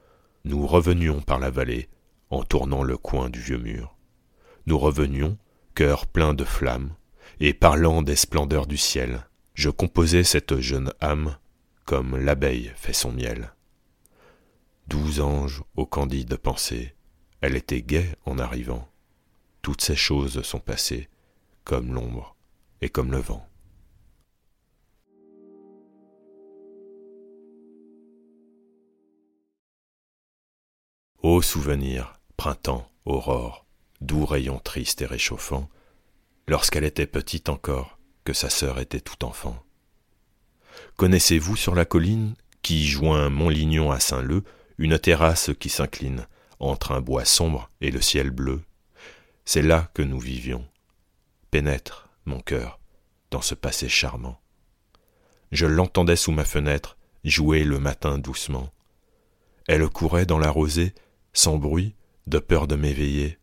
nous 0.45 0.65
revenions 0.65 1.21
par 1.21 1.39
la 1.39 1.49
vallée, 1.49 1.89
en 2.29 2.43
tournant 2.43 2.83
le 2.83 2.97
coin 2.97 3.29
du 3.29 3.39
vieux 3.39 3.57
mur. 3.57 3.97
Nous 4.65 4.77
revenions, 4.77 5.37
cœur 5.75 6.07
plein 6.07 6.33
de 6.33 6.45
flammes, 6.45 6.93
et 7.41 7.53
parlant 7.53 8.01
des 8.01 8.15
splendeurs 8.15 8.67
du 8.67 8.77
ciel, 8.77 9.27
je 9.53 9.69
composais 9.69 10.23
cette 10.23 10.59
jeune 10.59 10.93
âme 11.01 11.37
comme 11.85 12.17
l'abeille 12.17 12.71
fait 12.75 12.93
son 12.93 13.11
miel. 13.11 13.51
Douze 14.87 15.19
anges 15.19 15.63
aux 15.75 15.85
candides 15.85 16.37
pensées, 16.37 16.93
elle 17.41 17.55
était 17.55 17.81
gaie 17.81 18.15
en 18.25 18.37
arrivant. 18.37 18.87
Toutes 19.61 19.81
ces 19.81 19.95
choses 19.95 20.41
sont 20.41 20.59
passées, 20.59 21.09
comme 21.63 21.93
l'ombre 21.93 22.35
et 22.81 22.89
comme 22.89 23.11
le 23.11 23.19
vent. 23.19 23.45
Ô 31.21 31.41
souvenir, 31.41 32.19
printemps, 32.37 32.89
aurore, 33.03 33.65
doux 33.99 34.25
rayon 34.25 34.59
triste 34.59 35.01
et 35.01 35.05
réchauffant, 35.05 35.69
lorsqu'elle 36.47 36.85
était 36.85 37.07
petite 37.07 37.49
encore, 37.49 37.99
que 38.23 38.33
sa 38.33 38.49
sœur 38.49 38.79
était 38.79 39.01
tout 39.01 39.25
enfant. 39.25 39.61
Connaissez-vous 40.95 41.57
sur 41.57 41.75
la 41.75 41.85
colline, 41.85 42.35
qui 42.61 42.87
joint 42.87 43.29
Montlignon 43.29 43.91
à 43.91 43.99
Saint-Leu, 43.99 44.43
une 44.77 44.97
terrasse 44.97 45.51
qui 45.59 45.69
s'incline 45.69 46.25
entre 46.59 46.91
un 46.91 47.01
bois 47.01 47.25
sombre 47.25 47.69
et 47.81 47.91
le 47.91 48.01
ciel 48.01 48.31
bleu 48.31 48.61
C'est 49.45 49.61
là 49.61 49.89
que 49.93 50.01
nous 50.01 50.19
vivions. 50.19 50.67
Pénètre, 51.51 52.09
mon 52.25 52.39
cœur, 52.39 52.79
dans 53.31 53.41
ce 53.41 53.55
passé 53.55 53.89
charmant. 53.89 54.39
Je 55.51 55.65
l'entendais 55.65 56.15
sous 56.15 56.31
ma 56.31 56.45
fenêtre 56.45 56.97
jouer 57.23 57.63
le 57.63 57.79
matin 57.79 58.17
doucement. 58.17 58.69
Elle 59.67 59.87
courait 59.89 60.25
dans 60.25 60.39
la 60.39 60.51
rosée, 60.51 60.93
sans 61.33 61.57
bruit, 61.57 61.95
de 62.27 62.39
peur 62.39 62.67
de 62.67 62.75
m'éveiller, 62.75 63.39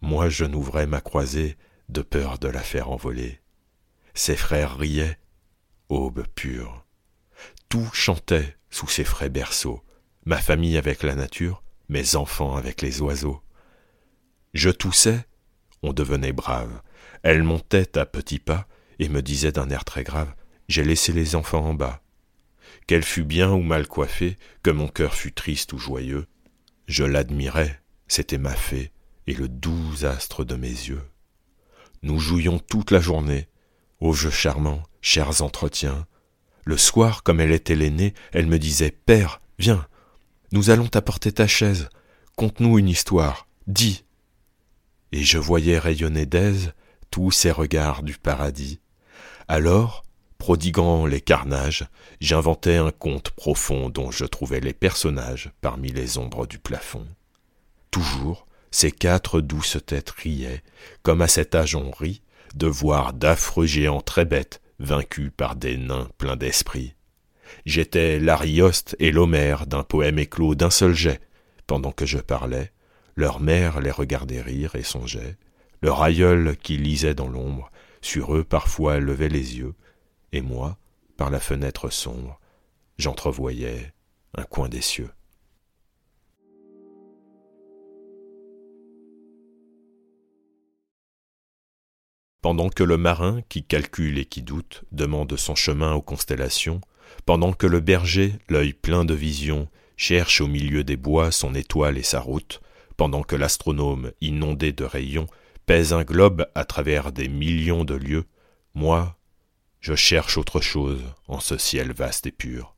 moi 0.00 0.28
je 0.28 0.44
n'ouvrais 0.44 0.86
ma 0.86 1.00
croisée 1.00 1.56
de 1.88 2.02
peur 2.02 2.38
de 2.38 2.48
la 2.48 2.60
faire 2.60 2.90
envoler. 2.90 3.40
Ses 4.14 4.36
frères 4.36 4.76
riaient, 4.76 5.18
aube 5.88 6.26
pure. 6.34 6.86
Tout 7.68 7.88
chantait 7.92 8.56
sous 8.70 8.88
ses 8.88 9.04
frais 9.04 9.28
berceaux, 9.28 9.82
ma 10.24 10.38
famille 10.38 10.78
avec 10.78 11.02
la 11.02 11.14
nature, 11.14 11.63
mes 11.88 12.16
enfants 12.16 12.56
avec 12.56 12.82
les 12.82 13.00
oiseaux. 13.00 13.40
Je 14.52 14.70
toussais, 14.70 15.24
on 15.82 15.92
devenait 15.92 16.32
brave. 16.32 16.80
Elle 17.22 17.42
montait 17.42 17.98
à 17.98 18.06
petits 18.06 18.38
pas 18.38 18.66
et 18.98 19.08
me 19.08 19.22
disait 19.22 19.52
d'un 19.52 19.70
air 19.70 19.84
très 19.84 20.04
grave 20.04 20.34
J'ai 20.68 20.84
laissé 20.84 21.12
les 21.12 21.34
enfants 21.34 21.64
en 21.64 21.74
bas. 21.74 22.02
Qu'elle 22.86 23.02
fût 23.02 23.24
bien 23.24 23.50
ou 23.50 23.62
mal 23.62 23.86
coiffée, 23.86 24.36
que 24.62 24.70
mon 24.70 24.88
cœur 24.88 25.14
fût 25.14 25.32
triste 25.32 25.72
ou 25.72 25.78
joyeux, 25.78 26.26
je 26.86 27.04
l'admirais, 27.04 27.80
c'était 28.08 28.38
ma 28.38 28.54
fée, 28.54 28.92
et 29.26 29.34
le 29.34 29.48
doux 29.48 30.04
astre 30.04 30.44
de 30.44 30.54
mes 30.54 30.68
yeux. 30.68 31.02
Nous 32.02 32.18
jouions 32.18 32.58
toute 32.58 32.90
la 32.90 33.00
journée, 33.00 33.48
aux 34.00 34.12
jeux 34.12 34.30
charmants, 34.30 34.82
chers 35.00 35.40
entretiens. 35.40 36.06
Le 36.64 36.76
soir, 36.76 37.22
comme 37.22 37.40
elle 37.40 37.52
était 37.52 37.74
l'aînée, 37.74 38.12
elle 38.32 38.46
me 38.46 38.58
disait 38.58 38.90
Père, 38.90 39.40
viens, 39.58 39.86
nous 40.54 40.70
allons 40.70 40.86
t'apporter 40.86 41.32
ta 41.32 41.48
chaise, 41.48 41.88
conte-nous 42.36 42.78
une 42.78 42.88
histoire, 42.88 43.48
dis. 43.66 44.04
Et 45.10 45.24
je 45.24 45.36
voyais 45.36 45.80
rayonner 45.80 46.26
d'aise 46.26 46.74
tous 47.10 47.32
ces 47.32 47.50
regards 47.50 48.04
du 48.04 48.16
paradis. 48.16 48.78
Alors, 49.48 50.04
prodiguant 50.38 51.06
les 51.06 51.20
carnages, 51.20 51.88
j'inventais 52.20 52.76
un 52.76 52.92
conte 52.92 53.30
profond 53.30 53.88
dont 53.88 54.12
je 54.12 54.24
trouvais 54.24 54.60
les 54.60 54.72
personnages 54.72 55.50
parmi 55.60 55.90
les 55.90 56.18
ombres 56.18 56.46
du 56.46 56.60
plafond. 56.60 57.06
Toujours, 57.90 58.46
ces 58.70 58.92
quatre 58.92 59.40
douces 59.40 59.78
têtes 59.84 60.10
riaient, 60.10 60.62
comme 61.02 61.20
à 61.20 61.26
cet 61.26 61.56
âge 61.56 61.74
on 61.74 61.90
rit, 61.90 62.22
de 62.54 62.68
voir 62.68 63.12
d'affreux 63.12 63.66
géants 63.66 64.02
très 64.02 64.24
bêtes, 64.24 64.60
vaincus 64.78 65.32
par 65.36 65.56
des 65.56 65.76
nains 65.76 66.08
pleins 66.16 66.36
d'esprit. 66.36 66.94
J'étais 67.66 68.18
l'Arioste 68.18 68.96
et 68.98 69.12
l'Homère 69.12 69.66
d'un 69.66 69.82
poème 69.82 70.18
éclos 70.18 70.54
d'un 70.54 70.70
seul 70.70 70.94
jet. 70.94 71.20
Pendant 71.66 71.92
que 71.92 72.06
je 72.06 72.18
parlais, 72.18 72.72
leur 73.16 73.40
mère 73.40 73.80
les 73.80 73.90
regardait 73.90 74.42
rire 74.42 74.74
et 74.74 74.82
songeait. 74.82 75.36
Leur 75.82 76.02
aïeul 76.02 76.56
qui 76.56 76.76
lisait 76.76 77.14
dans 77.14 77.28
l'ombre, 77.28 77.70
sur 78.00 78.34
eux 78.36 78.44
parfois 78.44 78.98
levait 78.98 79.28
les 79.28 79.58
yeux, 79.58 79.74
et 80.32 80.40
moi, 80.40 80.78
par 81.16 81.30
la 81.30 81.40
fenêtre 81.40 81.90
sombre, 81.90 82.40
j'entrevoyais 82.98 83.92
un 84.36 84.44
coin 84.44 84.68
des 84.68 84.80
cieux. 84.80 85.10
pendant 92.44 92.68
que 92.68 92.84
le 92.84 92.98
marin, 92.98 93.40
qui 93.48 93.64
calcule 93.64 94.18
et 94.18 94.26
qui 94.26 94.42
doute, 94.42 94.84
demande 94.92 95.34
son 95.34 95.54
chemin 95.54 95.94
aux 95.94 96.02
constellations, 96.02 96.82
pendant 97.26 97.52
que 97.52 97.66
le 97.66 97.80
berger, 97.80 98.34
l'œil 98.48 98.72
plein 98.72 99.04
de 99.04 99.14
vision, 99.14 99.68
cherche 99.96 100.40
au 100.40 100.46
milieu 100.46 100.84
des 100.84 100.96
bois 100.96 101.30
son 101.30 101.54
étoile 101.54 101.98
et 101.98 102.02
sa 102.02 102.20
route, 102.20 102.60
pendant 102.96 103.22
que 103.22 103.36
l'astronome, 103.36 104.12
inondé 104.20 104.72
de 104.72 104.84
rayons, 104.84 105.26
pèse 105.66 105.92
un 105.92 106.04
globe 106.04 106.46
à 106.54 106.64
travers 106.64 107.12
des 107.12 107.28
millions 107.28 107.84
de 107.84 107.94
lieues, 107.94 108.26
moi, 108.74 109.18
je 109.80 109.94
cherche 109.94 110.38
autre 110.38 110.60
chose 110.60 111.02
en 111.28 111.40
ce 111.40 111.58
ciel 111.58 111.92
vaste 111.92 112.26
et 112.26 112.32
pur. 112.32 112.74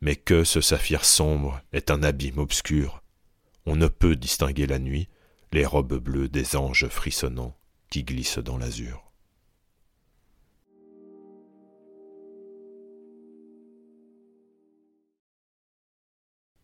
Mais 0.00 0.16
que 0.16 0.44
ce 0.44 0.60
saphir 0.60 1.04
sombre 1.04 1.60
est 1.72 1.90
un 1.90 2.02
abîme 2.02 2.38
obscur, 2.38 3.02
on 3.66 3.76
ne 3.76 3.86
peut 3.86 4.16
distinguer 4.16 4.66
la 4.66 4.78
nuit, 4.78 5.08
les 5.52 5.64
robes 5.64 5.98
bleues 5.98 6.28
des 6.28 6.56
anges 6.56 6.88
frissonnants 6.88 7.56
qui 7.90 8.02
glisse 8.02 8.38
dans 8.38 8.58
l'azur. 8.58 9.11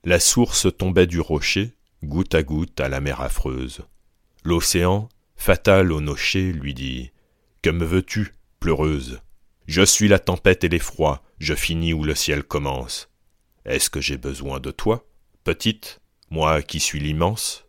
La 0.08 0.20
source 0.20 0.74
tombait 0.74 1.06
du 1.06 1.20
rocher, 1.20 1.76
goutte 2.02 2.34
à 2.34 2.42
goutte 2.42 2.80
à 2.80 2.88
la 2.88 2.98
mer 2.98 3.20
affreuse. 3.20 3.82
L'océan, 4.42 5.10
fatal 5.36 5.92
au 5.92 6.00
nocher, 6.00 6.50
lui 6.50 6.72
dit 6.72 7.12
Que 7.60 7.68
me 7.68 7.84
veux-tu, 7.84 8.32
pleureuse? 8.58 9.20
Je 9.66 9.82
suis 9.82 10.08
la 10.08 10.18
tempête 10.18 10.64
et 10.64 10.70
l'effroi, 10.70 11.22
je 11.40 11.52
finis 11.52 11.92
où 11.92 12.04
le 12.04 12.14
ciel 12.14 12.42
commence. 12.42 13.10
Est-ce 13.66 13.90
que 13.90 14.00
j'ai 14.00 14.16
besoin 14.16 14.60
de 14.60 14.70
toi, 14.70 15.06
petite, 15.44 16.00
moi 16.30 16.62
qui 16.62 16.80
suis 16.80 17.00
l'immense? 17.00 17.66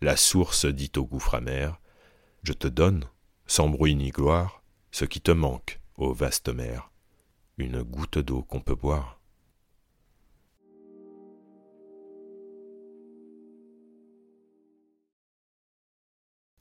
La 0.00 0.16
source 0.16 0.66
dit 0.66 0.90
au 0.96 1.04
gouffre 1.04 1.36
amer 1.36 1.80
je 2.42 2.52
te 2.52 2.66
donne, 2.66 3.04
sans 3.46 3.68
bruit 3.68 3.94
ni 3.94 4.10
gloire, 4.10 4.64
ce 4.90 5.04
qui 5.04 5.20
te 5.20 5.30
manque, 5.30 5.78
ô 5.98 6.12
vaste 6.12 6.48
mer, 6.48 6.90
une 7.58 7.84
goutte 7.84 8.18
d'eau 8.18 8.42
qu'on 8.42 8.60
peut 8.60 8.74
boire. 8.74 9.20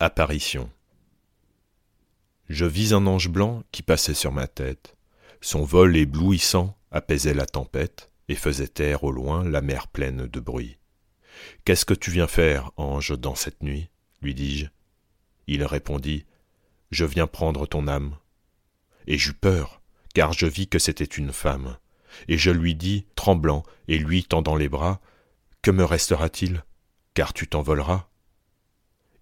Apparition. 0.06 0.70
Je 2.50 2.66
vis 2.66 2.94
un 2.94 3.08
ange 3.08 3.30
blanc 3.30 3.64
qui 3.72 3.84
passait 3.84 4.14
sur 4.14 4.34
ma 4.34 4.48
tête. 4.48 4.98
Son 5.40 5.64
vol 5.64 5.96
éblouissant 5.96 6.78
apaisait 6.92 7.34
la 7.34 7.46
tempête 7.46 8.12
et 8.28 8.36
faisait 8.36 8.68
taire 8.68 9.06
au 9.06 9.14
loin 9.14 9.46
la 9.46 9.62
mer 9.62 9.88
pleine 9.88 10.28
de 10.28 10.40
bruit. 10.42 10.78
Qu'est-ce 11.64 11.86
que 11.86 11.94
tu 11.94 12.12
viens 12.12 12.28
faire, 12.28 12.72
ange, 12.76 13.18
dans 13.18 13.36
cette 13.36 13.64
nuit? 13.64 13.92
lui 14.22 14.34
dis-je. 14.34 14.66
Il 15.48 15.64
répondit 15.64 16.26
Je 16.92 17.06
viens 17.06 17.26
prendre 17.26 17.66
ton 17.66 17.88
âme. 17.88 18.18
Et 19.08 19.18
j'eus 19.18 19.32
peur, 19.32 19.82
car 20.14 20.34
je 20.34 20.48
vis 20.48 20.68
que 20.68 20.80
c'était 20.80 21.06
une 21.06 21.32
femme. 21.32 21.78
Et 22.28 22.38
je 22.38 22.52
lui 22.52 22.76
dis, 22.76 23.06
tremblant, 23.16 23.64
et 23.88 23.98
lui 23.98 24.26
tendant 24.26 24.58
les 24.58 24.68
bras, 24.68 25.00
Que 25.62 25.72
me 25.72 25.86
restera-t-il? 25.86 26.66
Car 27.14 27.32
tu 27.32 27.48
t'envoleras. 27.48 28.10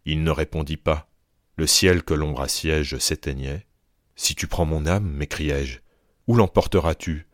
Il 0.06 0.24
ne 0.24 0.32
répondit 0.32 0.78
pas. 0.78 1.10
Le 1.58 1.68
ciel 1.68 2.04
que 2.04 2.14
l'ombre 2.14 2.42
assiège 2.42 2.98
s'éteignait. 2.98 3.68
Si 4.16 4.36
tu 4.36 4.48
prends 4.48 4.66
mon 4.66 4.86
âme, 4.86 5.10
m'écriai-je, 5.12 5.80
où 6.28 6.36
l'emporteras-tu? 6.36 7.28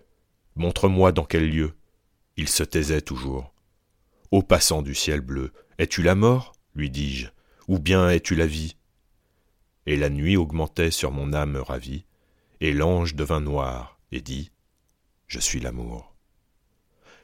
Montre-moi 0.56 1.12
dans 1.12 1.26
quel 1.26 1.50
lieu. 1.50 1.78
Il 2.36 2.50
se 2.50 2.64
taisait 2.64 3.02
toujours. 3.02 3.54
Ô 4.32 4.42
passant 4.42 4.82
du 4.82 4.96
ciel 4.96 5.22
bleu, 5.22 5.54
es-tu 5.78 6.04
la 6.04 6.16
mort? 6.16 6.54
lui 6.76 6.90
dis-je, 6.90 7.28
ou 7.68 7.80
bien 7.80 8.10
es-tu 8.10 8.36
la 8.36 8.46
vie? 8.46 8.76
Et 9.86 9.98
la 9.98 10.10
nuit 10.10 10.38
augmentait 10.38 10.92
sur 10.92 11.12
mon 11.12 11.34
âme 11.34 11.58
ravie, 11.58 12.06
et 12.60 12.74
l'ange 12.74 13.16
devint 13.16 13.40
noir, 13.40 14.00
et 14.12 14.22
dit 14.22 14.52
Je 15.28 15.40
suis 15.40 15.60
l'amour. 15.60 16.16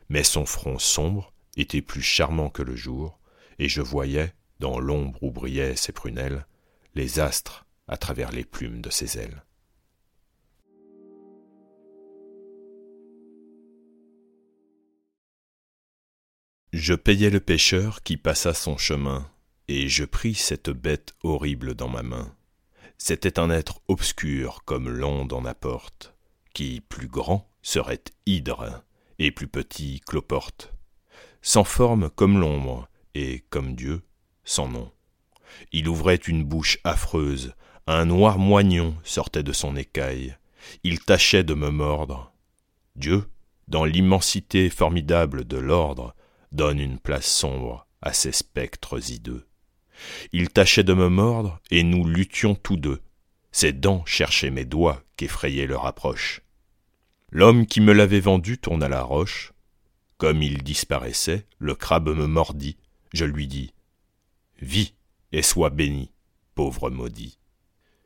Mais 0.09 0.23
son 0.23 0.45
front 0.45 0.79
sombre 0.79 1.33
était 1.55 1.81
plus 1.81 2.01
charmant 2.01 2.49
que 2.49 2.63
le 2.63 2.75
jour, 2.75 3.19
et 3.59 3.69
je 3.69 3.81
voyais, 3.81 4.33
dans 4.63 4.79
l'ombre 4.79 5.21
où 5.21 5.29
brillaient 5.29 5.75
ses 5.75 5.91
prunelles, 5.91 6.47
les 6.95 7.19
astres 7.19 7.65
à 7.89 7.97
travers 7.97 8.31
les 8.31 8.45
plumes 8.45 8.81
de 8.81 8.89
ses 8.89 9.17
ailes. 9.17 9.43
Je 16.71 16.93
payai 16.93 17.29
le 17.29 17.41
pêcheur 17.41 18.03
qui 18.03 18.15
passa 18.15 18.53
son 18.53 18.77
chemin, 18.77 19.29
et 19.67 19.89
je 19.89 20.05
pris 20.05 20.33
cette 20.33 20.69
bête 20.69 21.13
horrible 21.23 21.75
dans 21.75 21.89
ma 21.89 22.01
main. 22.01 22.33
C'était 22.97 23.39
un 23.39 23.49
être 23.49 23.81
obscur 23.89 24.63
comme 24.63 24.87
l'onde 24.87 25.33
en 25.33 25.43
apporte, 25.43 26.15
qui, 26.53 26.79
plus 26.79 27.09
grand, 27.09 27.51
serait 27.61 28.05
hydre, 28.25 28.81
et 29.19 29.31
plus 29.31 29.49
petit 29.49 29.99
cloporte, 29.99 30.73
sans 31.41 31.65
forme 31.65 32.09
comme 32.09 32.39
l'ombre, 32.39 32.87
et 33.13 33.41
comme 33.49 33.75
Dieu, 33.75 34.03
sans 34.43 34.67
nom. 34.67 34.91
Il 35.71 35.87
ouvrait 35.87 36.15
une 36.15 36.43
bouche 36.43 36.79
affreuse, 36.83 37.53
un 37.87 38.05
noir 38.05 38.39
moignon 38.39 38.95
sortait 39.03 39.43
de 39.43 39.53
son 39.53 39.75
écaille, 39.75 40.37
il 40.83 40.99
tâchait 40.99 41.43
de 41.43 41.53
me 41.53 41.69
mordre. 41.69 42.33
Dieu, 42.95 43.25
dans 43.67 43.85
l'immensité 43.85 44.69
formidable 44.69 45.45
de 45.45 45.57
l'ordre, 45.57 46.15
donne 46.51 46.79
une 46.79 46.99
place 46.99 47.25
sombre 47.25 47.87
à 48.01 48.13
ces 48.13 48.31
spectres 48.31 49.11
hideux. 49.11 49.45
Il 50.31 50.49
tâchait 50.49 50.83
de 50.83 50.93
me 50.93 51.09
mordre, 51.09 51.59
et 51.71 51.83
nous 51.83 52.05
luttions 52.05 52.55
tous 52.55 52.77
deux. 52.77 53.01
Ses 53.51 53.73
dents 53.73 54.03
cherchaient 54.05 54.49
mes 54.49 54.65
doigts 54.65 55.03
qu'effrayait 55.15 55.67
leur 55.67 55.85
approche. 55.85 56.41
L'homme 57.31 57.65
qui 57.65 57.81
me 57.81 57.93
l'avait 57.93 58.19
vendu 58.19 58.57
tourna 58.57 58.87
la 58.87 59.01
roche. 59.01 59.53
Comme 60.17 60.41
il 60.41 60.63
disparaissait, 60.63 61.45
le 61.57 61.75
crabe 61.75 62.09
me 62.09 62.27
mordit. 62.27 62.77
Je 63.13 63.25
lui 63.25 63.47
dis 63.47 63.73
Vis 64.63 64.95
et 65.33 65.41
sois 65.41 65.69
béni, 65.69 66.09
pauvre 66.55 66.89
maudit. 66.89 67.37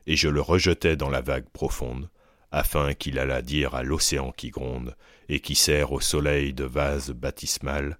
Et 0.08 0.16
je 0.16 0.28
le 0.28 0.41
rejetai 0.41 0.95
dans 0.95 1.12
la 1.12 1.22
vague 1.22 1.47
profonde, 1.49 2.10
afin 2.49 2.95
qu'il 2.95 3.20
allât 3.20 3.43
dire 3.43 3.76
à 3.76 3.84
l'océan 3.84 4.32
qui 4.32 4.49
gronde, 4.49 4.97
et 5.30 5.39
qui 5.39 5.53
sert 5.53 5.91
au 5.91 5.99
soleil 5.99 6.55
de 6.55 6.64
vase 6.64 7.12
baptismal, 7.12 7.99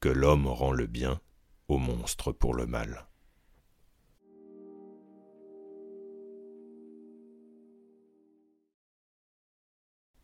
que 0.00 0.08
l'homme 0.08 0.46
rend 0.46 0.72
le 0.72 0.86
bien 0.86 1.20
au 1.68 1.76
monstre 1.76 2.32
pour 2.32 2.54
le 2.54 2.64
mal. 2.64 3.06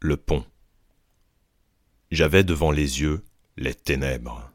Le 0.01 0.17
pont. 0.17 0.47
J'avais 2.11 2.45
devant 2.45 2.71
les 2.71 3.03
yeux 3.03 3.23
les 3.59 3.75
ténèbres, 3.75 4.54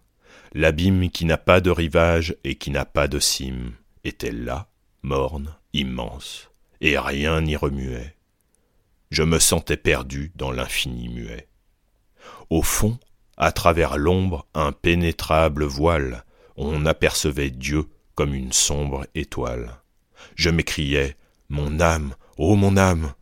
l'abîme 0.53 1.09
qui 1.09 1.25
n'a 1.25 1.37
pas 1.37 1.61
de 1.61 1.69
rivage 1.69 2.35
et 2.43 2.55
qui 2.55 2.71
n'a 2.71 2.85
pas 2.85 3.07
de 3.07 3.19
cime, 3.19 3.73
était 4.03 4.31
là, 4.31 4.67
morne, 5.01 5.55
immense, 5.73 6.49
et 6.81 6.97
rien 6.97 7.41
n'y 7.41 7.55
remuait. 7.55 8.15
Je 9.11 9.23
me 9.23 9.39
sentais 9.39 9.77
perdu 9.77 10.31
dans 10.35 10.51
l'infini 10.51 11.09
muet. 11.09 11.47
Au 12.49 12.61
fond, 12.61 12.97
à 13.37 13.51
travers 13.51 13.97
l'ombre 13.97 14.45
impénétrable 14.53 15.63
voile, 15.63 16.25
on 16.57 16.85
apercevait 16.85 17.49
Dieu 17.49 17.85
comme 18.15 18.33
une 18.33 18.51
sombre 18.51 19.07
étoile. 19.15 19.81
Je 20.35 20.49
m'écriais 20.49 21.15
Mon 21.47 21.79
âme, 21.79 22.15
ô 22.37 22.55
mon 22.55 22.75
âme 22.75 23.13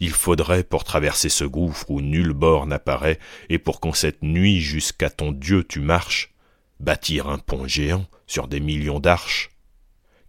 Il 0.00 0.10
faudrait, 0.10 0.64
pour 0.64 0.84
traverser 0.84 1.28
ce 1.28 1.44
gouffre 1.44 1.90
où 1.90 2.00
nulle 2.00 2.32
bord 2.32 2.66
n'apparaît, 2.66 3.18
et 3.48 3.58
pour 3.58 3.80
qu'en 3.80 3.92
cette 3.92 4.22
nuit 4.22 4.60
jusqu'à 4.60 5.08
ton 5.08 5.32
Dieu 5.32 5.64
tu 5.64 5.80
marches, 5.80 6.34
bâtir 6.80 7.28
un 7.28 7.38
pont 7.38 7.68
géant 7.68 8.06
sur 8.26 8.48
des 8.48 8.60
millions 8.60 9.00
d'arches. 9.00 9.50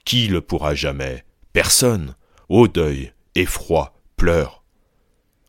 Qui 0.06 0.28
le 0.28 0.42
pourra 0.42 0.76
jamais? 0.76 1.24
Personne. 1.54 2.16
Ô 2.50 2.68
deuil, 2.68 3.14
effroi, 3.36 3.94
pleure. 4.18 4.64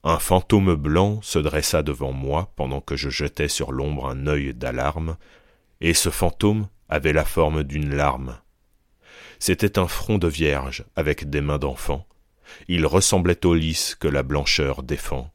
Un 0.05 0.18
fantôme 0.18 0.74
blanc 0.74 1.20
se 1.22 1.38
dressa 1.38 1.82
devant 1.82 2.12
moi 2.12 2.53
pendant 2.57 2.80
que 2.80 2.96
je 2.96 3.09
jetais 3.09 3.48
sur 3.48 3.72
l'ombre 3.72 4.07
un 4.09 4.26
œil 4.26 4.55
d'alarme, 4.55 5.16
et 5.80 5.94
ce 5.94 6.11
fantôme 6.11 6.68
avait 6.88 7.12
la 7.12 7.24
forme 7.24 7.64
d'une 7.64 7.94
larme. 7.94 8.38
C'était 9.38 9.78
un 9.78 9.88
front 9.88 10.18
de 10.18 10.28
vierge 10.28 10.84
avec 10.94 11.28
des 11.28 11.40
mains 11.40 11.59
d'enfant. 11.59 12.07
Il 12.68 12.86
ressemblait 12.86 13.44
au 13.46 13.55
lys 13.55 13.96
que 13.96 14.09
la 14.09 14.22
blancheur 14.22 14.82
défend. 14.82 15.32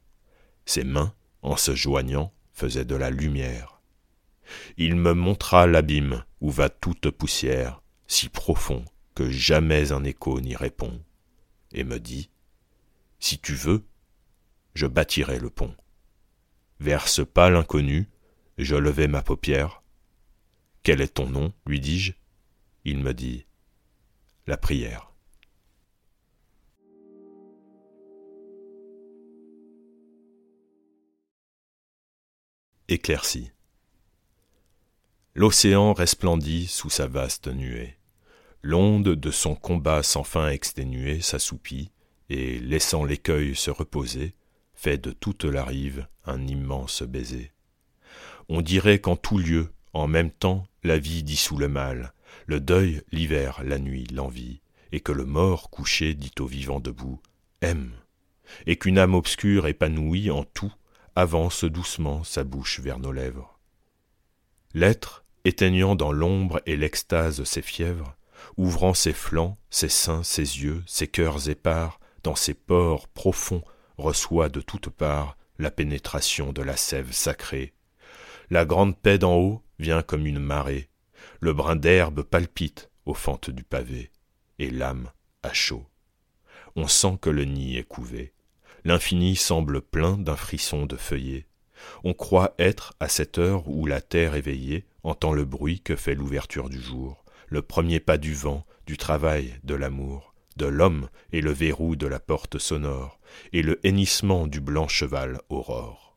Ses 0.64 0.84
mains, 0.84 1.12
en 1.42 1.56
se 1.56 1.74
joignant, 1.74 2.32
faisaient 2.52 2.84
de 2.84 2.96
la 2.96 3.10
lumière. 3.10 3.77
Il 4.76 4.96
me 4.96 5.12
montra 5.12 5.66
l'abîme 5.66 6.24
où 6.40 6.50
va 6.50 6.68
toute 6.68 7.10
poussière, 7.10 7.82
si 8.06 8.28
profond 8.28 8.84
que 9.14 9.30
jamais 9.30 9.92
un 9.92 10.04
écho 10.04 10.40
n'y 10.40 10.54
répond, 10.54 11.02
et 11.72 11.84
me 11.84 11.98
dit 11.98 12.30
Si 13.18 13.38
tu 13.38 13.54
veux, 13.54 13.84
je 14.74 14.86
bâtirai 14.86 15.38
le 15.38 15.50
pont. 15.50 15.74
Vers 16.80 17.08
ce 17.08 17.22
pas 17.22 17.50
l'inconnu, 17.50 18.08
je 18.58 18.76
levai 18.76 19.08
ma 19.08 19.22
paupière. 19.22 19.82
Quel 20.84 21.00
est 21.00 21.14
ton 21.14 21.28
nom? 21.28 21.52
lui 21.66 21.80
dis-je. 21.80 22.12
Il 22.84 22.98
me 23.00 23.12
dit 23.12 23.46
La 24.46 24.56
prière. 24.56 25.12
Éclairci. 32.88 33.50
L'océan 35.38 35.92
resplendit 35.92 36.66
sous 36.66 36.90
sa 36.90 37.06
vaste 37.06 37.46
nuée. 37.46 37.96
L'onde 38.60 39.10
de 39.10 39.30
son 39.30 39.54
combat 39.54 40.02
sans 40.02 40.24
fin 40.24 40.48
exténué 40.48 41.20
s'assoupit, 41.20 41.92
et, 42.28 42.58
laissant 42.58 43.04
l'écueil 43.04 43.54
se 43.54 43.70
reposer, 43.70 44.34
fait 44.74 44.98
de 44.98 45.12
toute 45.12 45.44
la 45.44 45.62
rive 45.62 46.08
un 46.24 46.44
immense 46.44 47.04
baiser. 47.04 47.52
On 48.48 48.62
dirait 48.62 48.98
qu'en 48.98 49.14
tout 49.14 49.38
lieu, 49.38 49.72
en 49.92 50.08
même 50.08 50.32
temps, 50.32 50.66
la 50.82 50.98
vie 50.98 51.22
dissout 51.22 51.56
le 51.56 51.68
mal, 51.68 52.14
le 52.46 52.58
deuil, 52.58 53.02
l'hiver, 53.12 53.60
la 53.62 53.78
nuit, 53.78 54.08
l'envie, 54.12 54.60
et 54.90 54.98
que 54.98 55.12
le 55.12 55.24
mort 55.24 55.70
couché 55.70 56.14
dit 56.14 56.34
au 56.40 56.46
vivant 56.46 56.80
debout 56.80 57.22
Aime, 57.60 57.92
et 58.66 58.74
qu'une 58.74 58.98
âme 58.98 59.14
obscure 59.14 59.68
épanouie 59.68 60.32
en 60.32 60.42
tout 60.42 60.74
avance 61.14 61.62
doucement 61.62 62.24
sa 62.24 62.42
bouche 62.42 62.80
vers 62.80 62.98
nos 62.98 63.12
lèvres. 63.12 63.60
L'être, 64.74 65.24
éteignant 65.44 65.94
dans 65.94 66.12
l'ombre 66.12 66.60
et 66.66 66.76
l'extase 66.76 67.44
ses 67.44 67.62
fièvres, 67.62 68.16
ouvrant 68.56 68.94
ses 68.94 69.12
flancs, 69.12 69.58
ses 69.70 69.88
seins, 69.88 70.22
ses 70.22 70.62
yeux, 70.62 70.82
ses 70.86 71.08
cœurs 71.08 71.48
épars, 71.48 72.00
dans 72.22 72.34
ses 72.34 72.54
pores 72.54 73.08
profonds 73.08 73.62
reçoit 73.96 74.48
de 74.48 74.60
toutes 74.60 74.90
parts 74.90 75.36
la 75.58 75.70
pénétration 75.70 76.52
de 76.52 76.62
la 76.62 76.76
sève 76.76 77.12
sacrée. 77.12 77.74
La 78.50 78.64
grande 78.64 78.96
paix 78.96 79.18
d'en 79.18 79.36
haut 79.36 79.62
vient 79.78 80.02
comme 80.02 80.26
une 80.26 80.38
marée, 80.38 80.88
le 81.40 81.52
brin 81.52 81.76
d'herbe 81.76 82.22
palpite 82.22 82.90
aux 83.06 83.14
fentes 83.14 83.50
du 83.50 83.64
pavé, 83.64 84.10
et 84.58 84.70
l'âme 84.70 85.10
a 85.42 85.52
chaud. 85.52 85.86
On 86.76 86.86
sent 86.86 87.18
que 87.20 87.30
le 87.30 87.44
nid 87.44 87.76
est 87.76 87.84
couvé, 87.84 88.32
l'infini 88.84 89.36
semble 89.36 89.80
plein 89.80 90.16
d'un 90.16 90.36
frisson 90.36 90.86
de 90.86 90.96
feuillets. 90.96 91.47
On 92.04 92.14
croit 92.14 92.54
être 92.58 92.94
à 93.00 93.08
cette 93.08 93.38
heure 93.38 93.68
où 93.68 93.86
la 93.86 94.00
terre 94.00 94.34
éveillée 94.34 94.84
entend 95.02 95.32
le 95.32 95.44
bruit 95.44 95.80
que 95.80 95.96
fait 95.96 96.14
l'ouverture 96.14 96.68
du 96.68 96.80
jour, 96.80 97.24
le 97.48 97.62
premier 97.62 98.00
pas 98.00 98.18
du 98.18 98.34
vent, 98.34 98.66
du 98.86 98.96
travail, 98.96 99.54
de 99.64 99.74
l'amour, 99.74 100.34
de 100.56 100.66
l'homme 100.66 101.08
et 101.32 101.40
le 101.40 101.52
verrou 101.52 101.96
de 101.96 102.06
la 102.06 102.20
porte 102.20 102.58
sonore, 102.58 103.18
et 103.52 103.62
le 103.62 103.78
hennissement 103.86 104.46
du 104.46 104.60
blanc 104.60 104.88
cheval 104.88 105.40
aurore. 105.48 106.16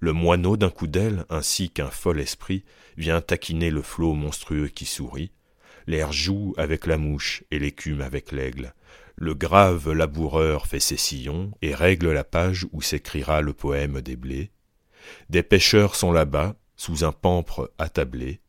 Le 0.00 0.12
moineau 0.12 0.56
d'un 0.56 0.70
coup 0.70 0.86
d'aile, 0.86 1.24
ainsi 1.28 1.70
qu'un 1.70 1.90
fol 1.90 2.20
esprit, 2.20 2.64
vient 2.96 3.20
taquiner 3.20 3.70
le 3.70 3.82
flot 3.82 4.14
monstrueux 4.14 4.68
qui 4.68 4.84
sourit. 4.84 5.32
L'air 5.86 6.12
joue 6.12 6.54
avec 6.56 6.86
la 6.86 6.98
mouche 6.98 7.42
et 7.50 7.58
l'écume 7.58 8.00
avec 8.00 8.30
l'aigle. 8.30 8.74
Le 9.16 9.34
grave 9.34 9.90
laboureur 9.90 10.66
fait 10.66 10.80
ses 10.80 10.96
sillons 10.96 11.50
et 11.62 11.74
règle 11.74 12.12
la 12.12 12.22
page 12.22 12.66
où 12.72 12.80
s'écrira 12.80 13.40
le 13.40 13.52
poème 13.52 14.00
des 14.00 14.14
blés. 14.14 14.52
Des 15.30 15.42
pêcheurs 15.42 15.94
sont 15.94 16.12
là-bas, 16.12 16.56
sous 16.76 17.04
un 17.04 17.12
pampre 17.12 17.72
attablé. 17.78 18.40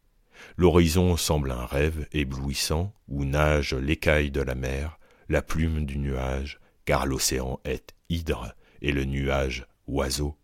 L'horizon 0.58 1.18
semble 1.18 1.52
un 1.52 1.66
rêve 1.66 2.08
éblouissant 2.12 2.93
où 3.08 3.26
nage 3.26 3.74
l'écaille 3.74 4.32
de 4.32 4.41
la 4.41 4.56
mer, 4.56 5.00
la 5.28 5.41
plume 5.41 5.86
du 5.86 5.97
nuage, 5.97 6.60
car 6.86 7.06
l'océan 7.06 7.60
est 7.66 7.93
hydre 8.10 8.54
et 8.82 8.91
le 8.91 9.06
nuage 9.06 9.68
oiseau. 9.88 10.36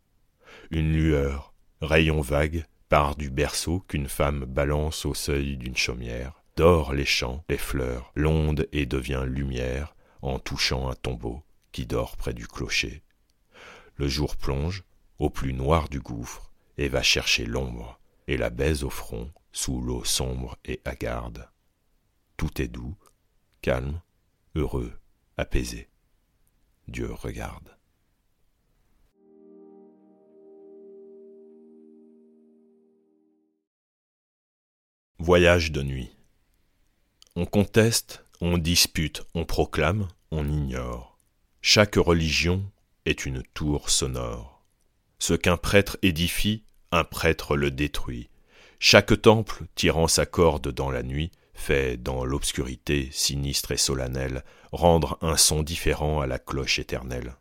Une 0.71 0.93
lueur, 0.93 1.53
rayon 1.81 2.21
vague, 2.21 2.65
part 2.89 3.15
du 3.15 3.29
berceau 3.29 3.79
qu'une 3.87 4.07
femme 4.07 4.45
balance 4.45 5.05
au 5.05 5.13
seuil 5.13 5.57
d'une 5.57 5.77
chaumière, 5.77 6.43
dore 6.55 6.93
les 6.93 7.05
champs, 7.05 7.43
les 7.49 7.57
fleurs, 7.57 8.11
l'onde 8.15 8.67
et 8.71 8.85
devient 8.85 9.23
lumière 9.25 9.95
en 10.21 10.39
touchant 10.39 10.89
un 10.89 10.95
tombeau 10.95 11.43
qui 11.71 11.85
dort 11.85 12.15
près 12.15 12.33
du 12.33 12.47
clocher. 12.47 13.03
Le 13.97 14.07
jour 14.07 14.37
plonge 14.37 14.83
au 15.19 15.29
plus 15.29 15.53
noir 15.53 15.89
du 15.89 15.99
gouffre 15.99 16.51
et 16.77 16.87
va 16.87 17.01
chercher 17.01 17.45
l'ombre 17.45 17.99
et 18.27 18.37
la 18.37 18.49
baise 18.49 18.83
au 18.83 18.89
front 18.89 19.31
sous 19.51 19.81
l'eau 19.81 20.03
sombre 20.03 20.57
et 20.65 20.81
hagarde. 20.85 21.49
Tout 22.37 22.61
est 22.61 22.67
doux, 22.67 22.95
calme, 23.61 24.01
heureux, 24.55 24.93
apaisé. 25.37 25.89
Dieu 26.87 27.11
regarde. 27.13 27.75
Voyage 35.17 35.71
de 35.71 35.81
nuit. 35.81 36.15
On 37.35 37.45
conteste, 37.45 38.25
on 38.41 38.57
dispute, 38.57 39.23
on 39.33 39.45
proclame, 39.45 40.07
on 40.31 40.47
ignore. 40.47 41.17
Chaque 41.61 41.95
religion 41.95 42.69
est 43.05 43.25
une 43.25 43.41
tour 43.53 43.89
sonore. 43.89 44.54
Ce 45.27 45.33
qu'un 45.33 45.57
prêtre 45.57 45.97
édifie, 46.03 46.65
un 46.91 47.03
prêtre 47.03 47.57
le 47.57 47.71
détruit. 47.71 48.29
Chaque 48.77 49.19
temple, 49.23 49.63
tirant 49.73 50.07
sa 50.07 50.27
corde 50.27 50.71
dans 50.71 50.91
la 50.91 51.01
nuit, 51.01 51.31
fait, 51.55 51.97
dans 51.97 52.23
l'obscurité 52.23 53.09
sinistre 53.11 53.71
et 53.71 53.77
solennelle, 53.77 54.43
rendre 54.71 55.17
un 55.23 55.35
son 55.35 55.63
différent 55.63 56.21
à 56.21 56.27
la 56.27 56.37
cloche 56.37 56.77
éternelle. 56.77 57.37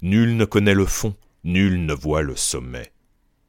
Nul 0.00 0.34
ne 0.38 0.46
connaît 0.46 0.72
le 0.72 0.86
fond, 0.86 1.14
nul 1.44 1.84
ne 1.84 1.92
voit 1.92 2.22
le 2.22 2.36
sommet. 2.36 2.90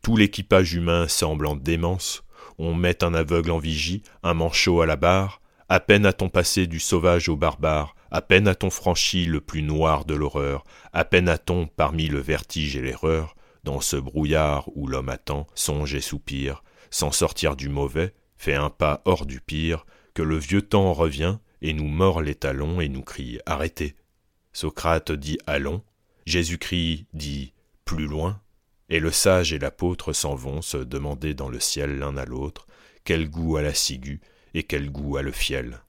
Tout 0.01 0.17
l'équipage 0.17 0.73
humain 0.73 1.07
semble 1.07 1.45
en 1.45 1.55
démence, 1.55 2.25
on 2.57 2.73
met 2.73 3.05
un 3.05 3.13
aveugle 3.13 3.51
en 3.51 3.59
vigie, 3.59 4.03
un 4.21 4.33
manchot 4.33 4.81
à 4.81 4.85
la 4.85 4.97
barre, 4.97 5.41
à 5.69 5.79
peine 5.79 6.05
a-t-on 6.05 6.27
passé 6.27 6.67
du 6.67 6.81
sauvage 6.81 7.29
au 7.29 7.37
barbare, 7.37 7.95
à 8.11 8.21
peine 8.21 8.49
a-t-on 8.49 8.69
franchi 8.69 9.23
le 9.23 9.39
plus 9.39 9.61
noir 9.61 10.03
de 10.03 10.13
l'horreur, 10.13 10.65
à 10.91 11.05
peine 11.05 11.29
a-t-on, 11.29 11.67
parmi 11.67 12.09
le 12.09 12.19
vertige 12.19 12.75
et 12.75 12.81
l'erreur, 12.81 13.33
dans 13.65 13.81
ce 13.81 13.97
brouillard 13.97 14.69
où 14.75 14.87
l'homme 14.87 15.09
attend, 15.09 15.47
songe 15.55 15.95
et 15.95 16.01
soupire, 16.01 16.63
sans 16.91 17.11
sortir 17.11 17.55
du 17.55 17.67
mauvais, 17.67 18.13
fait 18.37 18.53
un 18.53 18.69
pas 18.69 19.01
hors 19.05 19.25
du 19.25 19.41
pire, 19.41 19.85
que 20.13 20.21
le 20.21 20.37
vieux 20.37 20.61
temps 20.61 20.93
revient 20.93 21.39
et 21.61 21.73
nous 21.73 21.87
mord 21.87 22.21
les 22.21 22.35
talons 22.35 22.79
et 22.79 22.87
nous 22.87 23.01
crie 23.01 23.39
Arrêtez. 23.45 23.95
Socrate 24.53 25.11
dit 25.11 25.39
Allons, 25.47 25.81
Jésus-Christ 26.25 27.07
dit 27.13 27.53
Plus 27.85 28.05
loin, 28.05 28.39
et 28.87 28.99
le 28.99 29.11
sage 29.11 29.51
et 29.51 29.59
l'apôtre 29.59 30.13
s'en 30.13 30.35
vont 30.35 30.61
se 30.61 30.77
demander 30.77 31.33
dans 31.33 31.49
le 31.49 31.59
ciel 31.59 31.97
l'un 31.97 32.15
à 32.17 32.25
l'autre 32.25 32.67
quel 33.03 33.29
goût 33.29 33.57
a 33.57 33.63
la 33.63 33.73
ciguë 33.73 34.21
et 34.53 34.63
quel 34.63 34.91
goût 34.91 35.17
a 35.17 35.23
le 35.23 35.31
fiel. 35.31 35.81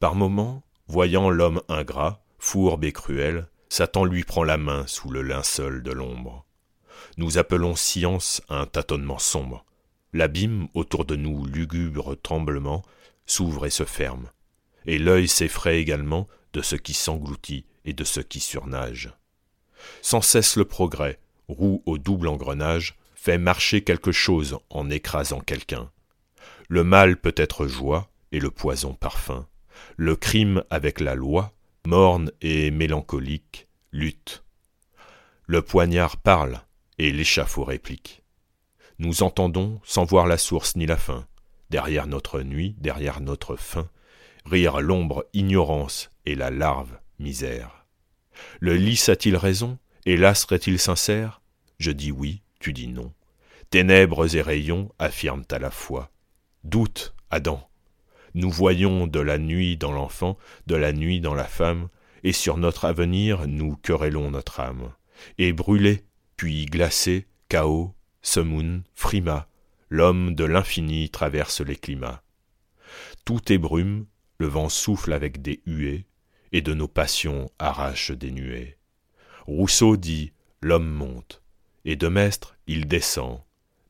Par 0.00 0.14
moments, 0.14 0.64
voyant 0.86 1.28
l'homme 1.28 1.60
ingrat, 1.68 2.24
fourbe 2.38 2.84
et 2.84 2.92
cruel, 2.92 3.48
Satan 3.68 4.04
lui 4.04 4.24
prend 4.24 4.42
la 4.42 4.56
main 4.56 4.86
sous 4.86 5.10
le 5.10 5.22
linceul 5.22 5.82
de 5.82 5.92
l'ombre. 5.92 6.47
Nous 7.18 7.36
appelons 7.36 7.74
science 7.74 8.40
un 8.48 8.64
tâtonnement 8.64 9.18
sombre. 9.18 9.64
L'abîme 10.12 10.68
autour 10.72 11.04
de 11.04 11.16
nous, 11.16 11.44
lugubre 11.46 12.16
tremblement, 12.22 12.84
s'ouvre 13.26 13.66
et 13.66 13.70
se 13.70 13.82
ferme, 13.82 14.30
et 14.86 14.98
l'œil 14.98 15.26
s'effraie 15.26 15.80
également 15.80 16.28
de 16.52 16.62
ce 16.62 16.76
qui 16.76 16.94
s'engloutit 16.94 17.66
et 17.84 17.92
de 17.92 18.04
ce 18.04 18.20
qui 18.20 18.38
surnage. 18.38 19.12
Sans 20.00 20.20
cesse 20.20 20.54
le 20.54 20.64
progrès, 20.64 21.18
roue 21.48 21.82
au 21.86 21.98
double 21.98 22.28
engrenage, 22.28 22.96
fait 23.16 23.36
marcher 23.36 23.82
quelque 23.82 24.12
chose 24.12 24.56
en 24.70 24.88
écrasant 24.88 25.40
quelqu'un. 25.40 25.90
Le 26.68 26.84
mal 26.84 27.16
peut 27.16 27.34
être 27.36 27.66
joie 27.66 28.08
et 28.30 28.38
le 28.38 28.52
poison 28.52 28.94
parfum. 28.94 29.48
Le 29.96 30.14
crime 30.14 30.62
avec 30.70 31.00
la 31.00 31.16
loi, 31.16 31.52
morne 31.84 32.30
et 32.42 32.70
mélancolique, 32.70 33.66
lutte. 33.90 34.44
Le 35.46 35.62
poignard 35.62 36.16
parle 36.16 36.62
et 36.98 37.12
l'échafaud 37.12 37.64
réplique. 37.64 38.22
Nous 38.98 39.22
entendons, 39.22 39.80
sans 39.84 40.04
voir 40.04 40.26
la 40.26 40.38
source 40.38 40.76
ni 40.76 40.86
la 40.86 40.96
fin, 40.96 41.26
derrière 41.70 42.06
notre 42.06 42.42
nuit, 42.42 42.74
derrière 42.78 43.20
notre 43.20 43.56
fin, 43.56 43.88
rire 44.44 44.80
l'ombre 44.80 45.26
ignorance 45.32 46.10
et 46.26 46.34
la 46.34 46.50
larve 46.50 46.98
misère. 47.18 47.86
Le 48.60 48.74
lys 48.74 49.08
a-t-il 49.08 49.36
raison 49.36 49.78
et 50.06 50.16
l'astre 50.16 50.54
est-il 50.54 50.78
sincère? 50.78 51.40
Je 51.78 51.90
dis 51.90 52.10
oui, 52.10 52.42
tu 52.60 52.72
dis 52.72 52.88
non. 52.88 53.12
Ténèbres 53.70 54.34
et 54.34 54.42
rayons 54.42 54.90
affirment 54.98 55.44
à 55.50 55.58
la 55.58 55.70
fois. 55.70 56.10
Doute, 56.64 57.14
Adam. 57.30 57.68
Nous 58.34 58.50
voyons 58.50 59.06
de 59.06 59.20
la 59.20 59.38
nuit 59.38 59.76
dans 59.76 59.92
l'enfant, 59.92 60.38
de 60.66 60.74
la 60.74 60.92
nuit 60.92 61.20
dans 61.20 61.34
la 61.34 61.44
femme, 61.44 61.88
et 62.24 62.32
sur 62.32 62.56
notre 62.56 62.84
avenir 62.84 63.46
nous 63.46 63.76
querellons 63.76 64.30
notre 64.30 64.60
âme. 64.60 64.92
Et 65.38 65.52
brûlé, 65.52 66.04
puis 66.38 66.66
glacé, 66.66 67.26
chaos, 67.48 67.92
semoun, 68.22 68.84
frima, 68.94 69.48
l'homme 69.90 70.36
de 70.36 70.44
l'infini 70.44 71.10
traverse 71.10 71.60
les 71.60 71.74
climats. 71.74 72.22
Tout 73.24 73.52
est 73.52 73.58
brume, 73.58 74.06
le 74.38 74.46
vent 74.46 74.68
souffle 74.68 75.12
avec 75.12 75.42
des 75.42 75.60
huées, 75.66 76.06
et 76.52 76.60
de 76.60 76.74
nos 76.74 76.86
passions 76.86 77.50
arrache 77.58 78.12
des 78.12 78.30
nuées. 78.30 78.78
Rousseau 79.48 79.96
dit 79.96 80.32
L'homme 80.62 80.88
monte, 80.88 81.42
et 81.84 81.96
de 81.96 82.06
Mestre 82.06 82.56
il 82.68 82.86
descend. 82.86 83.40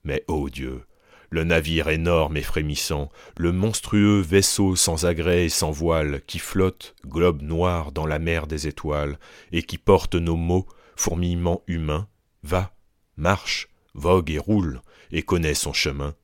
Mais 0.02 0.24
ô 0.26 0.48
Dieu, 0.48 0.86
le 1.28 1.44
navire 1.44 1.88
énorme 1.90 2.38
et 2.38 2.42
frémissant, 2.42 3.10
le 3.36 3.52
monstrueux 3.52 4.22
vaisseau 4.22 4.74
sans 4.74 5.04
agrès 5.04 5.44
et 5.44 5.50
sans 5.50 5.70
voile, 5.70 6.22
qui 6.26 6.38
flotte, 6.38 6.96
globe 7.06 7.42
noir 7.42 7.92
dans 7.92 8.06
la 8.06 8.18
mer 8.18 8.46
des 8.46 8.66
étoiles, 8.66 9.18
et 9.52 9.62
qui 9.62 9.76
porte 9.76 10.14
nos 10.14 10.36
mots, 10.36 10.66
fourmillement 10.96 11.62
humains, 11.66 12.08
va, 12.48 12.74
marche, 13.16 13.68
vogue 13.92 14.30
et 14.30 14.38
roule, 14.38 14.80
et 15.10 15.22
connaît 15.22 15.54
son 15.54 15.74
chemin. 15.74 16.14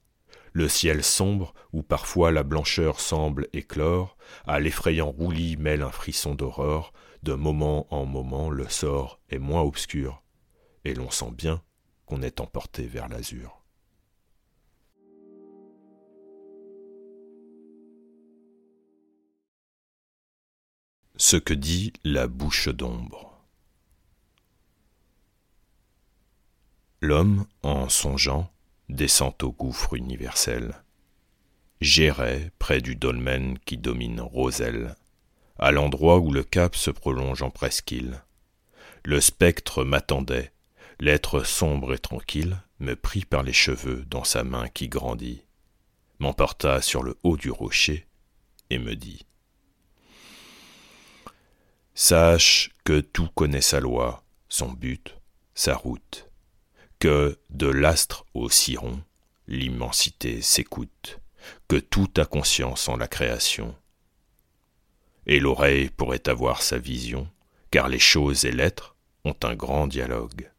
Le 0.53 0.69
ciel 0.69 1.05
sombre, 1.05 1.53
où 1.73 1.83
parfois 1.83 2.33
la 2.33 2.43
blancheur 2.43 2.99
semble 2.99 3.49
éclore, 3.53 4.17
à 4.47 4.59
l'effrayant 4.59 5.11
roulis 5.11 5.59
mêle 5.59 5.83
un 5.83 5.91
frisson 5.91 6.35
d'aurore, 6.35 6.93
de 7.23 7.35
moment 7.35 7.87
en 7.93 8.07
moment 8.07 8.49
le 8.51 8.69
sort 8.69 9.21
est 9.29 9.39
moins 9.39 9.61
obscur, 9.61 10.23
et 10.85 10.95
l'on 10.95 11.11
sent 11.11 11.33
bien 11.33 11.63
qu'on 12.07 12.23
est 12.23 12.41
emporté 12.41 12.87
vers 12.87 13.09
l'azur. 13.09 13.63
Ce 21.17 21.37
que 21.37 21.55
dit 21.55 21.93
la 22.03 22.29
bouche 22.29 22.69
d'ombre. 22.69 23.34
L'homme, 27.07 27.45
en 27.63 27.91
songeant, 27.91 28.51
descend 28.89 29.35
au 29.43 29.53
gouffre 29.53 29.93
universel. 29.93 30.83
J'irai 31.83 32.51
près 32.59 32.81
du 32.81 32.97
dolmen 32.97 33.59
qui 33.67 33.77
domine 33.77 34.23
Roselle 34.23 34.97
à 35.59 35.71
l'endroit 35.71 36.17
où 36.17 36.33
le 36.33 36.43
cap 36.43 36.75
se 36.75 36.91
prolonge 36.91 37.43
en 37.43 37.51
presqu'île. 37.51 38.25
Le 39.05 39.21
spectre 39.21 39.85
m'attendait, 39.85 40.55
l'être 40.99 41.45
sombre 41.45 41.93
et 41.93 41.99
tranquille 41.99 42.57
me 42.81 42.97
prit 42.97 43.27
par 43.27 43.43
les 43.43 43.53
cheveux 43.53 44.07
dans 44.07 44.25
sa 44.25 44.43
main 44.43 44.69
qui 44.69 44.89
grandit, 44.89 45.43
m'emporta 46.21 46.81
sur 46.81 47.03
le 47.03 47.19
haut 47.23 47.37
du 47.37 47.51
rocher 47.51 48.07
et 48.71 48.79
me 48.79 48.97
dit 48.97 49.27
Sache 51.93 52.71
que 52.83 53.01
tout 53.01 53.29
connaît 53.35 53.61
sa 53.61 53.79
loi, 53.79 54.25
son 54.49 54.73
but, 54.73 55.19
sa 55.55 55.75
route, 55.75 56.31
que 56.99 57.39
de 57.51 57.67
l'astre 57.67 58.25
au 58.35 58.49
ciron, 58.49 59.03
l'immensité 59.47 60.41
s'écoute, 60.41 61.21
que 61.69 61.77
tout 61.77 62.11
a 62.17 62.25
conscience 62.25 62.89
en 62.89 62.97
la 62.97 63.09
création. 63.09 63.75
Et 65.27 65.41
l'oreille 65.41 65.91
pourrait 65.91 66.29
avoir 66.29 66.63
sa 66.63 66.79
vision, 66.79 67.29
car 67.71 67.89
les 67.89 67.99
choses 67.99 68.45
et 68.45 68.53
l'être 68.53 68.97
ont 69.25 69.37
un 69.43 69.55
grand 69.55 69.87
dialogue. 69.87 70.51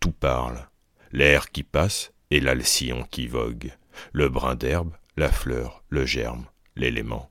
Tout 0.00 0.12
parle, 0.12 0.68
l'air 1.12 1.50
qui 1.50 1.62
passe 1.62 2.12
et 2.30 2.40
l'alcyon 2.40 3.04
qui 3.10 3.26
vogue, 3.26 3.72
le 4.12 4.28
brin 4.28 4.54
d'herbe, 4.54 4.92
la 5.16 5.30
fleur, 5.30 5.84
le 5.88 6.06
germe, 6.06 6.46
l'élément. 6.76 7.30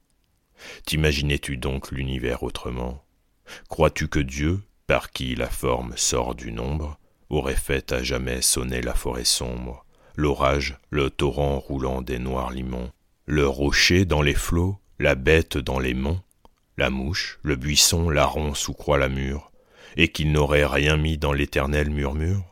T'imaginais-tu 0.86 1.58
donc 1.58 1.92
l'univers 1.92 2.44
autrement? 2.44 3.04
Crois-tu 3.68 4.08
que 4.08 4.20
Dieu, 4.20 4.62
par 4.88 5.12
qui 5.12 5.36
la 5.36 5.50
forme 5.50 5.98
sort 5.98 6.36
du 6.36 6.52
nombre, 6.52 6.98
aurait 7.38 7.56
fait 7.56 7.92
à 7.92 8.04
jamais 8.04 8.42
sonner 8.42 8.82
la 8.82 8.94
forêt 8.94 9.26
sombre, 9.26 9.86
l'orage, 10.16 10.78
le 10.90 11.10
torrent 11.10 11.60
roulant 11.60 12.02
des 12.02 12.20
noirs 12.20 12.52
limons, 12.52 12.92
le 13.26 13.48
rocher 13.48 14.06
dans 14.06 14.22
les 14.22 14.34
flots, 14.34 14.78
la 15.00 15.16
bête 15.16 15.58
dans 15.58 15.80
les 15.80 15.94
monts, 15.94 16.22
la 16.78 16.90
mouche, 16.90 17.40
le 17.44 17.56
buisson, 17.56 18.10
la 18.10 18.26
ronce 18.26 18.68
où 18.68 18.74
croît 18.74 18.98
la 18.98 19.10
mûre, 19.10 19.52
et 19.96 20.10
qu'il 20.10 20.32
n'aurait 20.32 20.66
rien 20.66 20.98
mis 20.98 21.18
dans 21.18 21.34
l'éternel 21.34 21.90
murmure? 21.90 22.44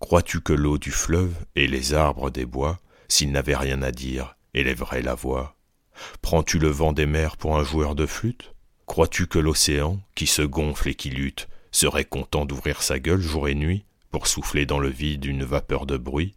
Crois-tu 0.00 0.40
que 0.40 0.52
l'eau 0.52 0.78
du 0.78 0.90
fleuve 0.90 1.34
et 1.54 1.66
les 1.66 1.94
arbres 1.94 2.30
des 2.30 2.46
bois, 2.46 2.80
s'ils 3.08 3.30
n'avaient 3.30 3.56
rien 3.56 3.82
à 3.82 3.92
dire, 3.92 4.36
élèveraient 4.54 5.02
la 5.02 5.14
voix? 5.14 5.56
Prends-tu 6.22 6.58
le 6.58 6.68
vent 6.68 6.92
des 6.92 7.06
mers 7.06 7.36
pour 7.36 7.56
un 7.56 7.64
joueur 7.64 7.94
de 7.94 8.06
flûte? 8.06 8.54
Crois-tu 8.86 9.26
que 9.26 9.38
l'océan, 9.38 10.00
qui 10.14 10.26
se 10.26 10.42
gonfle 10.42 10.88
et 10.88 10.94
qui 10.94 11.10
lutte, 11.10 11.48
serait 11.70 12.04
content 12.04 12.44
d'ouvrir 12.44 12.82
sa 12.82 12.98
gueule 12.98 13.20
jour 13.20 13.48
et 13.48 13.54
nuit 13.54 13.84
pour 14.10 14.26
souffler 14.26 14.66
dans 14.66 14.78
le 14.78 14.88
vide 14.88 15.24
une 15.24 15.44
vapeur 15.44 15.86
de 15.86 15.96
bruit, 15.96 16.34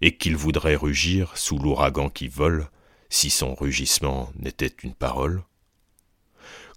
et 0.00 0.16
qu'il 0.16 0.36
voudrait 0.36 0.76
rugir 0.76 1.36
sous 1.36 1.58
l'ouragan 1.58 2.08
qui 2.08 2.26
vole, 2.26 2.68
si 3.08 3.30
son 3.30 3.54
rugissement 3.54 4.32
n'était 4.36 4.74
une 4.82 4.94
parole? 4.94 5.44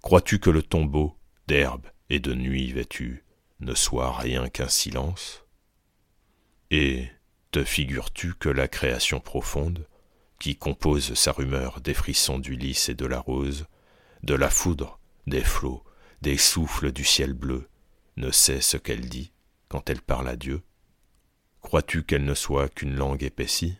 Crois-tu 0.03 0.39
que 0.39 0.51
le 0.51 0.61
tombeau, 0.61 1.17
d'herbe 1.47 1.87
et 2.11 2.19
de 2.19 2.35
nuit 2.35 2.71
vêtu, 2.71 3.23
ne 3.59 3.73
soit 3.73 4.15
rien 4.15 4.49
qu'un 4.49 4.67
silence? 4.67 5.43
Et 6.69 7.07
te 7.49 7.63
figures-tu 7.63 8.35
que 8.35 8.49
la 8.49 8.67
création 8.67 9.19
profonde, 9.19 9.87
qui 10.39 10.55
compose 10.55 11.15
sa 11.15 11.31
rumeur 11.31 11.81
des 11.81 11.93
frissons 11.95 12.37
du 12.37 12.55
lys 12.55 12.89
et 12.89 12.93
de 12.93 13.05
la 13.07 13.19
rose, 13.19 13.65
de 14.21 14.35
la 14.35 14.51
foudre, 14.51 14.99
des 15.25 15.43
flots, 15.43 15.83
des 16.21 16.37
souffles 16.37 16.91
du 16.91 17.03
ciel 17.03 17.33
bleu, 17.33 17.67
ne 18.17 18.31
sait 18.31 18.61
ce 18.61 18.77
qu'elle 18.77 19.07
dit 19.07 19.31
quand 19.67 19.89
elle 19.89 20.01
parle 20.01 20.27
à 20.27 20.35
Dieu. 20.35 20.61
Crois-tu 21.61 22.03
qu'elle 22.03 22.25
ne 22.25 22.33
soit 22.33 22.69
qu'une 22.69 22.95
langue 22.95 23.23
épaissie? 23.23 23.77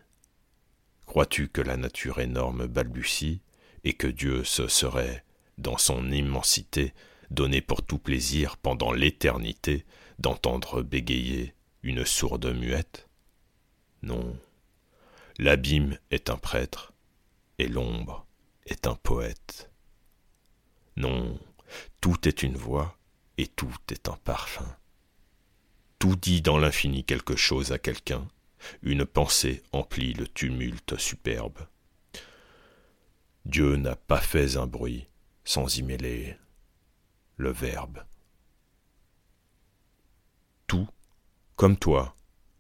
Crois-tu 1.06 1.48
que 1.50 1.62
la 1.62 1.78
nature 1.78 2.20
énorme 2.20 2.66
balbutie 2.66 3.42
et 3.84 3.94
que 3.94 4.08
Dieu 4.08 4.44
se 4.44 4.68
serait 4.68 5.24
dans 5.58 5.78
son 5.78 6.12
immensité, 6.12 6.94
donné 7.30 7.62
pour 7.62 7.84
tout 7.84 8.00
plaisir 8.00 8.58
pendant 8.58 8.92
l'éternité 8.92 9.86
d'entendre 10.20 10.82
bégayer 10.82 11.54
une 11.84 12.06
sourde 12.06 12.54
muette? 12.54 13.08
Non, 14.02 14.38
l'abîme 15.38 15.98
est 16.12 16.30
un 16.30 16.38
prêtre, 16.38 16.94
et 17.60 17.68
l'ombre 17.68 18.26
est 18.66 18.88
un 18.88 18.96
poète. 18.96 19.72
Non, 20.98 21.40
tout 22.02 22.28
est 22.28 22.44
une 22.44 22.58
voix, 22.58 22.98
et 23.38 23.48
tout 23.48 23.76
est 23.90 24.10
un 24.10 24.18
parfum. 24.24 24.66
Tout 26.00 26.16
dit 26.16 26.42
dans 26.42 26.58
l'infini 26.58 27.04
quelque 27.04 27.36
chose 27.36 27.72
à 27.72 27.80
quelqu'un, 27.80 28.28
une 28.82 29.06
pensée 29.06 29.64
emplit 29.72 30.14
le 30.14 30.28
tumulte 30.28 30.98
superbe. 30.98 31.60
Dieu 33.46 33.76
n'a 33.76 33.96
pas 33.96 34.22
fait 34.22 34.58
un 34.58 34.68
bruit, 34.68 35.08
sans 35.44 35.78
y 35.78 35.84
mêler 35.84 36.38
le 37.38 37.52
Verbe. 37.52 38.04
Tout, 40.68 40.88
comme 41.56 41.78
toi, 41.78 42.16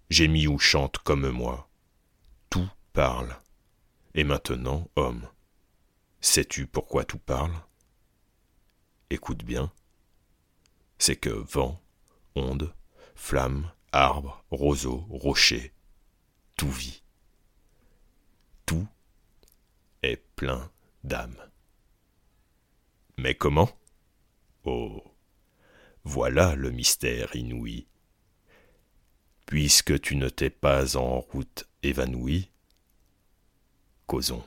gémit 0.09 0.47
ou 0.47 0.59
chante 0.59 0.99
comme 0.99 1.29
moi, 1.29 1.69
tout 2.49 2.69
parle. 2.93 3.35
Et 4.13 4.23
maintenant, 4.23 4.87
homme, 4.95 5.27
sais-tu 6.21 6.67
pourquoi 6.67 7.03
tout 7.03 7.17
parle? 7.17 7.53
Écoute 9.09 9.43
bien. 9.43 9.71
C'est 11.05 11.17
que 11.17 11.29
vent, 11.29 11.79
onde, 12.35 12.73
flamme, 13.13 13.71
arbre, 13.91 14.43
roseau, 14.49 15.05
rocher, 15.11 15.71
tout 16.57 16.71
vit. 16.71 17.03
Tout 18.65 18.87
est 20.01 20.15
plein 20.35 20.71
d'âme. 21.03 21.37
Mais 23.19 23.35
comment? 23.35 23.69
Oh. 24.63 25.03
Voilà 26.05 26.55
le 26.55 26.71
mystère 26.71 27.35
inouï. 27.35 27.85
Puisque 29.45 30.01
tu 30.01 30.15
ne 30.15 30.27
t'es 30.27 30.49
pas 30.49 30.97
en 30.97 31.19
route 31.19 31.69
évanoui, 31.83 32.49
causons. 34.07 34.43